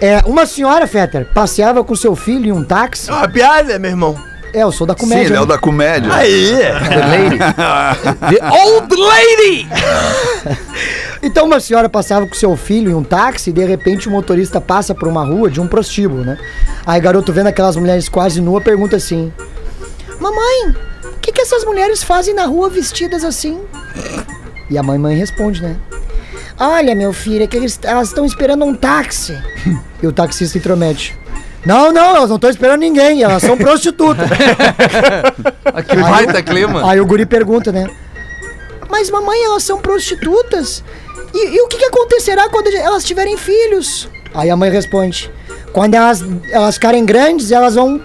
É, 0.00 0.20
uma 0.26 0.46
senhora, 0.46 0.86
Fetter, 0.86 1.26
passeava 1.32 1.82
com 1.84 1.94
seu 1.96 2.14
filho 2.14 2.46
em 2.46 2.52
um 2.52 2.62
táxi. 2.64 3.10
Uma 3.10 3.28
piada, 3.28 3.78
meu 3.78 3.90
irmão. 3.90 4.16
É, 4.52 4.62
eu 4.62 4.70
sou 4.70 4.86
da 4.86 4.94
Sim, 4.94 5.00
comédia. 5.00 5.24
ele 5.26 5.34
é 5.36 5.40
o 5.40 5.42
né? 5.42 5.46
da 5.48 5.58
comédia. 5.58 6.14
Aí. 6.14 6.52
The 8.30 8.48
Old 8.50 8.94
Lady! 8.96 9.68
Então 11.24 11.46
uma 11.46 11.58
senhora 11.58 11.88
passava 11.88 12.26
com 12.26 12.34
seu 12.34 12.54
filho 12.56 12.90
em 12.90 12.94
um 12.94 13.02
táxi 13.02 13.50
e 13.50 13.52
de 13.52 13.64
repente 13.64 14.08
o 14.08 14.10
motorista 14.10 14.60
passa 14.60 14.94
por 14.94 15.08
uma 15.08 15.24
rua 15.24 15.50
de 15.50 15.60
um 15.60 15.66
prostíbulo, 15.66 16.22
né? 16.22 16.36
Aí 16.84 17.00
garoto 17.00 17.32
vendo 17.32 17.46
aquelas 17.46 17.76
mulheres 17.76 18.08
quase 18.08 18.40
nuas 18.40 18.62
pergunta 18.62 18.96
assim: 18.96 19.32
Mamãe, 20.20 20.74
o 21.04 21.18
que, 21.20 21.32
que 21.32 21.40
essas 21.40 21.64
mulheres 21.64 22.02
fazem 22.02 22.34
na 22.34 22.44
rua 22.44 22.68
vestidas 22.68 23.24
assim? 23.24 23.60
E 24.70 24.76
a 24.76 24.82
mãe 24.82 24.98
mãe 24.98 25.16
responde, 25.16 25.62
né? 25.62 25.76
Olha, 26.58 26.94
meu 26.94 27.12
filho, 27.12 27.42
é 27.44 27.46
que 27.46 27.56
eles- 27.56 27.80
elas 27.82 28.08
estão 28.08 28.24
esperando 28.24 28.64
um 28.64 28.74
táxi. 28.74 29.36
E 30.02 30.06
o 30.06 30.12
taxista 30.12 30.58
intromete. 30.58 31.18
Não, 31.64 31.90
não, 31.90 32.14
elas 32.16 32.28
não 32.28 32.36
estão 32.36 32.50
esperando 32.50 32.80
ninguém, 32.80 33.22
elas 33.22 33.42
são 33.42 33.56
prostitutas. 33.56 34.28
Que 35.88 35.96
baita 35.96 36.42
clima. 36.42 36.90
Aí 36.90 37.00
o 37.00 37.06
guri 37.06 37.24
pergunta, 37.24 37.72
né? 37.72 37.88
Mas 38.90 39.08
mamãe, 39.10 39.42
elas 39.44 39.62
são 39.62 39.80
prostitutas? 39.80 40.84
E, 41.34 41.56
e 41.56 41.60
o 41.62 41.68
que, 41.68 41.76
que 41.78 41.84
acontecerá 41.86 42.48
quando 42.48 42.68
elas 42.68 43.04
tiverem 43.04 43.36
filhos? 43.36 44.08
Aí 44.34 44.48
a 44.50 44.56
mãe 44.56 44.70
responde: 44.70 45.30
Quando 45.72 45.94
elas, 45.94 46.24
elas 46.50 46.74
ficarem 46.76 47.04
grandes, 47.04 47.50
elas 47.50 47.74
vão. 47.74 48.00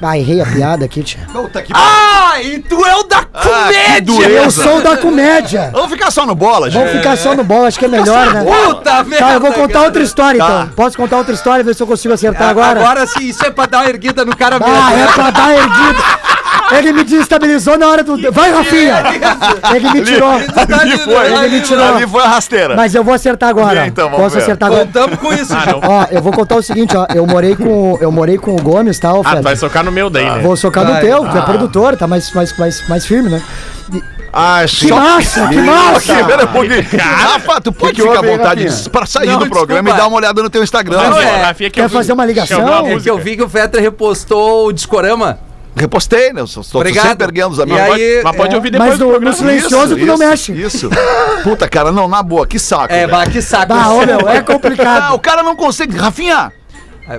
Ah, 0.00 0.16
errei 0.16 0.40
a 0.40 0.46
piada 0.46 0.84
aqui, 0.84 1.02
tia. 1.02 1.26
Ah, 1.74 2.40
e 2.40 2.60
tu 2.60 2.84
é 2.86 2.94
o 2.94 3.02
da 3.02 3.24
comédia! 3.24 4.28
Eu 4.28 4.48
sou 4.48 4.80
da 4.80 4.96
comédia. 4.96 5.70
Vamos 5.72 5.90
ficar 5.90 6.12
só 6.12 6.24
no 6.24 6.36
bola, 6.36 6.70
gente. 6.70 6.78
Vamos 6.78 6.96
ficar 6.98 7.16
só 7.16 7.34
no 7.34 7.42
bola, 7.42 7.66
acho 7.66 7.80
que 7.80 7.84
é 7.84 7.88
melhor, 7.88 8.32
né? 8.32 8.44
Puta 8.44 9.02
merda! 9.02 9.26
Tá, 9.26 9.32
eu 9.34 9.40
vou 9.40 9.52
contar 9.52 9.72
cara. 9.72 9.84
outra 9.86 10.02
história 10.04 10.38
Tá. 10.38 10.46
então. 10.46 10.68
Posso 10.76 10.96
contar 10.96 11.16
outra 11.16 11.34
história, 11.34 11.64
ver 11.64 11.74
se 11.74 11.82
eu 11.82 11.86
consigo 11.88 12.14
acertar 12.14 12.46
Ah, 12.46 12.50
agora? 12.50 12.78
Agora 12.80 13.06
sim, 13.08 13.24
isso 13.24 13.44
é 13.44 13.50
pra 13.50 13.66
dar 13.66 13.78
uma 13.78 13.88
erguida 13.88 14.24
no 14.24 14.36
cara 14.36 14.60
mesmo. 14.60 14.72
Ah, 14.72 14.90
né? 14.90 15.02
é 15.02 15.12
pra 15.12 15.30
dar 15.32 15.52
erguida. 15.52 16.04
Ele 16.72 16.92
me 16.92 17.04
desestabilizou 17.04 17.78
na 17.78 17.88
hora 17.88 18.02
do. 18.02 18.16
Vai, 18.32 18.50
Rafinha! 18.52 19.02
Ele 19.74 19.90
me 19.90 20.02
tirou. 20.04 20.30
Ali 20.32 20.98
foi, 20.98 21.26
Ele 21.44 21.48
me 21.48 21.60
tirou. 21.62 21.84
ali 21.96 22.06
foi 22.06 22.22
a 22.22 22.28
rasteira. 22.28 22.76
Mas 22.76 22.94
eu 22.94 23.02
vou 23.02 23.14
acertar 23.14 23.48
agora. 23.48 23.86
Então, 23.86 24.10
Posso 24.10 24.36
ver. 24.36 24.42
acertar 24.42 24.66
agora? 24.68 24.84
Contamos 24.86 25.18
com 25.18 25.32
isso, 25.32 25.52
Ju. 25.54 25.80
Ó, 25.82 26.06
eu 26.10 26.20
vou 26.22 26.32
contar 26.32 26.56
o 26.56 26.62
seguinte, 26.62 26.96
ó. 26.96 27.06
Eu 27.14 27.26
morei 27.26 27.56
com, 27.56 27.96
eu 28.00 28.12
morei 28.12 28.36
com 28.38 28.54
o 28.54 28.60
Gomes, 28.62 28.98
tá, 28.98 29.10
Ah, 29.10 29.22
Fred? 29.22 29.36
tu 29.38 29.42
vai 29.44 29.56
socar 29.56 29.84
no 29.84 29.90
meu 29.92 30.10
daí, 30.10 30.24
né? 30.28 30.40
Vou 30.40 30.56
socar 30.56 30.84
no 30.84 30.92
Vai. 30.92 31.00
teu, 31.00 31.20
tu 31.26 31.36
é 31.38 31.40
produtor, 31.42 31.96
tá 31.96 32.06
mais, 32.06 32.30
mais, 32.32 32.56
mais, 32.58 32.88
mais 32.88 33.06
firme, 33.06 33.30
né? 33.30 33.42
Ah, 34.30 34.62
sim. 34.68 34.88
Que 34.88 34.92
massa, 34.92 35.48
que 35.48 35.56
massa! 35.56 36.24
Pera 36.24 36.44
um 36.44 36.48
pouquinho. 36.48 36.86
Rafa, 37.00 37.60
tu 37.62 37.72
pode 37.72 37.94
que 37.94 38.02
ficar 38.02 38.18
à 38.18 38.22
vontade 38.22 38.66
Rafinha? 38.66 38.90
pra 38.90 39.06
sair 39.06 39.26
Não, 39.28 39.38
do 39.38 39.48
programa 39.48 39.82
desculpa. 39.84 39.98
e 39.98 40.02
dar 40.02 40.06
uma 40.08 40.16
olhada 40.18 40.42
no 40.42 40.50
teu 40.50 40.62
Instagram. 40.62 40.98
Não, 40.98 41.18
é, 41.18 41.42
Rafinha, 41.44 41.70
que 41.70 41.80
Quer 41.80 41.88
vi- 41.88 41.94
fazer 41.94 42.12
uma 42.12 42.26
ligação? 42.26 42.86
É 42.86 42.92
É 42.94 43.00
que 43.00 43.08
eu 43.10 43.16
vi 43.18 43.36
que 43.36 43.42
o 43.42 43.48
Fetter 43.48 43.80
repostou 43.80 44.66
o 44.66 44.72
Discorama. 44.72 45.38
Repostei, 45.76 46.32
né? 46.32 46.42
Obrigado. 46.74 47.06
sempre 47.08 47.26
erguendo 47.26 47.52
os 47.52 47.60
amigos. 47.60 47.80
aí- 47.80 48.20
Mas 48.24 48.36
pode 48.36 48.52
É, 48.52 48.56
ouvir 48.56 48.70
depois 48.70 48.90
mas 48.90 48.98
do 48.98 49.04
no, 49.04 49.12
no 49.12 49.20
programa. 49.20 49.36
silencioso 49.36 49.96
tu 49.96 50.04
não 50.06 50.14
Isso, 50.14 50.24
mexe. 50.24 50.52
Isso. 50.52 50.90
Puta, 51.44 51.68
cara, 51.68 51.92
não, 51.92 52.08
na 52.08 52.22
boa, 52.22 52.46
que 52.46 52.58
saco. 52.58 52.92
É, 52.92 53.06
bah, 53.06 53.26
que 53.26 53.40
saco. 53.40 53.66
Bah, 53.68 53.88
ô, 53.90 54.04
meu, 54.04 54.20
é 54.28 54.38
Ah, 54.38 54.42
complicado. 54.42 55.14
o 55.14 55.18
cara 55.18 55.42
não 55.42 55.54
consegue. 55.54 55.96
Rafinha! 55.96 56.52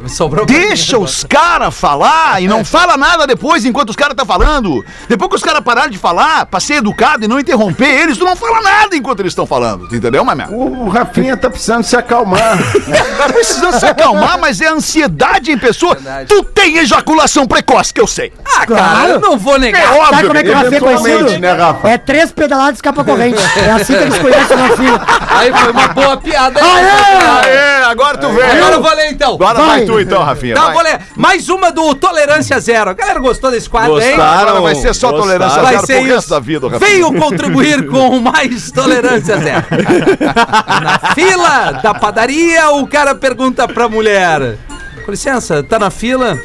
Sobrou 0.08 0.46
Deixa 0.46 0.98
mim. 0.98 1.04
os 1.04 1.24
caras 1.24 1.76
falar 1.76 2.42
e 2.42 2.48
não 2.48 2.64
fala 2.66 2.96
nada 2.98 3.26
depois 3.26 3.66
enquanto 3.66 3.90
os 3.90 3.96
caras 3.96 4.16
tá 4.16 4.26
falando. 4.26 4.84
Depois 5.08 5.30
que 5.30 5.36
os 5.38 5.44
caras 5.44 5.62
pararem 5.64 5.90
de 5.92 5.98
falar, 5.98 6.46
pra 6.46 6.60
ser 6.60 6.76
educado 6.76 7.26
e 7.26 7.28
não 7.28 7.40
interromper 7.40 7.88
eles, 8.02 8.18
tu 8.18 8.26
não 8.26 8.36
fala 8.36 8.62
nada 8.62 8.96
enquanto 8.96 9.20
eles 9.22 9.32
estão 9.32 9.46
falando. 9.46 9.88
Entendeu, 9.94 10.24
Mamé? 10.24 10.48
O, 10.50 10.86
o 10.86 10.90
Rafinha 10.90 11.36
tá 11.38 11.50
precisando 11.50 11.84
se 11.84 11.96
acalmar. 11.96 12.58
Tá 13.20 13.28
precisando 13.28 13.78
se 13.78 13.86
acalmar, 13.86 14.40
mas 14.40 14.62
é 14.62 14.68
ansiedade 14.70 15.52
em 15.52 15.58
pessoa. 15.58 15.94
Verdade. 15.96 16.28
Tu 16.28 16.42
tem 16.44 16.78
ejaculação 16.78 17.46
precoce, 17.46 17.94
que 17.94 18.00
eu 18.00 18.08
sei. 18.08 18.32
Ah, 18.46 18.66
cara, 18.66 19.10
eu 19.10 19.20
não 19.20 19.38
vou 19.38 19.60
negar. 19.60 19.82
É 19.82 19.88
óbvio. 19.90 20.06
Sabe 20.16 20.28
como 20.28 20.40
é 20.40 20.44
que 20.44 20.50
o 20.50 20.54
Rafinha 20.54 20.78
é 20.78 20.80
conhecido? 20.80 21.40
né, 21.40 21.52
Rafa? 21.52 21.90
É 21.90 21.98
três 21.98 22.32
pedaladas 22.32 22.78
de 22.78 22.84
capa 22.84 23.04
corrente. 23.04 23.38
É 23.58 23.72
assim 23.72 23.94
que 23.94 24.02
eles 24.04 24.18
conhecem 24.18 24.56
o 24.56 24.60
Rafinha. 24.60 25.02
Aí 25.30 25.52
foi 25.54 25.72
uma 25.72 25.88
boa 25.90 26.18
piada. 26.18 26.62
Aê, 26.64 27.84
agora 27.84 28.18
tu 28.18 28.30
veio. 28.30 28.52
Agora 28.52 28.76
eu 28.76 28.82
vou 28.82 28.96
ler 28.96 29.12
então. 29.12 29.34
Agora 29.34 29.54
vai, 29.60 29.68
Vai. 29.68 29.79
Tu 29.86 30.00
então, 30.00 30.22
Rafinha. 30.24 30.56
Tá, 30.56 30.66
vai. 30.66 30.74
vou 30.74 30.84
ler. 30.84 31.00
Mais 31.16 31.50
uma 31.50 31.72
do 31.72 31.94
Tolerância 31.96 32.60
Zero. 32.60 32.92
A 32.92 32.94
galera 32.94 33.20
gostou 33.20 33.52
desse 33.52 33.70
quadro, 33.70 34.00
hein? 34.02 34.14
Agora 34.14 34.62
vai 34.62 34.76
ser 34.76 34.94
só 34.94 35.12
Gostaram. 35.12 35.22
tolerância 35.24 35.62
Vai 35.62 35.74
zero 35.76 35.86
ser 35.86 35.94
pro 36.00 36.04
resto 36.06 36.20
isso. 36.20 36.30
da 36.30 36.40
vida, 36.40 36.70
Rafinha. 36.70 36.90
Veio 36.90 37.14
contribuir 37.14 37.88
com 37.88 38.20
mais 38.20 38.72
tolerância 38.72 39.38
zero. 39.38 39.66
na 40.82 41.00
fila 41.14 41.72
da 41.84 41.94
padaria, 41.94 42.70
o 42.72 42.88
cara 42.88 43.16
pergunta 43.16 43.68
pra 43.68 43.90
mulher: 43.90 44.58
Com 45.06 45.12
licença, 45.12 45.64
tá 45.64 45.80
na 45.80 45.90
fila? 45.90 46.40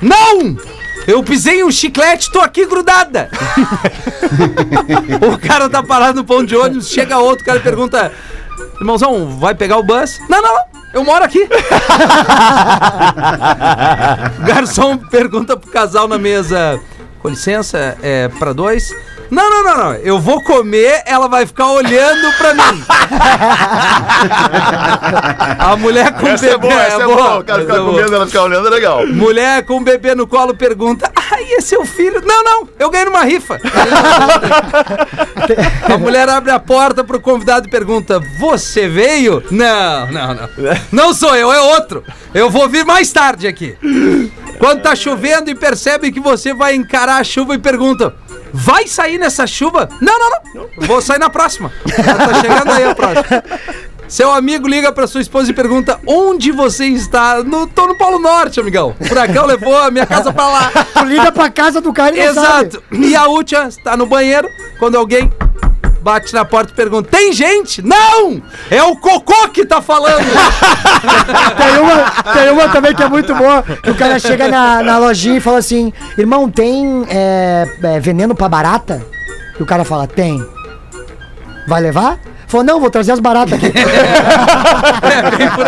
Não! 0.00 0.56
Eu 1.06 1.22
pisei 1.22 1.64
um 1.64 1.70
chiclete, 1.70 2.30
tô 2.30 2.40
aqui 2.40 2.66
grudada. 2.66 3.30
o 5.32 5.38
cara 5.38 5.68
tá 5.68 5.82
parado 5.82 6.18
no 6.18 6.24
ponto 6.24 6.46
de 6.46 6.56
ônibus, 6.56 6.90
chega 6.90 7.18
outro, 7.18 7.42
o 7.42 7.46
cara 7.46 7.60
pergunta: 7.60 8.12
Irmãozão, 8.78 9.38
vai 9.38 9.54
pegar 9.54 9.78
o 9.78 9.82
bus? 9.82 10.18
Não, 10.28 10.42
não, 10.42 10.54
não. 10.54 10.77
Eu 10.98 11.04
moro 11.04 11.24
aqui. 11.24 11.46
Garçom 14.44 14.98
pergunta 14.98 15.56
pro 15.56 15.70
casal 15.70 16.08
na 16.08 16.18
mesa: 16.18 16.80
Com 17.20 17.28
licença, 17.28 17.96
é 18.02 18.26
pra 18.26 18.52
dois? 18.52 18.92
Não, 19.30 19.50
não, 19.50 19.64
não, 19.64 19.76
não. 19.76 19.92
Eu 19.94 20.18
vou 20.18 20.42
comer, 20.42 21.02
ela 21.06 21.28
vai 21.28 21.46
ficar 21.46 21.66
olhando 21.72 22.32
pra 22.38 22.54
mim. 22.54 22.82
A 25.58 25.76
mulher 25.76 26.12
com 26.18 26.26
Essa 26.26 26.46
é 26.46 26.50
bebê. 26.50 26.68
boa, 26.68 26.82
essa 26.82 27.02
é 27.02 27.06
boa. 27.06 27.38
O 27.38 27.44
cara 27.44 27.60
ficar 27.62 27.74
é 27.74 27.78
boa. 27.78 27.90
comendo, 27.92 28.14
ela 28.14 28.26
ficar 28.26 28.42
olhando, 28.42 28.66
é 28.66 28.70
legal. 28.70 29.06
Mulher 29.06 29.64
com 29.64 29.82
bebê 29.82 30.14
no 30.14 30.26
colo 30.26 30.54
pergunta: 30.54 31.10
Ah, 31.14 31.40
e 31.40 31.54
é 31.54 31.60
seu 31.60 31.84
filho? 31.84 32.22
Não, 32.24 32.42
não, 32.44 32.68
eu 32.78 32.90
ganhei 32.90 33.06
numa 33.06 33.24
rifa. 33.24 33.58
A 35.92 35.98
mulher 35.98 36.28
abre 36.28 36.50
a 36.50 36.58
porta 36.58 37.04
pro 37.04 37.20
convidado 37.20 37.68
e 37.68 37.70
pergunta: 37.70 38.20
Você 38.38 38.88
veio? 38.88 39.42
Não, 39.50 40.06
não, 40.10 40.34
não. 40.34 40.48
Não 40.92 41.14
sou 41.14 41.34
eu, 41.36 41.52
é 41.52 41.60
outro. 41.60 42.02
Eu 42.34 42.50
vou 42.50 42.68
vir 42.68 42.84
mais 42.84 43.10
tarde 43.12 43.46
aqui. 43.46 43.76
Quando 44.58 44.82
tá 44.82 44.94
chovendo 44.96 45.50
e 45.50 45.54
percebe 45.54 46.10
que 46.10 46.20
você 46.20 46.52
vai 46.52 46.74
encarar 46.74 47.16
a 47.20 47.24
chuva 47.24 47.54
e 47.54 47.58
pergunta: 47.58 48.14
Vai 48.52 48.86
sair 48.86 49.18
nessa 49.18 49.46
chuva? 49.46 49.88
Não, 50.00 50.18
não, 50.18 50.30
não. 50.54 50.86
Vou 50.86 51.00
sair 51.00 51.18
na 51.18 51.30
próxima. 51.30 51.72
Já 51.86 52.14
tá 52.14 52.34
chegando 52.40 52.70
aí 52.70 52.84
a 52.84 52.94
próxima. 52.94 53.44
Seu 54.08 54.32
amigo 54.32 54.66
liga 54.66 54.90
pra 54.90 55.06
sua 55.06 55.20
esposa 55.20 55.50
e 55.50 55.54
pergunta: 55.54 56.00
Onde 56.06 56.50
você 56.50 56.86
está? 56.86 57.42
No, 57.44 57.66
tô 57.66 57.86
no 57.86 57.96
Polo 57.96 58.18
Norte, 58.18 58.58
amigão. 58.58 58.96
O 58.98 59.04
furacão 59.04 59.44
levou 59.44 59.76
a 59.76 59.90
minha 59.90 60.06
casa 60.06 60.32
pra 60.32 60.48
lá. 60.48 60.70
Tu 60.70 61.04
liga 61.04 61.30
pra 61.30 61.50
casa 61.50 61.80
do 61.80 61.92
cara 61.92 62.16
e 62.16 62.26
não 62.26 62.34
sabe. 62.34 62.68
Exato. 62.68 62.82
E 62.92 63.14
a 63.14 63.26
última 63.26 63.68
está 63.68 63.96
no 63.96 64.06
banheiro 64.06 64.48
quando 64.78 64.96
alguém 64.96 65.30
bate 66.08 66.32
na 66.32 66.42
porta 66.42 66.72
e 66.72 66.74
pergunta: 66.74 67.10
Tem 67.10 67.34
gente? 67.34 67.82
Não! 67.82 68.42
É 68.70 68.82
o 68.82 68.96
cocô 68.96 69.48
que 69.50 69.66
tá 69.66 69.82
falando. 69.82 70.24
Tem 71.58 71.78
uma, 71.78 72.32
tem 72.32 72.50
uma 72.50 72.68
também 72.68 72.94
que 72.94 73.02
é 73.02 73.08
muito 73.08 73.34
boa. 73.34 73.64
O 73.86 73.94
cara 73.94 74.18
chega 74.18 74.48
na, 74.48 74.82
na 74.82 74.98
lojinha 74.98 75.36
e 75.36 75.40
fala 75.40 75.58
assim: 75.58 75.92
Irmão, 76.16 76.50
tem 76.50 77.04
é, 77.08 77.68
é, 77.82 78.00
veneno 78.00 78.34
pra 78.34 78.48
barata? 78.48 79.04
E 79.58 79.62
o 79.62 79.66
cara 79.66 79.84
fala: 79.84 80.06
Tem. 80.06 80.44
Vai 81.66 81.80
levar? 81.82 82.18
Falou: 82.48 82.64
Não, 82.64 82.80
vou 82.80 82.90
trazer 82.90 83.12
as 83.12 83.20
baratas 83.20 83.52
aqui. 83.54 83.66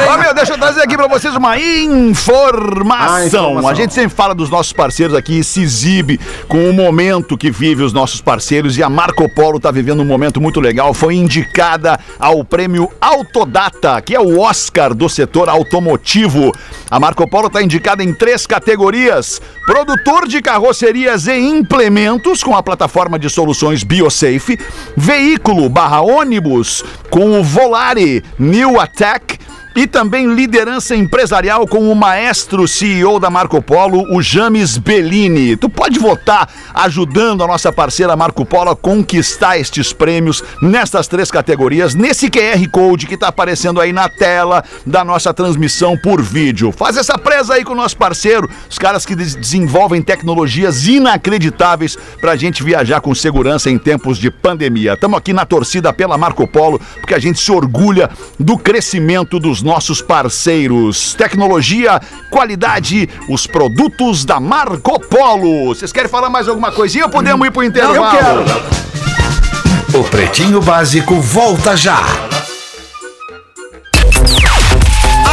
Ó, 0.08 0.18
meu, 0.18 0.34
deixa 0.34 0.54
eu 0.54 0.58
trazer 0.58 0.80
aqui 0.82 0.96
pra 0.96 1.06
vocês 1.06 1.34
uma 1.36 1.50
Ah, 1.52 1.58
informação. 1.60 3.26
informação. 3.26 3.68
A 3.68 3.74
gente 3.74 3.92
sempre 3.92 4.16
fala 4.16 4.34
dos 4.34 4.48
nossos 4.48 4.72
parceiros 4.72 5.14
aqui 5.14 5.40
e 5.40 5.44
se 5.44 5.60
exibe 5.62 6.18
com 6.48 6.70
o 6.70 6.72
momento 6.72 7.36
que 7.36 7.50
vive 7.50 7.82
os 7.82 7.92
nossos 7.92 8.20
parceiros 8.22 8.78
e 8.78 8.82
a 8.82 8.88
Marco 8.88 9.28
Polo 9.34 9.60
tá 9.60 9.70
vivendo 9.70 10.00
um 10.00 10.06
momento 10.06 10.40
muito 10.40 10.58
legal. 10.58 10.94
Foi 10.94 11.14
indicada 11.14 12.00
ao 12.18 12.42
prêmio 12.42 12.90
Autodata, 13.00 14.00
que 14.00 14.14
é 14.14 14.20
o 14.20 14.40
Oscar 14.40 14.94
do 14.94 15.08
setor 15.08 15.48
automotivo. 15.50 16.50
A 16.90 16.98
Marco 16.98 17.28
Polo 17.28 17.50
tá 17.50 17.62
indicada 17.62 18.02
em 18.02 18.14
três 18.14 18.46
categorias: 18.46 19.40
produtor 19.66 20.26
de 20.26 20.40
carrocerias 20.40 21.26
e 21.26 21.36
implementos 21.38 22.42
com 22.42 22.56
a 22.56 22.62
plataforma 22.62 23.18
de 23.18 23.28
soluções 23.28 23.82
BioSafe, 23.84 24.58
veículo 24.96 25.68
barra 25.68 26.00
ônibus 26.00 26.69
com 27.10 27.38
o 27.38 27.42
Volare 27.42 28.22
New 28.38 28.80
Attack 28.80 29.38
e 29.76 29.86
também 29.86 30.34
liderança 30.34 30.96
empresarial 30.96 31.66
com 31.66 31.90
o 31.90 31.94
maestro 31.94 32.66
CEO 32.66 33.20
da 33.20 33.30
Marco 33.30 33.62
Polo, 33.62 34.04
o 34.14 34.20
James 34.20 34.76
Bellini. 34.76 35.56
Tu 35.56 35.68
pode 35.68 35.98
votar 35.98 36.48
ajudando 36.74 37.42
a 37.44 37.46
nossa 37.46 37.72
parceira 37.72 38.16
Marco 38.16 38.44
Polo 38.44 38.70
a 38.70 38.76
conquistar 38.76 39.58
estes 39.58 39.92
prêmios 39.92 40.42
nestas 40.60 41.06
três 41.06 41.30
categorias, 41.30 41.94
nesse 41.94 42.28
QR 42.28 42.68
Code 42.70 43.06
que 43.06 43.16
tá 43.16 43.28
aparecendo 43.28 43.80
aí 43.80 43.92
na 43.92 44.08
tela 44.08 44.64
da 44.84 45.04
nossa 45.04 45.32
transmissão 45.32 45.96
por 45.96 46.20
vídeo. 46.20 46.72
Faz 46.72 46.96
essa 46.96 47.16
presa 47.16 47.54
aí 47.54 47.64
com 47.64 47.72
o 47.72 47.76
nosso 47.76 47.96
parceiro, 47.96 48.48
os 48.68 48.78
caras 48.78 49.06
que 49.06 49.14
des- 49.14 49.36
desenvolvem 49.36 50.02
tecnologias 50.02 50.86
inacreditáveis 50.86 51.96
pra 52.20 52.34
gente 52.36 52.62
viajar 52.62 53.00
com 53.00 53.14
segurança 53.14 53.70
em 53.70 53.78
tempos 53.78 54.18
de 54.18 54.30
pandemia. 54.30 54.94
Estamos 54.94 55.18
aqui 55.18 55.32
na 55.32 55.44
torcida 55.46 55.92
pela 55.92 56.18
Marco 56.18 56.46
Polo, 56.46 56.80
porque 57.00 57.14
a 57.14 57.18
gente 57.18 57.38
se 57.38 57.52
orgulha 57.52 58.10
do 58.38 58.58
crescimento 58.58 59.38
dos 59.38 59.59
nossos 59.62 60.00
parceiros. 60.00 61.14
Tecnologia, 61.14 62.00
qualidade, 62.30 63.08
os 63.28 63.46
produtos 63.46 64.24
da 64.24 64.40
Marco 64.40 64.98
Polo. 65.00 65.68
Vocês 65.68 65.92
querem 65.92 66.08
falar 66.08 66.30
mais 66.30 66.48
alguma 66.48 66.72
coisinha 66.72 67.04
ou 67.04 67.10
podemos 67.10 67.46
ir 67.46 67.50
pro 67.50 67.62
intervalo? 67.64 67.96
Eu 67.96 68.10
quero. 68.10 70.00
O 70.00 70.04
Pretinho 70.04 70.60
Básico 70.60 71.20
volta 71.20 71.76
já. 71.76 72.00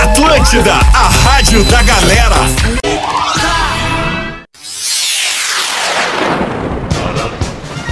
Atlântida, 0.04 0.74
a 0.74 1.10
rádio 1.30 1.63
da 1.66 1.84
galera. 1.84 2.87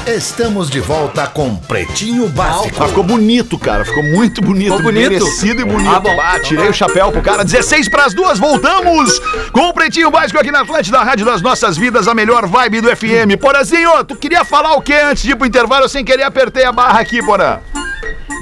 Estamos 0.08 0.70
de 0.70 0.80
volta 0.80 1.26
com 1.26 1.56
Pretinho 1.56 2.28
Básico. 2.30 2.84
Ah, 2.84 2.88
ficou 2.88 3.04
bonito, 3.04 3.58
cara. 3.58 3.84
Ficou 3.84 4.04
muito 4.04 4.39
bonito. 4.41 4.70
Ficou 4.78 4.84
bonito? 4.84 5.10
Merecido 5.10 5.62
e 5.62 5.65
bonito. 5.65 5.89
Ah, 5.96 6.00
bom. 6.00 6.15
Ah, 6.22 6.39
tirei 6.39 6.70
o 6.70 6.74
chapéu 6.74 7.12
pro 7.12 7.24
cara. 7.24 7.44
16 7.44 7.89
pras 7.89 8.13
duas, 8.13 8.38
voltamos 8.38 9.20
com 9.52 9.62
o 9.62 9.74
Pretinho 9.74 10.12
Básico 10.12 10.39
aqui 10.39 10.52
na 10.52 10.62
Atlântida, 10.62 11.02
Rádio 11.02 11.26
das 11.26 11.41
Nossas 11.41 11.76
Vidas, 11.76 12.08
a 12.08 12.13
melhor 12.13 12.46
vibe 12.46 12.82
do 12.82 12.96
FM. 12.96 13.36
Porazinho, 13.41 14.04
tu 14.04 14.15
queria 14.15 14.46
falar 14.46 14.76
o 14.76 14.82
quê 14.82 14.94
antes 14.94 15.24
de 15.24 15.32
ir 15.32 15.36
pro 15.36 15.48
intervalo? 15.48 15.86
Eu 15.86 15.89
sem 15.89 16.06
querer 16.06 16.24
apertei 16.24 16.65
a 16.65 16.72
barra 16.72 17.00
aqui, 17.00 17.24
Porã. 17.26 17.60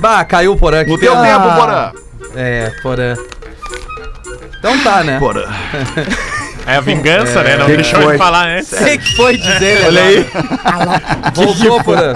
bah, 0.02 0.23
caiu 0.26 0.52
o 0.52 0.58
porã 0.58 0.82
aqui. 0.82 0.91
No 0.91 0.97
teu 0.97 1.17
Ah, 1.17 1.21
tempo, 1.21 1.56
Porã. 1.56 1.91
É, 2.36 2.71
porã. 2.84 3.15
Então 4.60 4.78
tá, 4.80 5.02
né? 5.04 5.17
Porã. 5.17 5.45
É 6.65 6.78
a 6.78 6.82
vingança, 6.82 7.43
né? 7.43 7.58
Não 7.58 7.65
que 7.65 7.76
deixou 7.76 8.02
foi? 8.02 8.12
ele 8.13 8.17
falar 8.17 8.47
antes. 8.47 8.67
Sei 8.69 8.97
que 8.97 9.15
foi 9.15 9.38
dizer, 9.38 9.84
Olha 9.86 10.02
aí. 10.02 10.26
Voltou, 11.36 11.84
porã. 11.84 12.13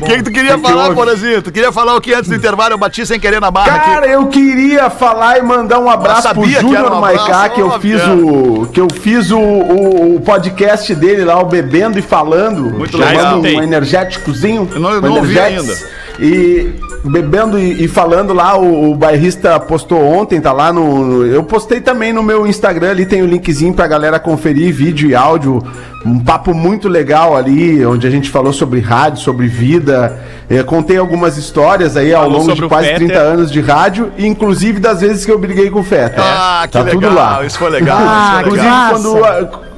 O 0.00 0.04
que, 0.04 0.16
que 0.16 0.22
tu 0.24 0.30
queria 0.32 0.56
que 0.56 0.60
falar, 0.62 0.84
houve? 0.84 0.94
Porazinho? 0.96 1.40
Tu 1.42 1.52
queria 1.52 1.72
falar 1.72 1.94
o 1.96 2.00
que 2.00 2.12
antes 2.12 2.28
do 2.28 2.34
intervalo? 2.36 2.74
Eu 2.74 2.78
bati 2.78 3.06
sem 3.06 3.18
querer 3.20 3.40
na 3.40 3.50
barra 3.50 3.78
Cara, 3.78 3.98
aqui. 4.06 4.10
eu 4.14 4.26
queria 4.26 4.90
falar 4.90 5.38
e 5.38 5.42
mandar 5.42 5.78
um 5.78 5.88
abraço 5.88 6.28
pro 6.34 6.42
que 6.42 6.50
Júnior 6.60 7.00
Maicá, 7.00 7.48
que 7.48 7.60
eu 7.60 7.78
fiz 7.80 8.02
o 8.06 8.66
que 8.72 8.80
eu 8.80 8.88
fiz 9.00 9.30
o, 9.30 9.38
o, 9.38 10.16
o 10.16 10.20
podcast 10.20 10.94
dele 10.94 11.24
lá, 11.24 11.40
o 11.40 11.44
Bebendo 11.46 11.98
e 11.98 12.02
Falando, 12.02 12.62
Muito 12.70 12.98
chamando 12.98 13.42
legal. 13.42 13.60
um 13.60 13.62
energéticozinho. 13.62 14.68
Eu 14.72 14.80
não- 14.80 14.90
eu 14.92 14.98
um 14.98 15.00
não 15.02 15.16
ouvi 15.16 15.38
Energetics. 15.38 15.86
E 16.18 16.74
bebendo 17.04 17.58
e, 17.58 17.84
e 17.84 17.88
falando 17.88 18.32
lá, 18.32 18.56
o, 18.56 18.92
o 18.92 18.94
bairrista 18.94 19.58
postou 19.58 20.00
ontem, 20.00 20.40
tá 20.40 20.52
lá 20.52 20.72
no. 20.72 21.26
Eu 21.26 21.42
postei 21.42 21.80
também 21.80 22.12
no 22.12 22.22
meu 22.22 22.46
Instagram, 22.46 22.90
ali 22.90 23.06
tem 23.06 23.22
o 23.22 23.26
linkzinho 23.26 23.74
pra 23.74 23.86
galera 23.86 24.18
conferir 24.18 24.72
vídeo 24.72 25.10
e 25.10 25.14
áudio. 25.14 25.62
Um 26.04 26.18
papo 26.18 26.52
muito 26.52 26.88
legal 26.88 27.36
ali, 27.36 27.84
onde 27.86 28.06
a 28.06 28.10
gente 28.10 28.28
falou 28.28 28.52
sobre 28.52 28.80
rádio, 28.80 29.20
sobre 29.20 29.46
vida. 29.46 30.20
Eu 30.50 30.64
contei 30.64 30.96
algumas 30.96 31.36
histórias 31.36 31.96
aí 31.96 32.12
ao 32.12 32.24
Falou 32.24 32.38
longo 32.38 32.54
de 32.54 32.62
quase 32.68 32.88
Fetter. 32.88 33.08
30 33.08 33.18
anos 33.20 33.52
de 33.52 33.60
rádio, 33.60 34.12
inclusive 34.18 34.80
das 34.80 35.00
vezes 35.00 35.24
que 35.24 35.30
eu 35.30 35.38
briguei 35.38 35.70
com 35.70 35.80
o 35.80 35.84
Feta. 35.84 36.20
Ah, 36.20 36.62
que 36.66 36.72
tá 36.72 36.82
legal. 36.82 37.00
tudo 37.00 37.14
lá. 37.14 37.44
Isso 37.44 37.58
foi 37.58 37.70
legal. 37.70 37.98
Ah, 38.00 38.02
isso 38.02 38.30
foi 38.30 38.40
Inclusive, 38.40 38.66
legal. 38.66 38.88
Graça. 38.88 39.48
quando, 39.48 39.71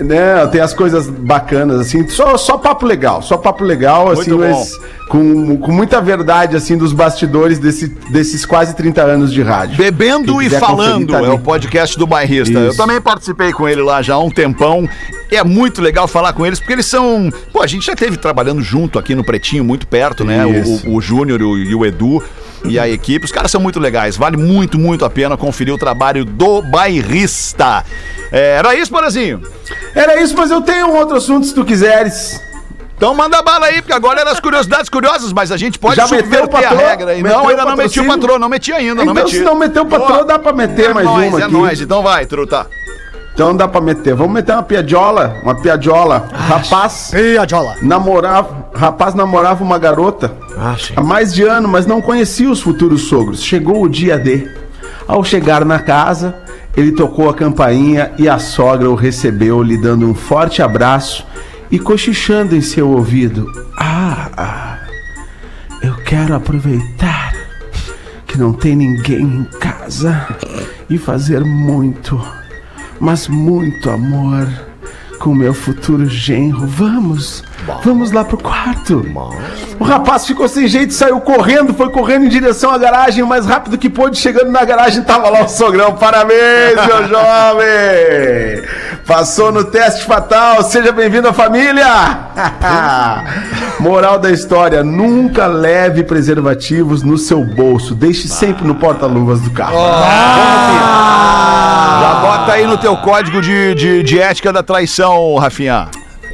né, 0.00 0.46
tem 0.48 0.60
as 0.60 0.74
coisas 0.74 1.08
bacanas, 1.08 1.80
assim, 1.80 2.06
só, 2.08 2.36
só 2.36 2.58
papo 2.58 2.84
legal, 2.84 3.22
só 3.22 3.36
papo 3.36 3.64
legal, 3.64 4.10
assim, 4.10 4.32
mas 4.32 4.78
com, 5.08 5.56
com 5.56 5.72
muita 5.72 6.00
verdade, 6.00 6.54
assim, 6.54 6.76
dos 6.76 6.92
bastidores 6.92 7.58
desse, 7.58 7.88
desses 8.10 8.44
quase 8.46 8.76
30 8.76 9.02
anos 9.02 9.32
de 9.32 9.42
rádio. 9.42 9.76
Bebendo 9.76 10.40
e 10.40 10.50
Falando 10.50 11.12
tá 11.12 11.20
é 11.20 11.30
o 11.30 11.38
podcast 11.38 11.98
do 11.98 12.06
bairrista. 12.06 12.58
Eu 12.58 12.68
Isso. 12.68 12.76
também 12.76 13.00
participei 13.00 13.52
com 13.52 13.68
ele 13.68 13.82
lá 13.82 14.02
já 14.02 14.14
há 14.14 14.18
um 14.18 14.30
tempão. 14.30 14.88
É 15.30 15.42
muito 15.42 15.80
legal 15.80 16.06
falar 16.06 16.32
com 16.32 16.44
eles, 16.46 16.58
porque 16.58 16.74
eles 16.74 16.86
são. 16.86 17.30
Pô, 17.52 17.62
a 17.62 17.66
gente 17.66 17.86
já 17.86 17.96
teve 17.96 18.16
trabalhando 18.16 18.60
junto 18.62 18.98
aqui 18.98 19.14
no 19.14 19.24
Pretinho, 19.24 19.64
muito 19.64 19.86
perto, 19.86 20.24
né? 20.24 20.48
Isso. 20.48 20.88
O, 20.88 20.96
o, 20.96 21.00
Júnior 21.00 21.40
e 21.40 21.74
o 21.74 21.86
Edu 21.86 22.22
e 22.64 22.78
a 22.78 22.88
equipe. 22.88 23.24
Os 23.24 23.32
caras 23.32 23.50
são 23.50 23.60
muito 23.60 23.78
legais. 23.80 24.16
Vale 24.16 24.36
muito, 24.36 24.78
muito 24.78 25.04
a 25.04 25.10
pena 25.10 25.36
conferir 25.36 25.74
o 25.74 25.78
trabalho 25.78 26.24
do 26.24 26.62
bairrista. 26.62 27.84
É, 28.30 28.56
era 28.58 28.74
isso, 28.74 28.90
Porazinho? 28.90 29.42
Era 29.94 30.20
isso, 30.20 30.34
mas 30.36 30.50
eu 30.50 30.60
tenho 30.60 30.88
um 30.88 30.96
outro 30.96 31.16
assunto 31.16 31.46
se 31.46 31.54
tu 31.54 31.64
quiseres. 31.64 32.40
Então 32.96 33.14
manda 33.14 33.40
bala 33.40 33.64
aí, 33.64 33.80
porque 33.80 33.94
agora 33.94 34.20
eram 34.20 34.30
as 34.30 34.38
curiosidades 34.38 34.90
curiosas, 34.90 35.32
mas 35.32 35.50
a 35.50 35.56
gente 35.56 35.78
pode 35.78 35.96
Já 35.96 36.06
subverter 36.06 36.66
a 36.66 36.68
regra. 36.68 37.14
Meteu 37.14 37.30
Não, 37.30 37.48
ainda 37.48 37.64
não 37.64 37.74
meti 37.74 37.98
o 37.98 38.06
patrão, 38.06 38.38
não 38.38 38.48
meti 38.50 38.74
ainda, 38.74 38.96
não 38.96 39.12
então, 39.12 39.24
meti. 39.24 39.36
se 39.36 39.42
não 39.42 39.54
meteu 39.54 39.84
o 39.84 39.86
patrão, 39.86 40.26
dá 40.26 40.38
pra 40.38 40.52
meter 40.52 40.90
é 40.90 40.92
mais 40.92 41.06
nóis, 41.06 41.28
uma 41.30 41.40
é 41.40 41.44
aqui. 41.44 41.52
nóis. 41.52 41.80
Então 41.80 42.02
vai, 42.02 42.26
truta. 42.26 42.66
Então 43.40 43.56
dá 43.56 43.66
pra 43.66 43.80
meter. 43.80 44.14
Vamos 44.14 44.34
meter 44.34 44.52
uma 44.52 44.62
piadiola, 44.62 45.40
uma 45.42 45.54
piadiola. 45.54 46.28
Rapaz 46.30 47.10
Piadiola. 47.10 47.76
namorava, 47.80 48.68
rapaz 48.74 49.14
namorava 49.14 49.64
uma 49.64 49.78
garota 49.78 50.30
Ah, 50.58 50.76
há 50.94 51.02
mais 51.02 51.32
de 51.32 51.42
ano, 51.44 51.66
mas 51.66 51.86
não 51.86 52.02
conhecia 52.02 52.50
os 52.50 52.60
futuros 52.60 53.04
sogros. 53.08 53.42
Chegou 53.42 53.82
o 53.82 53.88
dia 53.88 54.18
D. 54.18 54.46
Ao 55.08 55.24
chegar 55.24 55.64
na 55.64 55.78
casa, 55.78 56.36
ele 56.76 56.92
tocou 56.92 57.30
a 57.30 57.34
campainha 57.34 58.12
e 58.18 58.28
a 58.28 58.38
sogra 58.38 58.90
o 58.90 58.94
recebeu, 58.94 59.62
lhe 59.62 59.78
dando 59.78 60.06
um 60.06 60.14
forte 60.14 60.60
abraço 60.60 61.26
e 61.70 61.78
cochichando 61.78 62.54
em 62.54 62.60
seu 62.60 62.90
ouvido. 62.90 63.46
Ah, 63.74 64.28
ah, 64.36 64.78
eu 65.80 65.94
quero 66.04 66.34
aproveitar 66.34 67.32
que 68.26 68.36
não 68.36 68.52
tem 68.52 68.76
ninguém 68.76 69.22
em 69.22 69.44
casa 69.58 70.28
e 70.90 70.98
fazer 70.98 71.42
muito, 71.42 72.20
mas 73.00 73.26
muito 73.26 73.90
amor 73.90 74.46
com 75.18 75.34
meu 75.34 75.54
futuro 75.54 76.06
genro. 76.06 76.66
Vamos, 76.66 77.42
vamos 77.84 78.12
lá 78.12 78.24
pro 78.24 78.38
quarto. 78.38 79.04
O 79.78 79.84
rapaz 79.84 80.26
ficou 80.26 80.48
sem 80.48 80.66
jeito, 80.66 80.92
saiu 80.92 81.20
correndo, 81.20 81.74
foi 81.74 81.90
correndo 81.90 82.26
em 82.26 82.28
direção 82.28 82.70
à 82.70 82.78
garagem, 82.78 83.22
o 83.22 83.26
mais 83.26 83.46
rápido 83.46 83.78
que 83.78 83.88
pôde. 83.88 84.18
Chegando 84.18 84.50
na 84.50 84.64
garagem, 84.64 85.02
tava 85.02 85.28
lá 85.28 85.44
o 85.44 85.48
sogrão. 85.48 85.94
Parabéns, 85.94 86.74
meu 86.86 87.08
jovem! 87.08 88.62
Passou 89.06 89.50
no 89.50 89.64
teste 89.64 90.04
fatal, 90.04 90.62
seja 90.62 90.92
bem-vindo 90.92 91.28
à 91.28 91.32
família! 91.32 91.86
Moral 93.80 94.18
da 94.18 94.30
história: 94.30 94.82
nunca 94.84 95.46
leve 95.46 96.04
preservativos 96.04 97.02
no 97.02 97.16
seu 97.18 97.42
bolso, 97.44 97.94
deixe 97.94 98.28
sempre 98.28 98.66
no 98.66 98.74
porta-luvas 98.74 99.40
do 99.40 99.50
carro. 99.50 99.76
Já 102.00 102.14
bota 102.20 102.52
aí 102.52 102.66
no 102.66 102.76
teu 102.78 102.96
código 102.98 103.40
de, 103.40 103.74
de, 103.74 104.02
de 104.02 104.18
ética 104.18 104.52
da 104.52 104.62
traição, 104.62 105.36
Rafinha. 105.36 105.88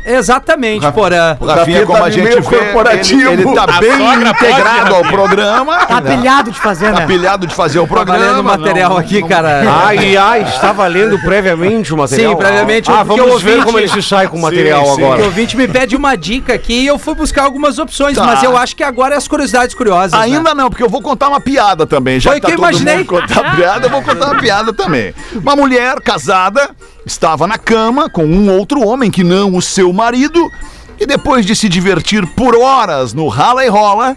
Exatamente, 0.06 0.90
Porã. 0.92 1.36
O 1.40 1.46
Rafinha, 1.46 1.84
como 1.84 1.98
tá 1.98 2.04
a 2.04 2.10
gente 2.10 2.24
meio 2.24 2.42
vê, 2.42 2.56
corporativo. 2.58 3.32
ele, 3.32 3.42
ele 3.42 3.54
tá 3.54 3.64
A 3.64 3.80
bem 3.80 4.20
integrado 4.30 4.94
ao 4.94 5.02
programa. 5.02 5.86
Tá 5.86 6.00
pilhado 6.00 6.50
de 6.50 6.60
fazer, 6.60 6.92
Tá 6.92 7.00
né? 7.00 7.06
pilhado 7.06 7.46
de 7.46 7.54
fazer 7.54 7.78
o 7.80 7.86
Tá 7.86 7.88
programa. 7.94 8.18
valendo 8.26 8.44
material 8.44 8.90
não- 8.90 8.98
aqui, 8.98 9.22
cara. 9.22 9.62
Ai, 9.84 10.16
ai, 10.16 10.42
estava 10.42 10.86
lendo 10.86 11.18
previamente 11.20 11.92
o 11.92 11.96
material? 11.96 12.32
Sim, 12.32 12.38
previamente, 12.38 12.90
Ah, 12.90 13.02
vamos 13.02 13.20
o 13.20 13.38
ver 13.38 13.50
ouvinte- 13.54 13.64
como 13.66 13.78
ele 13.78 13.88
se 13.88 14.02
sai 14.02 14.28
com 14.28 14.36
o 14.36 14.42
material 14.42 14.84
sim. 14.86 15.02
agora. 15.02 15.22
O 15.22 15.24
ouvinte 15.26 15.56
me 15.56 15.66
pede 15.66 15.96
uma 15.96 16.16
dica 16.16 16.54
aqui 16.54 16.82
e 16.82 16.86
eu 16.86 16.98
fui 16.98 17.14
buscar 17.14 17.42
algumas 17.44 17.78
opções, 17.78 18.16
Tá. 18.16 18.24
mas 18.24 18.42
eu 18.42 18.56
acho 18.56 18.76
que 18.76 18.84
agora 18.84 19.14
é 19.14 19.18
as 19.18 19.26
curiosidades 19.26 19.74
curiosas. 19.74 20.12
né? 20.12 20.18
Ainda 20.20 20.54
não, 20.54 20.68
porque 20.70 20.82
eu 20.84 20.88
vou 20.88 21.02
contar 21.02 21.28
uma 21.28 21.40
piada 21.40 21.86
também. 21.86 22.20
Já 22.20 22.30
Foi 22.30 22.40
que 22.40 22.46
que 22.46 22.52
tá 22.52 22.52
eu 22.52 22.60
todo 22.60 22.70
imaginei. 22.70 22.96
mundo 22.98 23.06
contar 23.06 23.56
piada, 23.56 23.86
eu 23.86 23.90
vou 23.90 24.02
contar 24.02 24.26
uma 24.26 24.36
piada 24.36 24.72
também. 24.72 25.14
Uma 25.34 25.56
mulher 25.56 26.00
casada 26.00 26.70
estava 27.06 27.46
na 27.46 27.56
cama 27.56 28.10
com 28.10 28.26
um 28.26 28.50
outro 28.50 28.84
homem 28.84 29.12
que 29.12 29.22
não 29.22 29.54
o 29.54 29.62
seu 29.62 29.92
marido 29.92 30.50
e 30.98 31.06
depois 31.06 31.46
de 31.46 31.54
se 31.54 31.68
divertir 31.68 32.26
por 32.34 32.56
horas 32.56 33.14
no 33.14 33.28
rala 33.28 33.64
e 33.64 33.68
rola, 33.68 34.16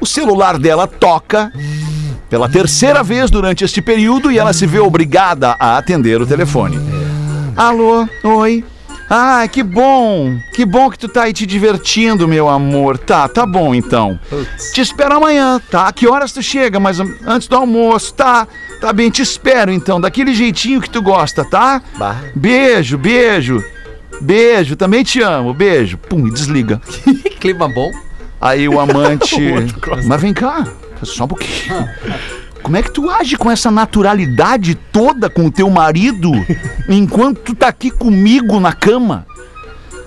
o 0.00 0.06
celular 0.06 0.56
dela 0.56 0.86
toca 0.86 1.52
pela 2.30 2.48
terceira 2.48 3.02
vez 3.02 3.28
durante 3.28 3.64
este 3.64 3.82
período 3.82 4.30
e 4.30 4.38
ela 4.38 4.52
se 4.52 4.66
vê 4.66 4.78
obrigada 4.78 5.56
a 5.58 5.76
atender 5.76 6.20
o 6.20 6.26
telefone. 6.26 6.78
Alô, 7.56 8.08
oi. 8.22 8.64
Ah, 9.16 9.46
que 9.46 9.62
bom! 9.62 10.40
Que 10.52 10.64
bom 10.64 10.90
que 10.90 10.98
tu 10.98 11.08
tá 11.08 11.22
aí 11.22 11.32
te 11.32 11.46
divertindo, 11.46 12.26
meu 12.26 12.48
amor. 12.48 12.98
Tá, 12.98 13.28
tá 13.28 13.46
bom 13.46 13.72
então. 13.72 14.18
Te 14.72 14.80
espero 14.80 15.14
amanhã, 15.14 15.60
tá? 15.70 15.92
Que 15.92 16.08
horas 16.08 16.32
tu 16.32 16.42
chega? 16.42 16.80
Mas 16.80 16.98
an- 16.98 17.14
antes 17.24 17.46
do 17.46 17.54
almoço, 17.54 18.12
tá? 18.14 18.48
Tá 18.80 18.92
bem, 18.92 19.10
te 19.10 19.22
espero 19.22 19.70
então, 19.70 20.00
daquele 20.00 20.34
jeitinho 20.34 20.80
que 20.80 20.90
tu 20.90 21.00
gosta, 21.00 21.44
tá? 21.44 21.80
Bah. 21.96 22.16
Beijo, 22.34 22.98
beijo. 22.98 23.64
Beijo, 24.20 24.74
também 24.74 25.04
te 25.04 25.22
amo. 25.22 25.54
Beijo. 25.54 25.96
Pum, 25.96 26.26
e 26.26 26.32
desliga. 26.32 26.80
Que 27.04 27.30
clima 27.38 27.68
bom. 27.68 27.92
Aí 28.40 28.68
o 28.68 28.80
amante. 28.80 29.36
Mas 30.08 30.20
vem 30.20 30.34
cá, 30.34 30.66
só 31.04 31.22
um 31.22 31.28
pouquinho. 31.28 31.88
Como 32.64 32.78
é 32.78 32.82
que 32.82 32.90
tu 32.90 33.10
age 33.10 33.36
com 33.36 33.50
essa 33.50 33.70
naturalidade 33.70 34.74
toda 34.74 35.28
com 35.28 35.44
o 35.44 35.50
teu 35.50 35.68
marido 35.68 36.32
enquanto 36.88 37.40
tu 37.40 37.54
tá 37.54 37.68
aqui 37.68 37.90
comigo 37.90 38.58
na 38.58 38.72
cama? 38.72 39.26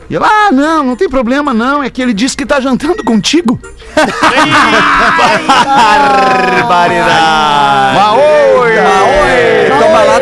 E 0.10 0.16
ela, 0.16 0.28
ah, 0.28 0.52
não, 0.52 0.84
não 0.84 0.96
tem 0.96 1.08
problema 1.08 1.54
não, 1.54 1.84
é 1.84 1.90
que 1.92 2.02
ele 2.02 2.16
disse 2.16 2.36
que 2.36 2.48
tá 2.48 2.60
jantando 2.60 3.04
contigo. 3.04 3.62
Barbaridade! 6.66 7.57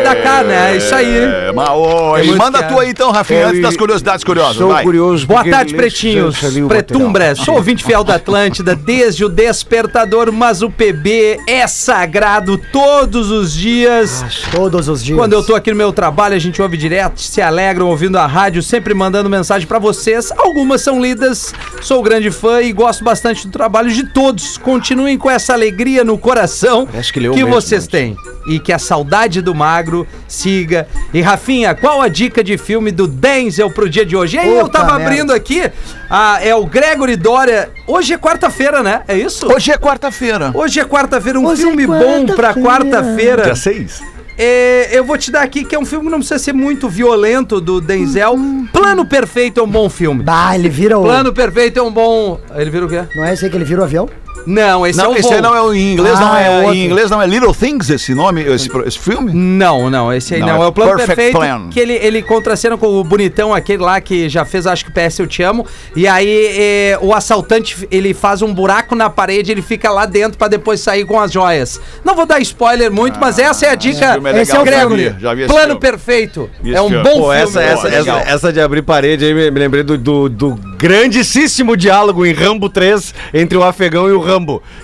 Cá, 0.00 0.42
né? 0.42 0.72
É 0.72 0.76
isso 0.76 0.94
aí. 0.94 1.16
É, 1.18 1.52
Maoi! 1.52 2.22
muito 2.24 2.38
Manda 2.38 2.60
caro. 2.60 2.74
tu 2.74 2.80
aí 2.80 2.90
então, 2.90 3.10
Rafinha, 3.10 3.48
antes 3.48 3.62
das 3.62 3.76
curiosidades 3.76 4.24
curiosas, 4.24 4.56
Sou 4.56 4.68
vai. 4.72 4.82
curioso. 4.82 5.26
Boa 5.26 5.44
tarde, 5.44 5.74
pretinhos. 5.74 6.38
Pretumbras, 6.68 7.38
sou 7.38 7.54
ouvinte 7.56 7.84
fiel 7.84 8.02
da 8.04 8.14
Atlântida 8.16 8.74
desde 8.74 9.24
o 9.24 9.28
despertador, 9.28 10.30
mas 10.32 10.62
o 10.62 10.70
PB 10.70 11.38
é 11.46 11.66
sagrado 11.66 12.58
todos 12.72 13.30
os 13.30 13.52
dias. 13.52 14.24
Todos 14.50 14.88
os 14.88 15.02
dias. 15.02 15.18
Quando 15.18 15.32
eu 15.32 15.42
tô 15.44 15.54
aqui 15.54 15.70
no 15.70 15.76
meu 15.76 15.92
trabalho, 15.92 16.34
a 16.34 16.38
gente 16.38 16.60
ouve 16.60 16.76
direto, 16.76 17.20
se 17.20 17.40
alegram 17.42 17.86
ouvindo 17.88 18.16
a 18.18 18.26
rádio, 18.26 18.62
sempre 18.62 18.94
mandando 18.94 19.28
mensagem 19.28 19.66
pra 19.66 19.78
vocês. 19.78 20.30
Algumas 20.36 20.80
são 20.80 21.00
lidas, 21.00 21.52
sou 21.80 22.02
grande 22.02 22.30
fã 22.30 22.60
e 22.62 22.72
gosto 22.72 23.02
bastante 23.04 23.46
do 23.46 23.52
trabalho 23.52 23.90
de 23.90 24.04
todos. 24.12 24.56
Continuem 24.58 25.16
com 25.18 25.30
essa 25.30 25.52
alegria 25.52 26.04
no 26.04 26.16
coração 26.18 26.86
Parece 26.86 27.12
que 27.12 27.20
leu 27.20 27.32
que 27.32 27.38
mesmo, 27.42 27.52
vocês 27.52 27.82
gente. 27.82 27.90
têm. 27.90 28.16
E 28.48 28.58
que 28.60 28.72
a 28.72 28.78
saudade 28.78 29.40
do 29.42 29.54
magro 29.54 30.06
siga. 30.28 30.86
E 31.12 31.20
Rafinha, 31.20 31.74
qual 31.74 32.00
a 32.00 32.08
dica 32.08 32.44
de 32.44 32.56
filme 32.56 32.92
do 32.92 33.06
Denzel 33.06 33.70
pro 33.70 33.88
dia 33.88 34.06
de 34.06 34.16
hoje? 34.16 34.36
E 34.36 34.40
aí, 34.40 34.56
eu 34.56 34.68
tava 34.68 34.94
merda. 34.94 35.04
abrindo 35.04 35.32
aqui, 35.32 35.70
ah, 36.08 36.38
é 36.40 36.54
o 36.54 36.64
Gregory 36.64 37.16
Dória. 37.16 37.70
Hoje 37.86 38.14
é 38.14 38.18
quarta-feira, 38.18 38.82
né? 38.82 39.02
É 39.08 39.16
isso? 39.16 39.46
Hoje 39.52 39.72
é 39.72 39.76
quarta-feira. 39.78 40.52
Hoje 40.54 40.78
é 40.78 40.84
quarta-feira, 40.84 41.40
um 41.40 41.46
Hoje 41.46 41.62
é 41.62 41.66
filme 41.66 41.86
bom 41.86 42.26
pra 42.26 42.54
quarta-feira. 42.54 43.42
quarta-feira. 43.42 43.54
seis? 43.56 44.00
É, 44.38 44.90
eu 44.92 45.02
vou 45.02 45.16
te 45.16 45.30
dar 45.30 45.40
aqui 45.42 45.64
que 45.64 45.74
é 45.74 45.78
um 45.78 45.86
filme 45.86 46.04
que 46.04 46.10
não 46.10 46.18
precisa 46.18 46.38
ser 46.38 46.52
muito 46.52 46.88
violento 46.90 47.58
do 47.60 47.80
Denzel. 47.80 48.36
Plano 48.70 49.06
Perfeito 49.06 49.60
é 49.60 49.62
um 49.62 49.68
bom 49.68 49.88
filme. 49.88 50.22
Bah, 50.22 50.54
ele 50.54 50.68
vira 50.68 50.98
o... 50.98 51.02
Plano 51.02 51.32
Perfeito 51.32 51.78
é 51.78 51.82
um 51.82 51.90
bom. 51.90 52.38
Ele 52.54 52.68
vira 52.70 52.84
o 52.84 52.88
quê? 52.88 53.02
Não 53.16 53.24
é 53.24 53.32
esse 53.32 53.46
aí 53.46 53.50
que 53.50 53.56
ele 53.56 53.64
vira 53.64 53.80
o 53.80 53.84
avião? 53.84 54.08
Não, 54.46 54.86
esse 54.86 55.00
é 55.00 55.02
Não, 55.02 55.10
o 55.12 55.16
esse 55.16 55.26
aí 55.28 55.40
voo. 55.40 55.42
não 55.42 55.56
é 55.56 55.62
o 55.62 55.74
em 55.74 55.92
inglês, 55.94 56.20
não 56.20 56.32
Ah, 56.32 56.40
é, 56.40 56.46
é 56.46 56.50
outro. 56.60 56.74
em 56.74 56.84
inglês 56.84 57.10
não 57.10 57.20
é 57.20 57.26
Little 57.26 57.54
Things 57.54 57.90
esse 57.90 58.14
nome, 58.14 58.42
esse, 58.42 58.70
esse 58.86 58.98
filme? 58.98 59.32
Não, 59.34 59.90
não, 59.90 60.12
esse 60.12 60.34
aí 60.34 60.40
Não, 60.40 60.46
não. 60.48 60.62
é 60.62 60.66
É, 60.66 60.68
o 60.68 60.72
plano 60.72 60.90
Perfect 60.96 61.16
perfeito 61.16 61.38
Plan. 61.38 61.68
que 61.70 61.80
ele, 61.80 61.94
ele 61.94 62.22
contracena 62.22 62.76
com 62.76 62.86
o 62.86 63.02
bonitão, 63.04 63.52
aquele 63.52 63.82
lá 63.82 64.00
que 64.00 64.28
já 64.28 64.44
fez, 64.44 64.66
acho 64.66 64.84
que 64.84 64.90
PS 64.92 65.18
Eu 65.18 65.26
Te 65.26 65.42
Amo. 65.42 65.66
E 65.94 66.06
aí 66.06 66.46
é, 66.56 66.98
o 67.02 67.12
assaltante, 67.12 67.86
ele 67.90 68.14
faz 68.14 68.40
um 68.42 68.52
buraco 68.54 68.94
na 68.94 69.10
parede, 69.10 69.50
ele 69.50 69.62
fica 69.62 69.90
lá 69.90 70.06
dentro 70.06 70.38
pra 70.38 70.48
depois 70.48 70.80
sair 70.80 71.04
com 71.04 71.20
as 71.20 71.32
joias. 71.32 71.80
Não 72.04 72.14
vou 72.14 72.24
dar 72.26 72.40
spoiler 72.40 72.90
muito, 72.92 73.18
mas 73.18 73.38
essa 73.38 73.66
é 73.66 73.70
a 73.70 73.74
dica. 73.74 74.12
filme 74.14 74.30
é 74.30 74.42
Esse 74.42 74.52
é 74.54 74.58
o 74.60 74.62
legal, 74.62 74.88
Gregory. 74.88 75.04
já 75.04 75.10
vi, 75.10 75.20
já 75.22 75.34
vi 75.34 75.40
esse 75.42 75.48
Plano 75.52 75.66
filme. 75.66 75.80
Perfeito. 75.80 76.50
Vi 76.62 76.70
É 76.70 76.74
esse 76.74 76.82
um 76.82 76.88
filme. 76.88 77.02
bom 77.04 77.10
Pô, 77.10 77.16
filme. 77.32 77.36
essa, 77.36 77.62
essa, 77.62 77.88
essa, 77.88 77.98
legal. 77.98 78.18
essa 78.18 78.52
de 78.52 78.60
abrir 78.60 78.82
parede 78.82 79.24
aí 79.24 79.34
me, 79.34 79.50
me 79.50 79.58
lembrei 79.58 79.82
do, 79.82 79.98
do, 79.98 80.28
do 80.28 80.54
grandíssimo 80.78 81.76
diálogo 81.76 82.24
em 82.24 82.32
Rambo 82.32 82.68
3 82.68 83.14
entre 83.34 83.56
o 83.58 83.62
afegão 83.64 84.08
e 84.08 84.12
o 84.12 84.20
Rambo. 84.20 84.35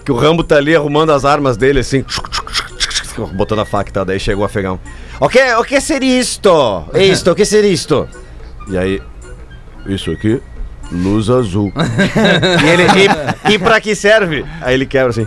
Que 0.04 0.12
o 0.12 0.16
Rambo 0.16 0.42
tá 0.44 0.56
ali 0.56 0.74
arrumando 0.74 1.10
as 1.10 1.24
armas 1.24 1.56
dele, 1.56 1.80
assim, 1.80 2.04
botando 3.34 3.60
a 3.60 3.64
faca 3.64 3.90
e 3.90 3.92
tal. 3.92 4.04
Daí 4.04 4.18
chega 4.18 4.40
o 4.40 4.44
afegão. 4.44 4.78
O 5.20 5.28
que, 5.28 5.54
o 5.54 5.64
que 5.64 5.80
seria 5.80 6.20
isto? 6.20 6.84
Isto, 6.94 7.32
o 7.32 7.34
que 7.34 7.44
seria 7.44 7.70
isto? 7.70 8.08
E 8.68 8.78
aí, 8.78 9.02
isso 9.86 10.10
aqui, 10.10 10.40
luz 10.90 11.28
azul. 11.30 11.72
e 12.64 12.68
ele, 12.68 12.84
e, 12.84 13.54
e 13.54 13.58
pra 13.58 13.80
que 13.80 13.94
serve? 13.94 14.44
Aí 14.60 14.74
ele 14.74 14.86
quebra 14.86 15.10
assim, 15.10 15.26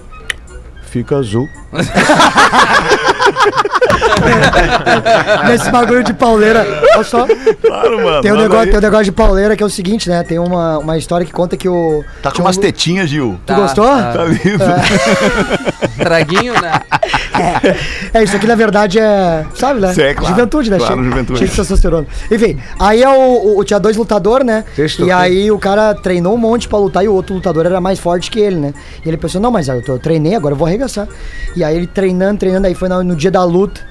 fica 0.96 1.18
azul. 1.18 1.50
Nesse 5.48 5.70
bagulho 5.70 6.04
de 6.04 6.14
pauleira. 6.14 6.66
Olha 6.96 7.04
só. 7.04 7.28
Claro, 7.62 8.02
mano. 8.04 8.22
Tem 8.22 8.32
um, 8.32 8.38
negócio, 8.38 8.70
tem 8.70 8.78
um 8.78 8.82
negócio 8.82 9.06
de 9.06 9.12
pauleira 9.12 9.56
que 9.58 9.64
é 9.64 9.66
o 9.66 9.70
seguinte, 9.70 10.10
né? 10.10 10.24
Tem 10.24 10.40
uma, 10.40 10.78
uma 10.80 10.98
história 10.98 11.26
que 11.26 11.32
conta 11.34 11.58
que 11.58 11.68
o. 11.68 12.04
Tá 12.22 12.30
com 12.30 12.36
tinha 12.36 12.44
um- 12.44 12.48
umas 12.48 12.58
tetinhas, 12.58 13.10
Gil. 13.10 13.38
Tu 13.46 13.54
gostou? 13.54 13.86
Tá 13.86 14.24
lindo. 14.26 14.64
Traguinho, 16.00 16.54
né? 16.62 16.80
É, 18.14 18.24
isso 18.24 18.36
aqui 18.36 18.48
na 18.48 18.56
verdade 18.56 19.00
é. 19.00 19.46
Sabe, 19.56 19.80
né? 19.82 19.94
Sim, 19.94 20.14
claro. 20.16 20.26
Juventude, 20.36 20.70
né? 20.72 20.78
Claro, 20.78 20.96
cheio, 20.96 21.06
juventude. 21.10 21.40
cheio 21.40 21.50
de 21.52 21.56
testosterona. 21.56 22.08
Enfim, 22.32 22.58
aí 22.80 23.04
é 23.04 23.10
o, 23.10 23.58
o- 23.58 23.64
tinha 23.64 23.80
dois 23.80 23.98
lutadores, 23.98 24.46
né? 24.46 24.64
Testosterona. 24.76 25.28
E 25.28 25.32
aí 25.42 25.52
o 25.52 25.60
cara 25.60 25.94
treinou 25.94 26.34
um 26.34 26.38
monte 26.38 26.68
pra 26.68 26.78
lutar 26.78 27.04
e 27.04 27.08
o 27.08 27.14
outro 27.14 27.36
lutador 27.36 27.66
era 27.66 27.82
mais 27.82 28.00
forte 28.00 28.30
que 28.32 28.40
ele, 28.40 28.56
né? 28.58 28.74
E 29.06 29.08
ele 29.10 29.18
pensou, 29.18 29.40
não, 29.42 29.52
mas 29.52 29.68
eu, 29.68 29.82
eu 29.88 30.00
treinei, 30.00 30.36
agora 30.36 30.54
eu 30.54 30.58
vou 30.58 30.68
arregaçar. 30.68 31.08
E 31.56 31.64
aí 31.64 31.76
ele 31.76 31.88
treinando, 31.88 32.40
treinando, 32.40 32.68
aí 32.68 32.76
foi 32.76 32.90
no, 32.90 33.04
no 33.04 33.16
dia 33.16 33.32
da 33.32 33.44
luta, 33.44 33.82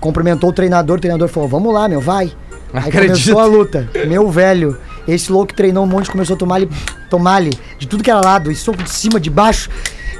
cumprimentou 0.00 0.50
o 0.50 0.52
treinador, 0.52 0.96
o 0.96 1.00
treinador 1.00 1.28
falou, 1.28 1.48
vamos 1.48 1.72
lá, 1.72 1.88
meu, 1.88 2.00
vai. 2.00 2.32
Aí 2.72 2.88
Acredito. 2.88 3.12
começou 3.12 3.38
a 3.40 3.44
luta. 3.46 3.88
Meu 4.06 4.28
velho, 4.30 4.76
esse 5.06 5.30
louco 5.30 5.54
treinou 5.54 5.84
um 5.84 5.86
monte, 5.86 6.10
começou 6.10 6.34
a 6.34 6.38
tomar-lhe 6.38 6.68
tomar 7.08 7.42
de 7.42 7.86
tudo 7.88 8.02
que 8.02 8.10
era 8.10 8.20
lado, 8.20 8.50
e 8.50 8.54
soco 8.56 8.82
de 8.82 8.90
cima, 8.90 9.18
de 9.20 9.30
baixo. 9.30 9.70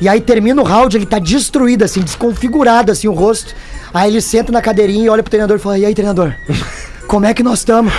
E 0.00 0.08
aí 0.08 0.20
termina 0.20 0.60
o 0.60 0.64
round, 0.64 0.96
ele 0.96 1.06
tá 1.06 1.18
destruído, 1.18 1.84
assim, 1.84 2.00
desconfigurado, 2.00 2.92
assim, 2.92 3.08
o 3.08 3.12
rosto. 3.12 3.54
Aí 3.92 4.10
ele 4.10 4.20
senta 4.20 4.52
na 4.52 4.60
cadeirinha 4.60 5.06
e 5.06 5.08
olha 5.08 5.22
pro 5.22 5.30
treinador 5.30 5.56
e 5.56 5.60
fala, 5.60 5.78
e 5.78 5.86
aí, 5.86 5.94
treinador? 5.94 6.34
Como 7.06 7.24
é 7.24 7.32
que 7.32 7.42
nós 7.42 7.60
estamos? 7.60 7.92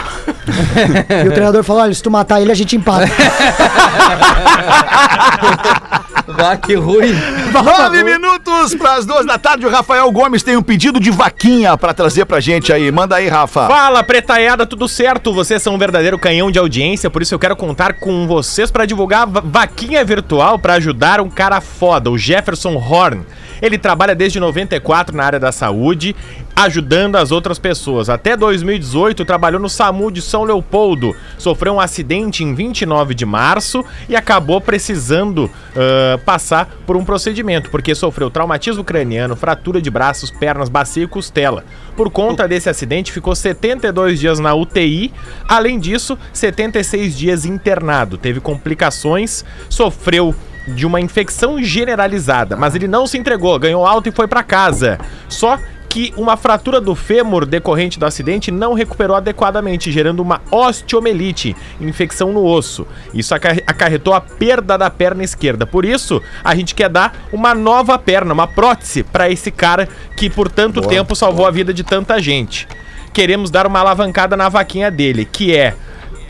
e 1.25 1.27
o 1.27 1.31
treinador 1.31 1.63
fala, 1.63 1.83
olha, 1.83 1.93
se 1.93 2.03
tu 2.03 2.11
matar 2.11 2.41
ele, 2.41 2.51
a 2.51 2.55
gente 2.55 2.75
empata. 2.75 3.07
Vá, 6.37 6.55
que 6.55 6.75
ruim. 6.75 7.15
Nove 7.51 8.03
minutos 8.03 8.75
para 8.75 8.93
as 8.93 9.07
duas 9.07 9.25
da 9.25 9.39
tarde. 9.39 9.65
O 9.65 9.69
Rafael 9.69 10.09
Gomes 10.11 10.43
tem 10.43 10.55
um 10.55 10.61
pedido 10.61 10.99
de 10.99 11.09
vaquinha 11.09 11.75
para 11.75 11.95
trazer 11.95 12.25
pra 12.25 12.39
gente 12.39 12.71
aí. 12.71 12.91
Manda 12.91 13.15
aí, 13.15 13.27
Rafa. 13.27 13.67
Fala, 13.67 14.03
pretaiada, 14.03 14.63
tudo 14.63 14.87
certo? 14.87 15.33
Vocês 15.33 15.63
são 15.63 15.73
um 15.73 15.77
verdadeiro 15.79 16.19
canhão 16.19 16.51
de 16.51 16.59
audiência, 16.59 17.09
por 17.09 17.23
isso 17.23 17.33
eu 17.33 17.39
quero 17.39 17.55
contar 17.55 17.93
com 17.93 18.27
vocês 18.27 18.69
para 18.69 18.85
divulgar 18.85 19.23
a 19.23 19.25
vaquinha 19.25 20.05
virtual 20.05 20.59
para 20.59 20.73
ajudar 20.73 21.19
um 21.19 21.29
cara 21.29 21.59
foda, 21.59 22.11
o 22.11 22.17
Jefferson 22.17 22.75
Horn. 22.75 23.25
Ele 23.61 23.77
trabalha 23.77 24.15
desde 24.15 24.39
94 24.39 25.15
na 25.15 25.23
área 25.23 25.39
da 25.39 25.51
saúde, 25.51 26.15
ajudando 26.55 27.15
as 27.15 27.31
outras 27.31 27.59
pessoas. 27.59 28.09
Até 28.09 28.35
2018 28.35 29.23
trabalhou 29.25 29.59
no 29.59 29.69
SAMU 29.69 30.11
de 30.11 30.21
São 30.21 30.43
Leopoldo. 30.43 31.15
Sofreu 31.37 31.73
um 31.73 31.79
acidente 31.79 32.43
em 32.43 32.53
29 32.55 33.13
de 33.13 33.25
março 33.25 33.85
e 34.09 34.15
acabou 34.15 34.59
precisando 34.59 35.49
ah, 35.75 36.19
passar 36.25 36.67
por 36.85 36.97
um 36.97 37.05
procedimento, 37.05 37.69
porque 37.69 37.93
sofreu 37.93 38.29
traumatismo 38.29 38.83
craniano, 38.83 39.35
fratura 39.35 39.81
de 39.81 39.89
braços, 39.89 40.31
pernas, 40.31 40.69
bacia 40.69 41.03
e 41.03 41.07
costela. 41.07 41.63
Por 41.95 42.09
conta 42.09 42.47
desse 42.47 42.69
acidente, 42.69 43.11
ficou 43.11 43.35
72 43.35 44.19
dias 44.19 44.39
na 44.39 44.53
UTI. 44.53 45.13
Além 45.47 45.79
disso, 45.79 46.17
76 46.33 47.17
dias 47.17 47.45
internado. 47.45 48.17
Teve 48.17 48.39
complicações, 48.39 49.45
sofreu 49.69 50.35
de 50.67 50.85
uma 50.85 50.99
infecção 50.99 51.61
generalizada, 51.63 52.55
mas 52.57 52.75
ele 52.75 52.87
não 52.87 53.07
se 53.07 53.17
entregou, 53.17 53.57
ganhou 53.57 53.85
alta 53.85 54.09
e 54.09 54.11
foi 54.11 54.27
pra 54.27 54.43
casa. 54.43 54.99
Só 55.29 55.57
que 55.89 56.13
uma 56.17 56.35
fratura 56.35 56.81
do 56.81 56.93
fêmur 56.93 57.45
decorrente 57.45 57.97
do 57.97 58.05
acidente 58.05 58.51
não 58.51 58.73
recuperou 58.73 59.15
adequadamente, 59.15 59.89
gerando 59.91 60.19
uma 60.19 60.41
osteomelite, 60.51 61.55
infecção 61.79 62.33
no 62.33 62.43
osso. 62.43 62.85
Isso 63.13 63.33
acarre- 63.33 63.63
acarretou 63.65 64.13
a 64.13 64.19
perda 64.19 64.77
da 64.77 64.89
perna 64.89 65.23
esquerda. 65.23 65.65
Por 65.65 65.85
isso, 65.85 66.21
a 66.43 66.53
gente 66.53 66.75
quer 66.75 66.89
dar 66.89 67.15
uma 67.31 67.55
nova 67.55 67.97
perna, 67.97 68.33
uma 68.33 68.45
prótese 68.47 69.01
para 69.01 69.29
esse 69.29 69.49
cara 69.49 69.87
que 70.17 70.29
por 70.29 70.51
tanto 70.51 70.81
tempo 70.81 71.15
salvou 71.15 71.45
a 71.47 71.51
vida 71.51 71.73
de 71.73 71.83
tanta 71.83 72.21
gente. 72.21 72.67
Queremos 73.13 73.49
dar 73.49 73.65
uma 73.65 73.79
alavancada 73.79 74.35
na 74.35 74.49
vaquinha 74.49 74.91
dele, 74.91 75.25
que 75.25 75.55
é 75.55 75.73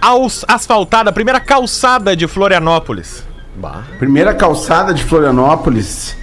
aos- 0.00 0.44
asfaltada, 0.48 1.10
a 1.10 1.12
primeira 1.12 1.40
calçada 1.40 2.16
de 2.16 2.26
Florianópolis? 2.26 3.24
Primeira 3.98 4.34
calçada 4.34 4.92
de 4.94 5.02
Florianópolis 5.04 6.16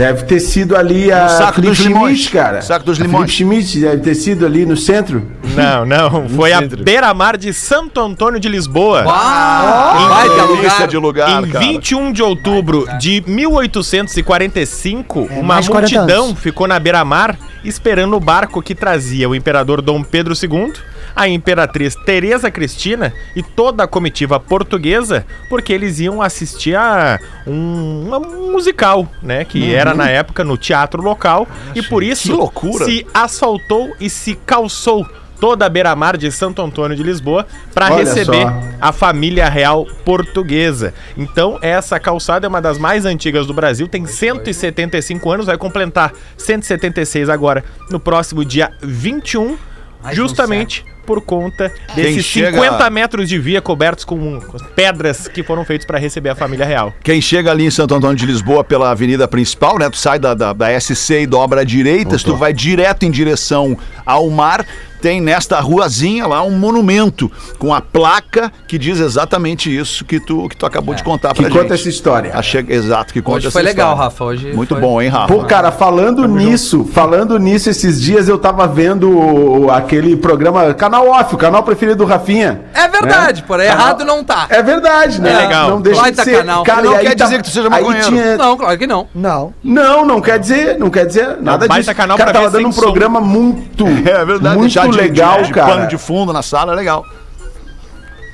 deve 0.00 0.24
ter 0.24 0.40
sido 0.40 0.74
ali 0.74 1.12
a 1.12 1.24
No 1.24 1.28
Saco 1.28 1.60
dos 1.60 1.78
Limões. 1.78 2.16
Schmidt, 2.20 2.32
cara. 2.32 2.62
Saco 2.62 2.86
dos 2.86 2.98
A 2.98 3.02
Limões. 3.02 3.30
Felipe 3.36 3.60
Schmidt 3.60 3.80
deve 3.80 3.98
ter 3.98 4.14
sido 4.14 4.46
ali 4.46 4.64
no 4.64 4.74
centro. 4.74 5.30
Não, 5.54 5.84
não. 5.84 6.26
Foi 6.34 6.54
a 6.54 6.62
beira-mar 6.62 7.36
de 7.36 7.52
Santo 7.52 8.00
Antônio 8.00 8.40
de 8.40 8.48
Lisboa. 8.48 9.04
Ah, 9.06 10.06
vai 10.08 10.28
lugar. 10.46 10.88
de 10.88 10.96
lugar, 10.96 11.44
em 11.44 11.50
cara. 11.50 11.66
21 11.66 12.12
de 12.12 12.22
outubro 12.22 12.88
de 12.98 13.22
1845, 13.26 15.20
uma 15.32 15.42
mais 15.42 15.66
de 15.66 15.70
40 15.70 15.98
multidão 15.98 16.34
ficou 16.34 16.66
na 16.66 16.78
beira-mar 16.78 17.36
esperando 17.62 18.16
o 18.16 18.20
barco 18.20 18.62
que 18.62 18.74
trazia 18.74 19.28
o 19.28 19.34
imperador 19.34 19.82
Dom 19.82 20.02
Pedro 20.02 20.32
II, 20.34 20.72
a 21.14 21.28
imperatriz 21.28 21.94
Teresa 21.94 22.50
Cristina 22.50 23.12
e 23.34 23.42
toda 23.42 23.84
a 23.84 23.88
comitiva 23.88 24.38
portuguesa, 24.38 25.26
porque 25.48 25.72
eles 25.72 26.00
iam 26.00 26.22
assistir 26.22 26.76
a 26.76 27.18
um, 27.46 28.50
musical, 28.50 29.08
né, 29.22 29.44
que 29.44 29.74
era 29.74 29.94
na 29.94 30.08
época 30.08 30.44
no 30.44 30.56
teatro 30.56 31.02
local. 31.02 31.46
E 31.74 31.82
por 31.82 32.02
isso 32.02 32.50
se 32.84 33.06
asfaltou 33.12 33.94
e 34.00 34.10
se 34.10 34.34
calçou 34.34 35.06
toda 35.40 35.64
a 35.64 35.68
beira-mar 35.68 36.16
de 36.16 36.30
Santo 36.30 36.60
Antônio 36.60 36.94
de 36.94 37.02
Lisboa 37.02 37.46
para 37.72 37.88
receber 37.88 38.42
só. 38.42 38.60
a 38.80 38.92
família 38.92 39.48
real 39.48 39.86
portuguesa. 40.04 40.92
Então, 41.16 41.58
essa 41.62 41.98
calçada 41.98 42.46
é 42.46 42.48
uma 42.48 42.60
das 42.60 42.78
mais 42.78 43.06
antigas 43.06 43.46
do 43.46 43.54
Brasil, 43.54 43.88
tem 43.88 44.04
175 44.04 45.30
anos, 45.30 45.46
vai 45.46 45.56
completar 45.56 46.12
176 46.36 47.30
agora 47.30 47.64
no 47.88 47.98
próximo 47.98 48.44
dia 48.44 48.70
21, 48.82 49.56
Mais 50.02 50.14
justamente 50.14 50.84
por 51.10 51.20
conta 51.20 51.72
desses 51.96 52.24
chega- 52.24 52.52
50 52.62 52.88
metros 52.88 53.28
de 53.28 53.36
via 53.36 53.60
cobertos 53.60 54.04
com 54.04 54.38
pedras 54.76 55.26
que 55.26 55.42
foram 55.42 55.64
feitos 55.64 55.84
para 55.84 55.98
receber 55.98 56.28
a 56.28 56.36
família 56.36 56.64
real. 56.64 56.94
Quem 57.02 57.20
chega 57.20 57.50
ali 57.50 57.66
em 57.66 57.70
Santo 57.70 57.96
Antônio 57.96 58.14
de 58.16 58.24
Lisboa 58.26 58.62
pela 58.62 58.92
avenida 58.92 59.26
principal, 59.26 59.76
né? 59.76 59.90
Tu 59.90 59.96
sai 59.98 60.20
da, 60.20 60.34
da, 60.34 60.52
da 60.52 60.80
SC 60.80 61.22
e 61.22 61.26
dobra 61.26 61.62
à 61.62 61.64
direita, 61.64 62.16
se 62.16 62.24
tu 62.24 62.36
vai 62.36 62.52
direto 62.52 63.02
em 63.04 63.10
direção 63.10 63.76
ao 64.06 64.30
mar, 64.30 64.64
tem 65.00 65.20
nesta 65.20 65.58
ruazinha 65.60 66.26
lá 66.26 66.42
um 66.42 66.50
monumento 66.58 67.30
com 67.58 67.72
a 67.74 67.80
placa 67.80 68.52
que 68.68 68.78
diz 68.78 69.00
exatamente 69.00 69.74
isso 69.74 70.04
que 70.04 70.20
tu, 70.20 70.48
que 70.48 70.56
tu 70.56 70.66
acabou 70.66 70.94
de 70.94 71.02
contar 71.02 71.32
Que 71.34 71.42
pra 71.42 71.50
conta 71.50 71.62
gente. 71.62 71.72
essa 71.74 71.88
história. 71.88 72.32
Achei, 72.34 72.64
exato, 72.68 73.12
que 73.12 73.20
conta 73.22 73.38
Hoje 73.38 73.46
essa 73.48 73.52
foi 73.52 73.62
legal, 73.62 73.90
história. 73.92 74.04
Rafa. 74.10 74.24
Hoje 74.24 74.52
Muito 74.52 74.74
foi- 74.74 74.80
bom, 74.80 75.00
hein, 75.02 75.08
Rafa? 75.08 75.32
Pô, 75.32 75.44
cara, 75.44 75.72
falando 75.72 76.26
nisso, 76.28 76.84
falando 76.92 77.38
nisso, 77.38 77.68
esses 77.70 78.00
dias 78.00 78.28
eu 78.28 78.38
tava 78.38 78.66
vendo 78.66 79.68
aquele 79.70 80.16
programa, 80.16 80.72
canal 80.74 81.08
off, 81.08 81.34
o 81.34 81.38
canal 81.38 81.62
preferido 81.62 81.96
do 81.98 82.04
Rafinha. 82.04 82.62
É 82.74 82.88
verdade, 82.88 83.40
É. 83.42 83.44
porém 83.46 83.66
errado 83.66 84.04
não 84.04 84.22
tá. 84.24 84.46
É 84.48 84.62
verdade, 84.62 85.20
né? 85.20 85.32
É 85.32 85.36
legal. 85.38 85.70
Não 85.70 85.80
deixa 85.80 86.00
Baita 86.00 86.24
de 86.24 86.30
ser. 86.30 86.38
canal. 86.38 86.62
Cara, 86.64 86.82
Não 86.82 86.94
aí 86.96 87.06
quer 87.06 87.16
tá- 87.16 87.24
dizer 87.24 87.36
que 87.38 87.44
tu 87.44 87.50
seja 87.50 87.70
maconheiro. 87.70 88.08
tinha- 88.08 88.36
Não, 88.36 88.56
claro 88.56 88.78
que 88.78 88.86
não. 88.86 89.08
Não. 89.14 89.52
Não, 89.62 90.04
não 90.04 90.20
quer 90.20 90.38
dizer, 90.38 90.78
não 90.78 90.90
quer 90.90 91.06
dizer 91.06 91.38
nada 91.40 91.66
baita 91.66 91.82
disso. 91.82 91.94
canal 91.94 92.16
o 92.16 92.18
cara 92.18 92.30
pra 92.30 92.40
tava 92.40 92.50
ver 92.50 92.58
dando 92.58 92.68
um 92.68 92.72
som. 92.72 92.80
programa 92.80 93.20
muito, 93.20 93.84
É 94.06 94.24
verdade, 94.24 94.58
muito 94.58 94.72
de- 94.90 94.96
legal, 94.98 95.38
de, 95.42 95.48
de 95.48 95.52
cara. 95.52 95.74
pano 95.74 95.86
de 95.88 95.98
fundo 95.98 96.32
na 96.32 96.42
sala 96.42 96.72
é 96.72 96.76
legal. 96.76 97.04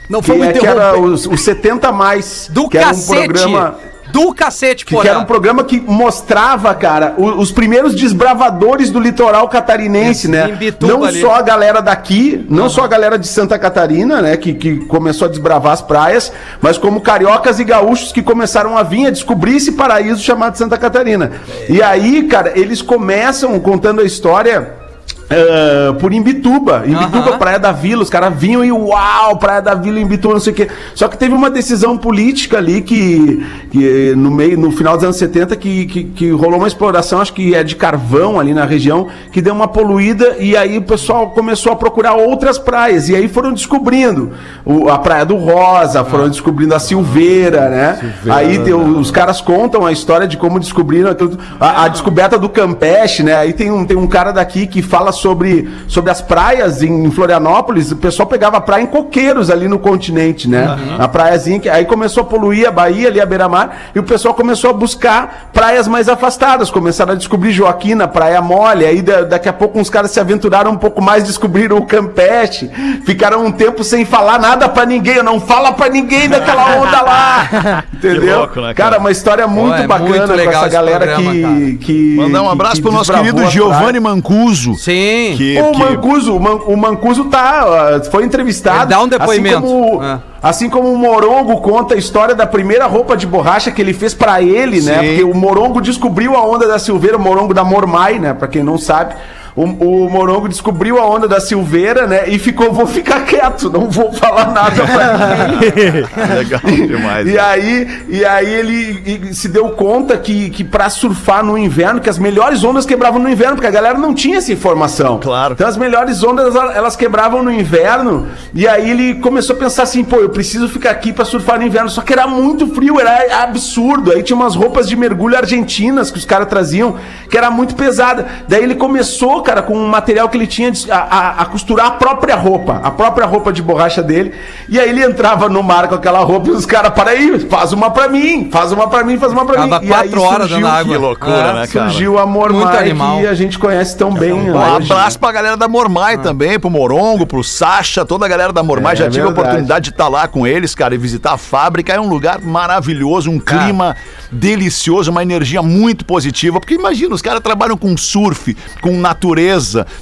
Não 0.08 0.20
que, 0.22 0.30
é, 0.30 0.52
que 0.52 0.64
era 0.66 0.96
os, 0.98 1.26
os 1.26 1.40
70 1.40 1.90
mais, 1.90 2.48
Do 2.52 2.68
que 2.68 2.78
era 2.78 2.86
um 2.86 2.90
cacete. 2.90 3.24
programa 3.32 3.74
Do 4.12 4.32
cacete, 4.32 4.86
porra. 4.86 5.02
que 5.02 5.08
era 5.08 5.18
um 5.18 5.24
programa 5.24 5.64
que 5.64 5.80
mostrava, 5.80 6.72
cara, 6.76 7.14
o- 7.18 7.40
os 7.40 7.50
primeiros 7.50 7.92
desbravadores 7.92 8.88
do 8.88 9.00
litoral 9.00 9.48
catarinense, 9.48 10.28
né? 10.28 10.48
em 10.50 10.54
Bituba 10.54 10.92
Não 10.92 11.02
ali. 11.04 11.20
só 11.20 11.34
a 11.34 11.42
galera 11.42 11.82
daqui, 11.82 12.46
não 12.48 12.68
só 12.70 12.84
a 12.84 12.86
galera 12.86 13.18
de 13.18 13.26
Santa 13.26 13.58
Catarina, 13.58 14.22
né, 14.22 14.36
que, 14.36 14.54
que 14.54 14.76
começou 14.86 15.26
a 15.26 15.28
desbravar 15.28 15.72
as 15.72 15.82
praias, 15.82 16.32
mas 16.62 16.78
como 16.78 17.00
cariocas 17.00 17.58
e 17.58 17.64
gaúchos 17.64 18.12
que 18.12 18.22
começaram 18.22 18.78
a 18.78 18.84
vir 18.84 19.08
a 19.08 19.10
descobrir 19.10 19.56
esse 19.56 19.72
paraíso 19.72 20.22
chamado 20.22 20.56
Santa 20.56 20.78
Catarina. 20.78 21.32
E 21.68 21.82
aí, 21.82 22.22
cara, 22.28 22.52
eles 22.56 22.80
começam 22.80 23.58
contando 23.58 24.00
a 24.00 24.04
história 24.04 24.85
eh, 25.28 25.92
por 26.00 26.12
Imbituba, 26.12 26.84
Imbituba, 26.86 27.30
Aham. 27.30 27.38
Praia 27.38 27.58
da 27.58 27.72
Vila, 27.72 28.02
os 28.02 28.10
caras 28.10 28.32
vinham 28.36 28.64
e 28.64 28.70
uau, 28.72 29.36
Praia 29.38 29.60
da 29.60 29.74
Vila, 29.74 29.98
Imbituba, 30.00 30.34
não 30.34 30.40
sei 30.40 30.52
o 30.52 30.56
quê. 30.56 30.68
Só 30.94 31.08
que 31.08 31.16
teve 31.18 31.34
uma 31.34 31.50
decisão 31.50 31.96
política 31.98 32.58
ali 32.58 32.80
que, 32.82 33.44
que 33.70 34.14
no 34.16 34.30
meio, 34.30 34.58
no 34.58 34.70
final 34.70 34.94
dos 34.96 35.04
anos 35.04 35.16
70, 35.16 35.56
que, 35.56 35.86
que, 35.86 36.04
que 36.04 36.30
rolou 36.30 36.58
uma 36.58 36.68
exploração, 36.68 37.20
acho 37.20 37.32
que 37.32 37.54
é 37.54 37.62
de 37.64 37.74
carvão 37.76 38.38
ali 38.38 38.54
na 38.54 38.64
região, 38.64 39.08
que 39.32 39.40
deu 39.42 39.52
uma 39.54 39.68
poluída 39.68 40.36
e 40.38 40.56
aí 40.56 40.78
o 40.78 40.82
pessoal 40.82 41.30
começou 41.30 41.72
a 41.72 41.76
procurar 41.76 42.14
outras 42.14 42.58
praias. 42.58 43.08
E 43.08 43.16
aí 43.16 43.28
foram 43.28 43.52
descobrindo 43.52 44.32
o- 44.64 44.88
a 44.88 44.98
Praia 44.98 45.24
do 45.24 45.36
Rosa, 45.36 46.04
foram 46.04 46.28
descobrindo 46.28 46.74
a 46.74 46.78
Silveira, 46.78 47.68
né? 47.68 48.14
aí 48.30 48.58
tem 48.60 48.72
o- 48.72 48.98
os 48.98 49.10
caras 49.10 49.40
contam 49.40 49.84
a 49.84 49.92
história 49.92 50.26
de 50.26 50.36
como 50.36 50.60
descobriram 50.60 51.10
aquilo, 51.10 51.38
a, 51.58 51.84
a 51.84 51.88
descoberta 51.88 52.38
do 52.38 52.48
Campeche, 52.48 53.22
né? 53.22 53.34
Aí 53.34 53.52
tem 53.52 53.70
um, 53.70 53.84
tem 53.84 53.96
um 53.96 54.06
cara 54.06 54.30
daqui 54.32 54.66
que 54.66 54.82
fala 54.82 55.12
sobre, 55.16 55.68
sobre 55.88 56.10
as 56.10 56.20
praias 56.20 56.82
em, 56.82 57.10
Florianópolis. 57.10 57.90
O 57.92 57.96
pessoal 57.96 58.26
pegava 58.28 58.60
praia 58.60 58.82
em 58.82 58.86
coqueiros 58.86 59.50
ali 59.50 59.66
no 59.68 59.78
continente, 59.78 60.48
né? 60.48 60.78
A 60.98 61.08
praiazinha 61.08 61.58
que 61.58 61.68
aí 61.68 61.84
começou 61.84 62.22
a 62.22 62.26
poluir 62.26 62.68
a 62.68 62.70
Bahia 62.70 63.08
ali, 63.08 63.20
a 63.20 63.26
beira-mar, 63.26 63.90
e 63.94 63.98
o 63.98 64.02
pessoal 64.02 64.34
começou 64.34 64.70
a 64.70 64.72
buscar 64.72 65.50
praias 65.52 65.88
mais 65.88 66.08
afastadas. 66.08 66.70
Começaram 66.70 67.12
a 67.12 67.16
descobrir 67.16 67.52
Joaquina, 67.52 68.06
Praia 68.06 68.40
Mole. 68.40 68.84
Aí 68.84 69.02
da- 69.02 69.22
daqui 69.22 69.48
a 69.48 69.52
pouco 69.52 69.78
uns 69.78 69.90
caras 69.90 70.10
se 70.10 70.20
aventuraram 70.20 70.70
um 70.70 70.76
pouco 70.76 71.02
mais, 71.02 71.24
descobriram 71.24 71.76
o 71.78 71.86
Campeche. 71.86 72.70
Ficaram 73.04 73.44
um 73.44 73.50
tempo 73.52 73.82
sem 73.82 74.04
falar 74.04 74.38
nada 74.38 74.68
pra 74.68 74.84
ninguém. 74.84 75.22
Não 75.22 75.40
fala 75.40 75.72
pra 75.72 75.88
ninguém 75.88 76.28
daquela 76.28 76.76
onda 76.76 77.02
lá. 77.02 77.84
Entendeu? 77.94 78.38
louco, 78.38 78.60
né, 78.60 78.74
cara? 78.74 78.90
cara? 78.90 78.98
uma 79.00 79.10
história 79.10 79.46
muito 79.46 79.74
é 79.82 79.86
bacana 79.86 80.08
muito 80.08 80.26
com 80.28 80.32
legal 80.34 80.62
essa 80.64 80.68
galera 80.68 81.06
programa, 81.06 81.32
que, 81.32 81.76
que. 81.78 82.16
Mandar 82.16 82.42
um 82.42 82.50
abraço 82.50 82.76
que 82.76 82.82
pro 82.82 82.92
nosso 82.92 83.12
querido 83.12 83.46
Giovanni. 83.46 84.00
Mancuso. 84.00 84.74
Sim. 84.74 84.92
Que, 85.36 85.58
O 85.60 85.72
que- 85.72 85.78
Mancuso, 85.78 86.36
o, 86.36 86.40
Man- 86.40 86.60
o 86.66 86.76
Mancuso 86.76 87.24
tá, 87.26 88.00
foi 88.10 88.24
entrevistado. 88.24 88.78
Ele 88.80 88.86
dá 88.86 89.00
um 89.02 89.08
depoimento. 89.08 89.56
Assim 89.58 89.66
como, 89.66 90.02
É. 90.04 90.18
assim 90.42 90.70
como 90.70 90.92
o 90.92 90.96
Morongo 90.98 91.60
conta 91.60 91.94
a 91.94 91.96
história 91.98 92.34
da 92.34 92.46
primeira 92.46 92.86
roupa 92.86 93.16
de 93.16 93.26
borracha 93.26 93.70
que 93.70 93.80
ele 93.80 93.92
fez 93.92 94.14
pra 94.14 94.40
ele, 94.42 94.80
né? 94.82 95.00
Sim. 95.00 95.06
Porque 95.08 95.24
o 95.24 95.34
Morongo 95.34 95.80
descobriu 95.80 96.34
a 96.36 96.42
onda 96.44 96.66
da 96.66 96.78
Silveira, 96.78 97.16
o 97.16 97.20
Morongo 97.20 97.52
da 97.54 97.64
Mormai, 97.64 98.18
né? 98.18 98.32
Pra 98.34 98.48
quem 98.48 98.62
não 98.62 98.78
sabe. 98.78 99.14
O, 99.56 99.62
o 99.62 100.10
Morongo 100.10 100.48
descobriu 100.48 100.98
a 100.98 101.08
onda 101.08 101.26
da 101.26 101.40
Silveira, 101.40 102.06
né? 102.06 102.28
E 102.28 102.38
ficou, 102.38 102.72
vou 102.74 102.86
ficar 102.86 103.24
quieto, 103.24 103.70
não 103.70 103.88
vou 103.88 104.12
falar 104.12 104.52
nada 104.52 104.84
pra 104.84 105.48
ninguém. 105.48 106.04
Legal 106.36 106.60
demais. 106.60 107.26
E 107.26 107.32
né? 107.32 107.40
aí, 107.40 108.04
e 108.08 108.24
aí 108.24 108.54
ele 108.54 109.30
e 109.30 109.34
se 109.34 109.48
deu 109.48 109.70
conta 109.70 110.18
que, 110.18 110.50
que 110.50 110.62
para 110.62 110.90
surfar 110.90 111.42
no 111.42 111.56
inverno, 111.56 112.00
que 112.00 112.10
as 112.10 112.18
melhores 112.18 112.62
ondas 112.64 112.84
quebravam 112.84 113.18
no 113.18 113.30
inverno, 113.30 113.54
porque 113.54 113.66
a 113.66 113.70
galera 113.70 113.98
não 113.98 114.12
tinha 114.12 114.36
essa 114.36 114.52
informação. 114.52 115.18
Claro. 115.18 115.54
Então 115.54 115.66
as 115.66 115.76
melhores 115.78 116.22
ondas 116.22 116.54
elas 116.54 116.94
quebravam 116.94 117.42
no 117.42 117.50
inverno. 117.50 118.26
E 118.52 118.68
aí 118.68 118.90
ele 118.90 119.14
começou 119.16 119.56
a 119.56 119.58
pensar 119.58 119.84
assim, 119.84 120.04
pô, 120.04 120.16
eu 120.16 120.28
preciso 120.28 120.68
ficar 120.68 120.90
aqui 120.90 121.14
para 121.14 121.24
surfar 121.24 121.58
no 121.58 121.64
inverno. 121.64 121.88
Só 121.88 122.02
que 122.02 122.12
era 122.12 122.26
muito 122.26 122.66
frio, 122.74 123.00
era 123.00 123.42
absurdo. 123.42 124.12
Aí 124.12 124.22
tinha 124.22 124.36
umas 124.36 124.54
roupas 124.54 124.86
de 124.86 124.96
mergulho 124.96 125.34
argentinas 125.34 126.10
que 126.10 126.18
os 126.18 126.26
caras 126.26 126.46
traziam, 126.48 126.96
que 127.30 127.38
era 127.38 127.50
muito 127.50 127.74
pesada. 127.74 128.26
Daí 128.46 128.62
ele 128.62 128.74
começou, 128.74 129.42
cara, 129.46 129.62
com 129.62 129.74
um 129.76 129.86
material 129.86 130.28
que 130.28 130.36
ele 130.36 130.46
tinha 130.46 130.70
de- 130.70 130.90
a, 130.90 130.98
a- 130.98 131.30
a 131.42 131.44
costurar 131.46 131.86
a 131.86 131.90
própria 131.92 132.34
roupa, 132.36 132.80
a 132.82 132.90
própria 132.90 133.26
roupa 133.26 133.52
de 133.52 133.62
borracha 133.62 134.02
dele. 134.02 134.34
E 134.68 134.78
aí 134.78 134.90
ele 134.90 135.02
entrava 135.04 135.48
no 135.48 135.62
mar 135.62 135.88
com 135.88 135.94
aquela 135.94 136.18
roupa 136.20 136.48
e 136.48 136.50
os 136.50 136.66
caras, 136.66 136.92
para 136.92 137.10
aí, 137.10 137.38
faz 137.48 137.72
uma 137.72 137.90
pra 137.90 138.08
mim, 138.08 138.50
faz 138.50 138.72
uma 138.72 138.88
pra 138.88 139.04
mim, 139.04 139.16
faz 139.18 139.32
uma 139.32 139.44
pra 139.46 139.62
Ficava 139.62 139.80
mim. 139.80 139.86
E 139.86 139.92
aí 139.94 140.08
quatro 140.10 140.22
horas 140.22 140.50
da 140.50 140.72
água. 140.72 140.92
Que 140.94 140.98
loucura, 141.00 141.32
É. 141.36 141.52
né, 141.54 141.66
cara? 141.66 141.90
Surgiu 141.90 142.14
o 142.14 142.18
Amor 142.18 142.52
Muito 142.52 142.66
Mai, 142.66 142.78
animal. 142.78 143.18
que 143.20 143.26
a 143.26 143.34
gente 143.34 143.58
conhece 143.58 143.96
tão 143.96 144.12
bem. 144.12 144.32
Um 144.32 144.50
hoje, 144.56 144.92
abraço 144.92 145.18
pra 145.18 145.30
galera 145.32 145.56
da 145.56 145.68
Mormai 145.68 146.18
também, 146.18 146.58
pro 146.58 146.68
Morongo, 146.68 147.24
pro 147.26 147.44
Sacha, 147.44 148.04
toda 148.04 148.26
a 148.26 148.28
galera 148.28 148.52
da 148.52 148.62
Mormai. 148.62 148.94
É 148.94 148.96
Já 148.96 149.08
tive 149.10 149.26
a 149.26 149.28
oportunidade 149.30 149.84
de 149.84 149.90
estar 149.90 150.08
lá 150.08 150.26
com 150.26 150.46
eles, 150.46 150.74
cara, 150.74 150.94
e 150.94 150.98
visitar 150.98 151.32
a 151.34 151.38
fábrica. 151.38 151.92
É 151.92 152.00
um 152.00 152.08
lugar 152.08 152.40
maravilhoso, 152.40 153.30
um 153.30 153.38
clima 153.38 153.94
delicioso, 154.32 155.10
uma 155.10 155.22
energia 155.22 155.62
muito 155.62 156.04
positiva. 156.04 156.58
Porque 156.60 156.74
imagina, 156.74 157.14
os 157.14 157.22
caras 157.22 157.40
trabalham 157.40 157.76
com 157.76 157.96
surf, 157.96 158.56
com 158.80 158.92
natureza, 158.92 159.35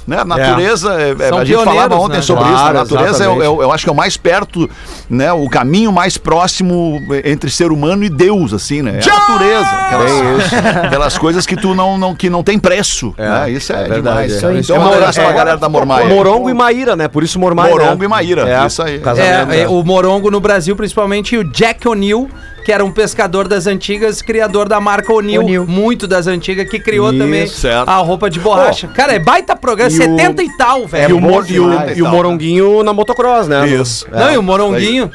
né? 0.07 0.19
A 0.19 0.25
natureza, 0.25 0.93
é, 1.01 1.11
é, 1.11 1.29
São 1.29 1.37
a 1.39 1.45
gente 1.45 1.63
falava 1.63 1.95
ontem 1.95 2.15
né? 2.17 2.21
sobre 2.21 2.43
isso. 2.45 2.53
Claro, 2.53 2.77
A 2.77 2.81
natureza 2.81 3.23
é, 3.23 3.27
é 3.27 3.45
eu 3.45 3.71
acho 3.71 3.83
que 3.83 3.89
é 3.89 3.93
o 3.93 3.95
mais 3.95 4.17
perto, 4.17 4.69
né? 5.09 5.31
O 5.33 5.49
caminho 5.49 5.91
mais 5.91 6.17
próximo 6.17 7.01
entre 7.23 7.49
ser 7.49 7.71
humano 7.71 8.03
e 8.03 8.09
Deus, 8.09 8.53
assim, 8.53 8.81
né? 8.81 8.99
É 9.05 9.09
a 9.09 9.19
natureza. 9.19 9.69
Aquelas, 9.69 10.53
aquelas 10.85 11.17
coisas 11.17 11.45
que 11.45 11.55
tu 11.55 11.73
não, 11.75 11.97
não, 11.97 12.15
que 12.15 12.29
não 12.29 12.43
tem 12.43 12.57
preço. 12.59 13.13
né? 13.17 13.49
Isso 13.51 13.71
é, 13.73 13.87
verdade, 13.87 14.01
demais. 14.01 14.43
é. 14.43 14.59
Isso 14.59 14.71
Então, 14.73 14.81
aí. 14.83 14.89
um 14.89 14.93
abraço 14.93 15.19
É, 15.19 15.23
pra 15.23 15.33
galera 15.33 15.57
da 15.57 15.69
Mormai. 15.69 16.07
Morongo 16.07 16.49
e 16.49 16.53
Maíra, 16.53 16.95
né? 16.95 17.07
Por 17.07 17.23
isso 17.23 17.39
Mormai. 17.39 17.69
Morongo 17.69 17.99
né? 17.99 18.05
e 18.05 18.07
Maíra, 18.07 18.49
É, 18.49 18.65
isso 18.65 18.81
aí. 18.81 18.99
Casamento, 18.99 19.51
É, 19.51 19.57
é, 19.57 19.61
é. 19.63 19.67
o 19.67 19.83
Morongo 19.83 20.29
no 20.31 20.39
Brasil, 20.39 20.75
principalmente, 20.75 21.35
e 21.35 21.37
o 21.37 21.43
Jack 21.43 21.87
O'Neill, 21.87 22.29
que 22.65 22.71
era 22.71 22.83
um 22.83 22.91
pescador 22.91 23.47
das 23.47 23.67
antigas, 23.67 24.21
criador 24.23 24.67
da 24.67 24.81
marca 24.81 25.13
O'Neill, 25.13 25.65
muito 25.67 26.07
das 26.07 26.25
antigas, 26.25 26.67
que 26.67 26.79
criou 26.79 27.09
Isso, 27.11 27.19
também 27.19 27.47
certo. 27.47 27.87
a 27.87 27.97
roupa 27.97 28.27
de 28.29 28.39
borracha. 28.39 28.87
Cara, 28.87 29.13
é 29.13 29.19
baita 29.19 29.55
programa, 29.55 29.91
e 29.91 29.93
o- 29.93 29.97
70 29.97 30.41
e 30.43 30.57
tal, 30.57 30.87
velho. 30.87 31.11
E 31.11 31.13
o, 31.13 31.21
Mor- 31.21 31.45
e 31.47 31.59
o- 31.59 31.89
e 31.95 32.01
o. 32.01 32.07
Moronguinho 32.07 32.81
na 32.83 32.91
motocross, 32.91 33.47
né? 33.47 33.67
Isso. 33.67 34.07
Não, 34.11 34.31
e 34.31 34.37
o 34.37 34.41
Moronguinho, 34.41 35.11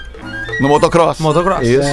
No 0.61 0.69
motocross. 0.69 1.19
motocross. 1.19 1.67
Isso. 1.67 1.89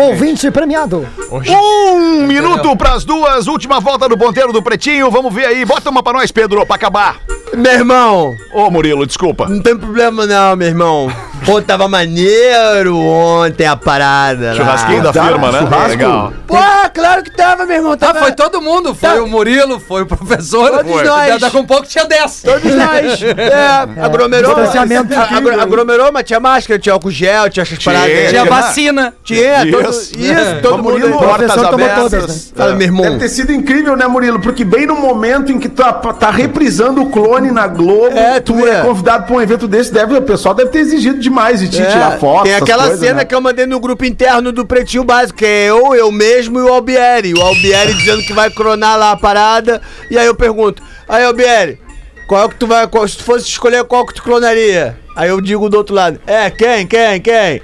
Ouvinte 0.00 0.48
premiado. 0.50 1.04
Um 1.30 2.26
minuto 2.26 2.76
pras 2.76 3.04
duas, 3.04 3.48
última 3.48 3.80
volta 3.80 4.08
do 4.08 4.16
ponteiro 4.16 4.52
do 4.52 4.62
Pretinho. 4.62 5.10
Vamos 5.10 5.34
ver 5.34 5.46
aí. 5.46 5.64
Bota 5.64 5.90
uma 5.90 6.02
pra 6.04 6.12
nós, 6.12 6.30
Pedro, 6.30 6.64
pra 6.66 6.76
acabar. 6.76 7.16
Meu 7.56 7.72
irmão, 7.72 8.36
Ô, 8.52 8.70
Murilo, 8.70 9.06
desculpa. 9.06 9.48
não 9.48 9.60
tem 9.60 9.76
problema 9.76 10.26
não, 10.26 10.54
meu 10.54 10.68
irmão. 10.68 11.10
Pô, 11.44 11.62
tava 11.62 11.88
maneiro 11.88 12.96
ontem 12.98 13.66
a 13.66 13.76
parada. 13.76 14.48
lá. 14.48 14.54
Churrasquinho 14.54 15.02
da 15.02 15.12
Tá, 15.12 15.24
firma, 15.26 15.50
né? 15.52 15.58
churrasco. 15.60 15.88
Legal. 15.88 16.32
Pô, 16.46 16.56
claro 16.94 17.22
que 17.22 17.30
tava, 17.30 17.64
meu 17.66 17.76
irmão. 17.76 17.92
Ah, 17.92 17.96
Tava... 17.96 18.18
foi 18.20 18.32
todo 18.32 18.60
mundo. 18.60 18.94
Foi 18.94 19.08
Tá. 19.08 19.22
o 19.22 19.26
Murilo, 19.28 19.78
foi 19.80 20.02
o 20.02 20.06
professor. 20.06 20.70
Todos 20.70 20.92
foi. 20.92 21.04
nós. 21.04 21.40
Daqui 21.40 21.56
a 21.58 21.62
pouco 21.64 21.86
tinha 21.86 22.04
10. 22.04 22.42
Todos 22.42 22.74
nós. 22.74 23.18
É, 23.38 24.02
aglomerou. 24.04 24.54
distanciamento 24.54 25.14
a- 25.14 25.36
agro- 25.36 25.60
aglomerou, 25.60 26.10
mas 26.12 26.24
tinha 26.24 26.40
máscara, 26.40 26.78
tinha 26.78 26.92
álcool 26.92 27.10
gel, 27.10 27.48
tinha 27.50 27.62
essas 27.62 27.78
paradas. 27.82 28.06
aí. 28.08 28.28
Tinha 28.28 28.42
Tinha 28.42 28.44
vacina. 28.44 29.14
Tinha, 29.24 29.70
todo, 29.70 29.90
Isso. 29.90 30.18
isso, 30.18 30.62
todo 30.62 30.78
mundo. 30.78 30.90
Murilo, 30.90 31.18
professor 31.18 31.28
Portas 31.38 31.54
tomou 31.70 31.74
abertas. 31.86 32.10
todas, 32.10 32.46
né? 32.46 32.52
Fala, 32.56 32.74
meu 32.74 32.86
irmão. 32.86 33.02
Deve 33.06 33.18
ter 33.18 33.28
sido 33.28 33.52
incrível, 33.52 33.96
né, 33.96 34.06
Murilo? 34.06 34.40
Porque 34.40 34.64
bem 34.64 34.86
no 34.86 34.96
momento 34.96 35.50
em 35.52 35.58
que 35.58 35.68
tu 35.68 35.76
tá, 35.82 35.92
tá 35.92 36.30
reprisando 36.30 37.02
o 37.02 37.10
clone 37.10 37.50
na 37.50 37.66
Globo, 37.66 38.16
É, 38.16 38.40
tu 38.40 38.66
é 38.66 38.78
é. 38.78 38.82
convidado 38.82 39.26
pra 39.26 39.36
um 39.36 39.40
evento 39.40 39.66
desse, 39.68 39.92
deve, 39.92 40.14
o 40.16 40.22
pessoal 40.22 40.54
deve 40.54 40.70
ter 40.70 40.80
exigido 40.80 41.18
demais 41.28 41.60
de 41.60 41.68
te 41.68 41.82
É, 41.82 41.86
tirar 41.86 42.18
foto. 42.18 42.44
Tem 42.44 42.54
aquela 42.54 42.84
coisas, 42.84 43.00
cena 43.00 43.14
né? 43.18 43.24
que 43.24 43.34
eu 43.34 43.40
mandei 43.40 43.66
no 43.66 43.78
grupo 43.80 44.04
interno 44.04 44.50
do 44.52 44.64
Pretinho 44.66 45.04
Básico, 45.04 45.38
que 45.38 45.44
é 45.44 45.66
eu, 45.66 45.94
eu 45.94 46.10
mesmo 46.10 46.58
e 46.58 46.62
o 46.62 46.72
Albieri. 46.72 47.34
O 47.34 47.40
Albieri 47.42 47.94
dizendo 47.94 48.22
que 48.22 48.32
vai 48.32 48.50
cronar 48.50 48.96
lá 48.96 49.12
a 49.12 49.16
parada. 49.16 49.80
E 50.10 50.18
aí 50.18 50.26
eu 50.26 50.34
pergunto, 50.34 50.82
aí 51.08 51.24
Albieri, 51.24 51.78
qual 52.26 52.44
é 52.44 52.48
que 52.48 52.54
tu 52.56 52.66
vai. 52.66 52.86
qual- 52.86 53.06
se 53.08 53.16
tu 53.18 53.24
fosse 53.24 53.46
escolher 53.46 53.84
qual 53.84 54.06
que 54.06 54.14
tu 54.14 54.22
clonaria? 54.22 54.98
Aí 55.16 55.28
eu 55.30 55.40
digo 55.40 55.68
do 55.68 55.76
outro 55.76 55.94
lado, 55.94 56.20
é, 56.26 56.48
quem, 56.50 56.86
quem, 56.86 57.20
quem? 57.20 57.60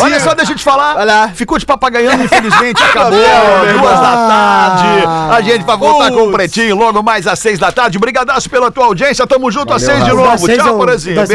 Olha 0.00 0.20
só, 0.20 0.34
deixa 0.34 0.52
eu 0.52 0.56
te 0.56 0.64
falar. 0.64 1.04
Lá. 1.04 1.28
Ficou 1.28 1.58
de 1.58 1.66
papagaiando, 1.66 2.22
infelizmente. 2.22 2.82
Acabou. 2.82 3.18
Duas 3.18 4.00
da 4.00 4.28
tarde. 4.28 5.06
A 5.34 5.40
gente 5.40 5.64
vai 5.64 5.76
voltar 5.76 6.10
com 6.10 6.28
o 6.28 6.32
Pretinho 6.32 6.76
logo 6.76 7.02
mais 7.02 7.26
às 7.26 7.38
seis 7.38 7.58
da 7.58 7.70
tarde. 7.70 7.98
Brigadaço 7.98 8.48
pela 8.48 8.70
tua 8.70 8.86
audiência. 8.86 9.26
Tamo 9.26 9.50
junto 9.50 9.72
às 9.72 9.82
seis 9.82 10.04
de 10.04 10.12
novo. 10.12 10.48
Tchau, 10.48 10.76
Porazinho. 10.76 11.16
das 11.16 11.28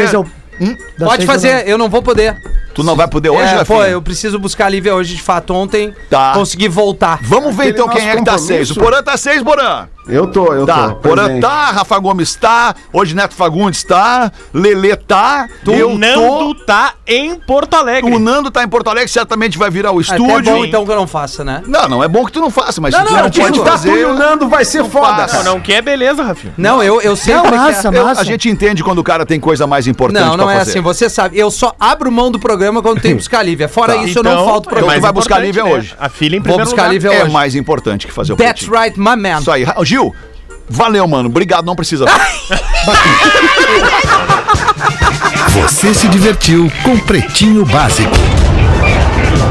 Pode 0.98 1.26
fazer, 1.26 1.68
eu 1.68 1.76
não 1.76 1.88
vou 1.88 2.02
poder. 2.02 2.36
Tu 2.76 2.84
não 2.84 2.94
vai 2.94 3.08
poder 3.08 3.30
hoje, 3.30 3.42
é, 3.42 3.56
Rafinha? 3.56 3.64
pô, 3.64 3.84
eu 3.84 4.02
preciso 4.02 4.38
buscar 4.38 4.66
a 4.66 4.68
Lívia 4.68 4.94
hoje, 4.94 5.14
de 5.16 5.22
fato, 5.22 5.54
ontem. 5.54 5.94
Tá. 6.10 6.32
Consegui 6.34 6.68
voltar. 6.68 7.18
Vamos 7.22 7.56
ver 7.56 7.62
Aquele 7.62 7.70
então 7.78 7.88
quem 7.88 8.08
é 8.08 8.16
que 8.16 8.24
tá 8.24 8.36
seis. 8.38 8.70
O 8.70 8.74
Porã 8.74 9.02
tá 9.02 9.16
seis, 9.16 9.42
Porã. 9.42 9.88
Eu 10.08 10.28
tô, 10.28 10.52
eu 10.52 10.64
Tá, 10.64 10.90
tô. 10.90 10.94
Porã 10.96 11.24
presente. 11.24 11.40
tá, 11.42 11.64
Rafa 11.72 11.98
Gomes 11.98 12.32
tá, 12.36 12.76
hoje 12.92 13.12
Neto 13.12 13.34
Fagundes 13.34 13.82
tá, 13.82 14.30
Lelê 14.54 14.94
tá, 14.94 15.48
eu 15.66 15.90
O 15.90 15.98
Nando 15.98 16.54
tá 16.64 16.94
em 17.04 17.34
Porto 17.34 17.74
Alegre. 17.74 18.08
tô. 18.08 18.16
O 18.16 18.20
Nando 18.20 18.48
tá 18.52 18.62
em 18.62 18.68
Porto 18.68 18.88
Alegre, 18.88 19.08
certamente 19.10 19.58
vai 19.58 19.68
vir 19.68 19.84
ao 19.84 19.94
Até 19.98 20.02
estúdio. 20.14 20.52
bom, 20.54 20.64
então, 20.64 20.84
que 20.86 20.92
eu 20.92 20.96
não 20.96 21.08
faça, 21.08 21.42
né? 21.42 21.60
Não, 21.66 21.88
não 21.88 22.04
é 22.04 22.08
bom 22.08 22.24
que 22.24 22.30
tu 22.30 22.40
não 22.40 22.50
faça, 22.50 22.80
mas 22.80 22.94
Não, 22.94 23.00
tu 23.00 23.06
não, 23.06 23.18
não 23.18 23.26
eu 23.26 23.32
pode 23.32 23.58
Tá 23.58 23.64
tu 23.64 23.64
fazer... 23.64 23.98
e 23.98 24.04
o 24.04 24.14
Nando 24.14 24.48
vai 24.48 24.64
ser 24.64 24.84
foda. 24.84 25.26
Não, 25.32 25.42
não 25.42 25.60
quer, 25.60 25.82
beleza, 25.82 26.22
Rafinha. 26.22 26.54
Não, 26.56 26.80
eu, 26.80 27.00
eu 27.00 27.16
sempre... 27.16 27.50
Não, 27.50 27.56
massa, 27.56 27.88
Eu- 27.88 28.04
massa. 28.04 28.20
a 28.20 28.24
gente 28.24 28.48
entende 28.48 28.84
quando 28.84 28.98
o 29.00 29.04
cara 29.04 29.26
tem 29.26 29.40
coisa 29.40 29.66
mais 29.66 29.88
importante 29.88 30.22
Não, 30.24 30.36
não 30.36 30.44
pra 30.44 30.54
é 30.54 30.58
fazer. 30.58 30.70
assim, 30.70 30.80
você 30.80 31.10
sabe. 31.10 31.36
Eu 31.36 31.50
só 31.50 31.74
abro 31.80 32.12
mão 32.12 32.30
do 32.30 32.38
programa 32.38 32.65
quando 32.82 33.00
tem 33.00 33.12
que 33.12 33.16
buscar 33.18 33.40
a 33.40 33.42
Lívia. 33.42 33.68
Fora 33.68 33.94
Tá. 33.94 34.04
isso, 34.04 34.18
eu 34.18 34.22
não 34.22 34.44
falto 34.44 34.68
pro 34.68 34.78
Então 34.78 34.88
programa. 34.88 34.94
tu 34.94 35.02
vai 35.02 35.12
buscar 35.12 35.38
Lívia 35.38 35.64
né? 35.64 35.70
hoje. 35.72 35.94
A 35.98 36.08
filha 36.08 36.36
em 36.36 36.40
Vou 36.40 36.44
primeiro 36.44 36.70
buscar. 36.70 36.88
Lívia 36.92 37.08
É 37.12 37.22
hoje. 37.24 37.32
mais 37.32 37.54
importante 37.54 38.06
que 38.06 38.12
fazer 38.12 38.32
o 38.32 38.36
That's 38.36 38.66
pretinho. 38.66 38.82
right, 38.82 38.98
my 38.98 39.16
man. 39.16 39.40
Isso 39.40 39.50
aí. 39.50 39.64
Gil, 39.84 40.14
valeu, 40.68 41.06
mano. 41.06 41.28
Obrigado, 41.28 41.64
não 41.64 41.76
precisa. 41.76 42.04
Você 45.54 45.94
se 45.94 46.08
divertiu 46.08 46.70
com 46.82 46.98
Pretinho 46.98 47.64
Básico. 47.64 48.12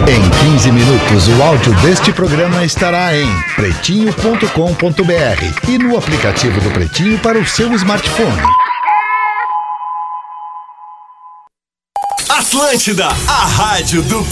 Em 0.07 0.29
15 0.51 0.71
minutos, 0.71 1.27
o 1.27 1.41
áudio 1.41 1.73
deste 1.81 2.11
programa 2.13 2.63
estará 2.63 3.15
em 3.17 3.27
pretinho.com.br 3.55 4.47
e 5.67 5.77
no 5.79 5.97
aplicativo 5.97 6.61
do 6.61 6.69
Pretinho 6.69 7.17
para 7.19 7.39
o 7.39 7.45
seu 7.45 7.73
smartphone. 7.73 8.41
Atlântida, 12.37 13.07
a 13.29 13.45
rádio 13.45 14.01
do 14.03 14.25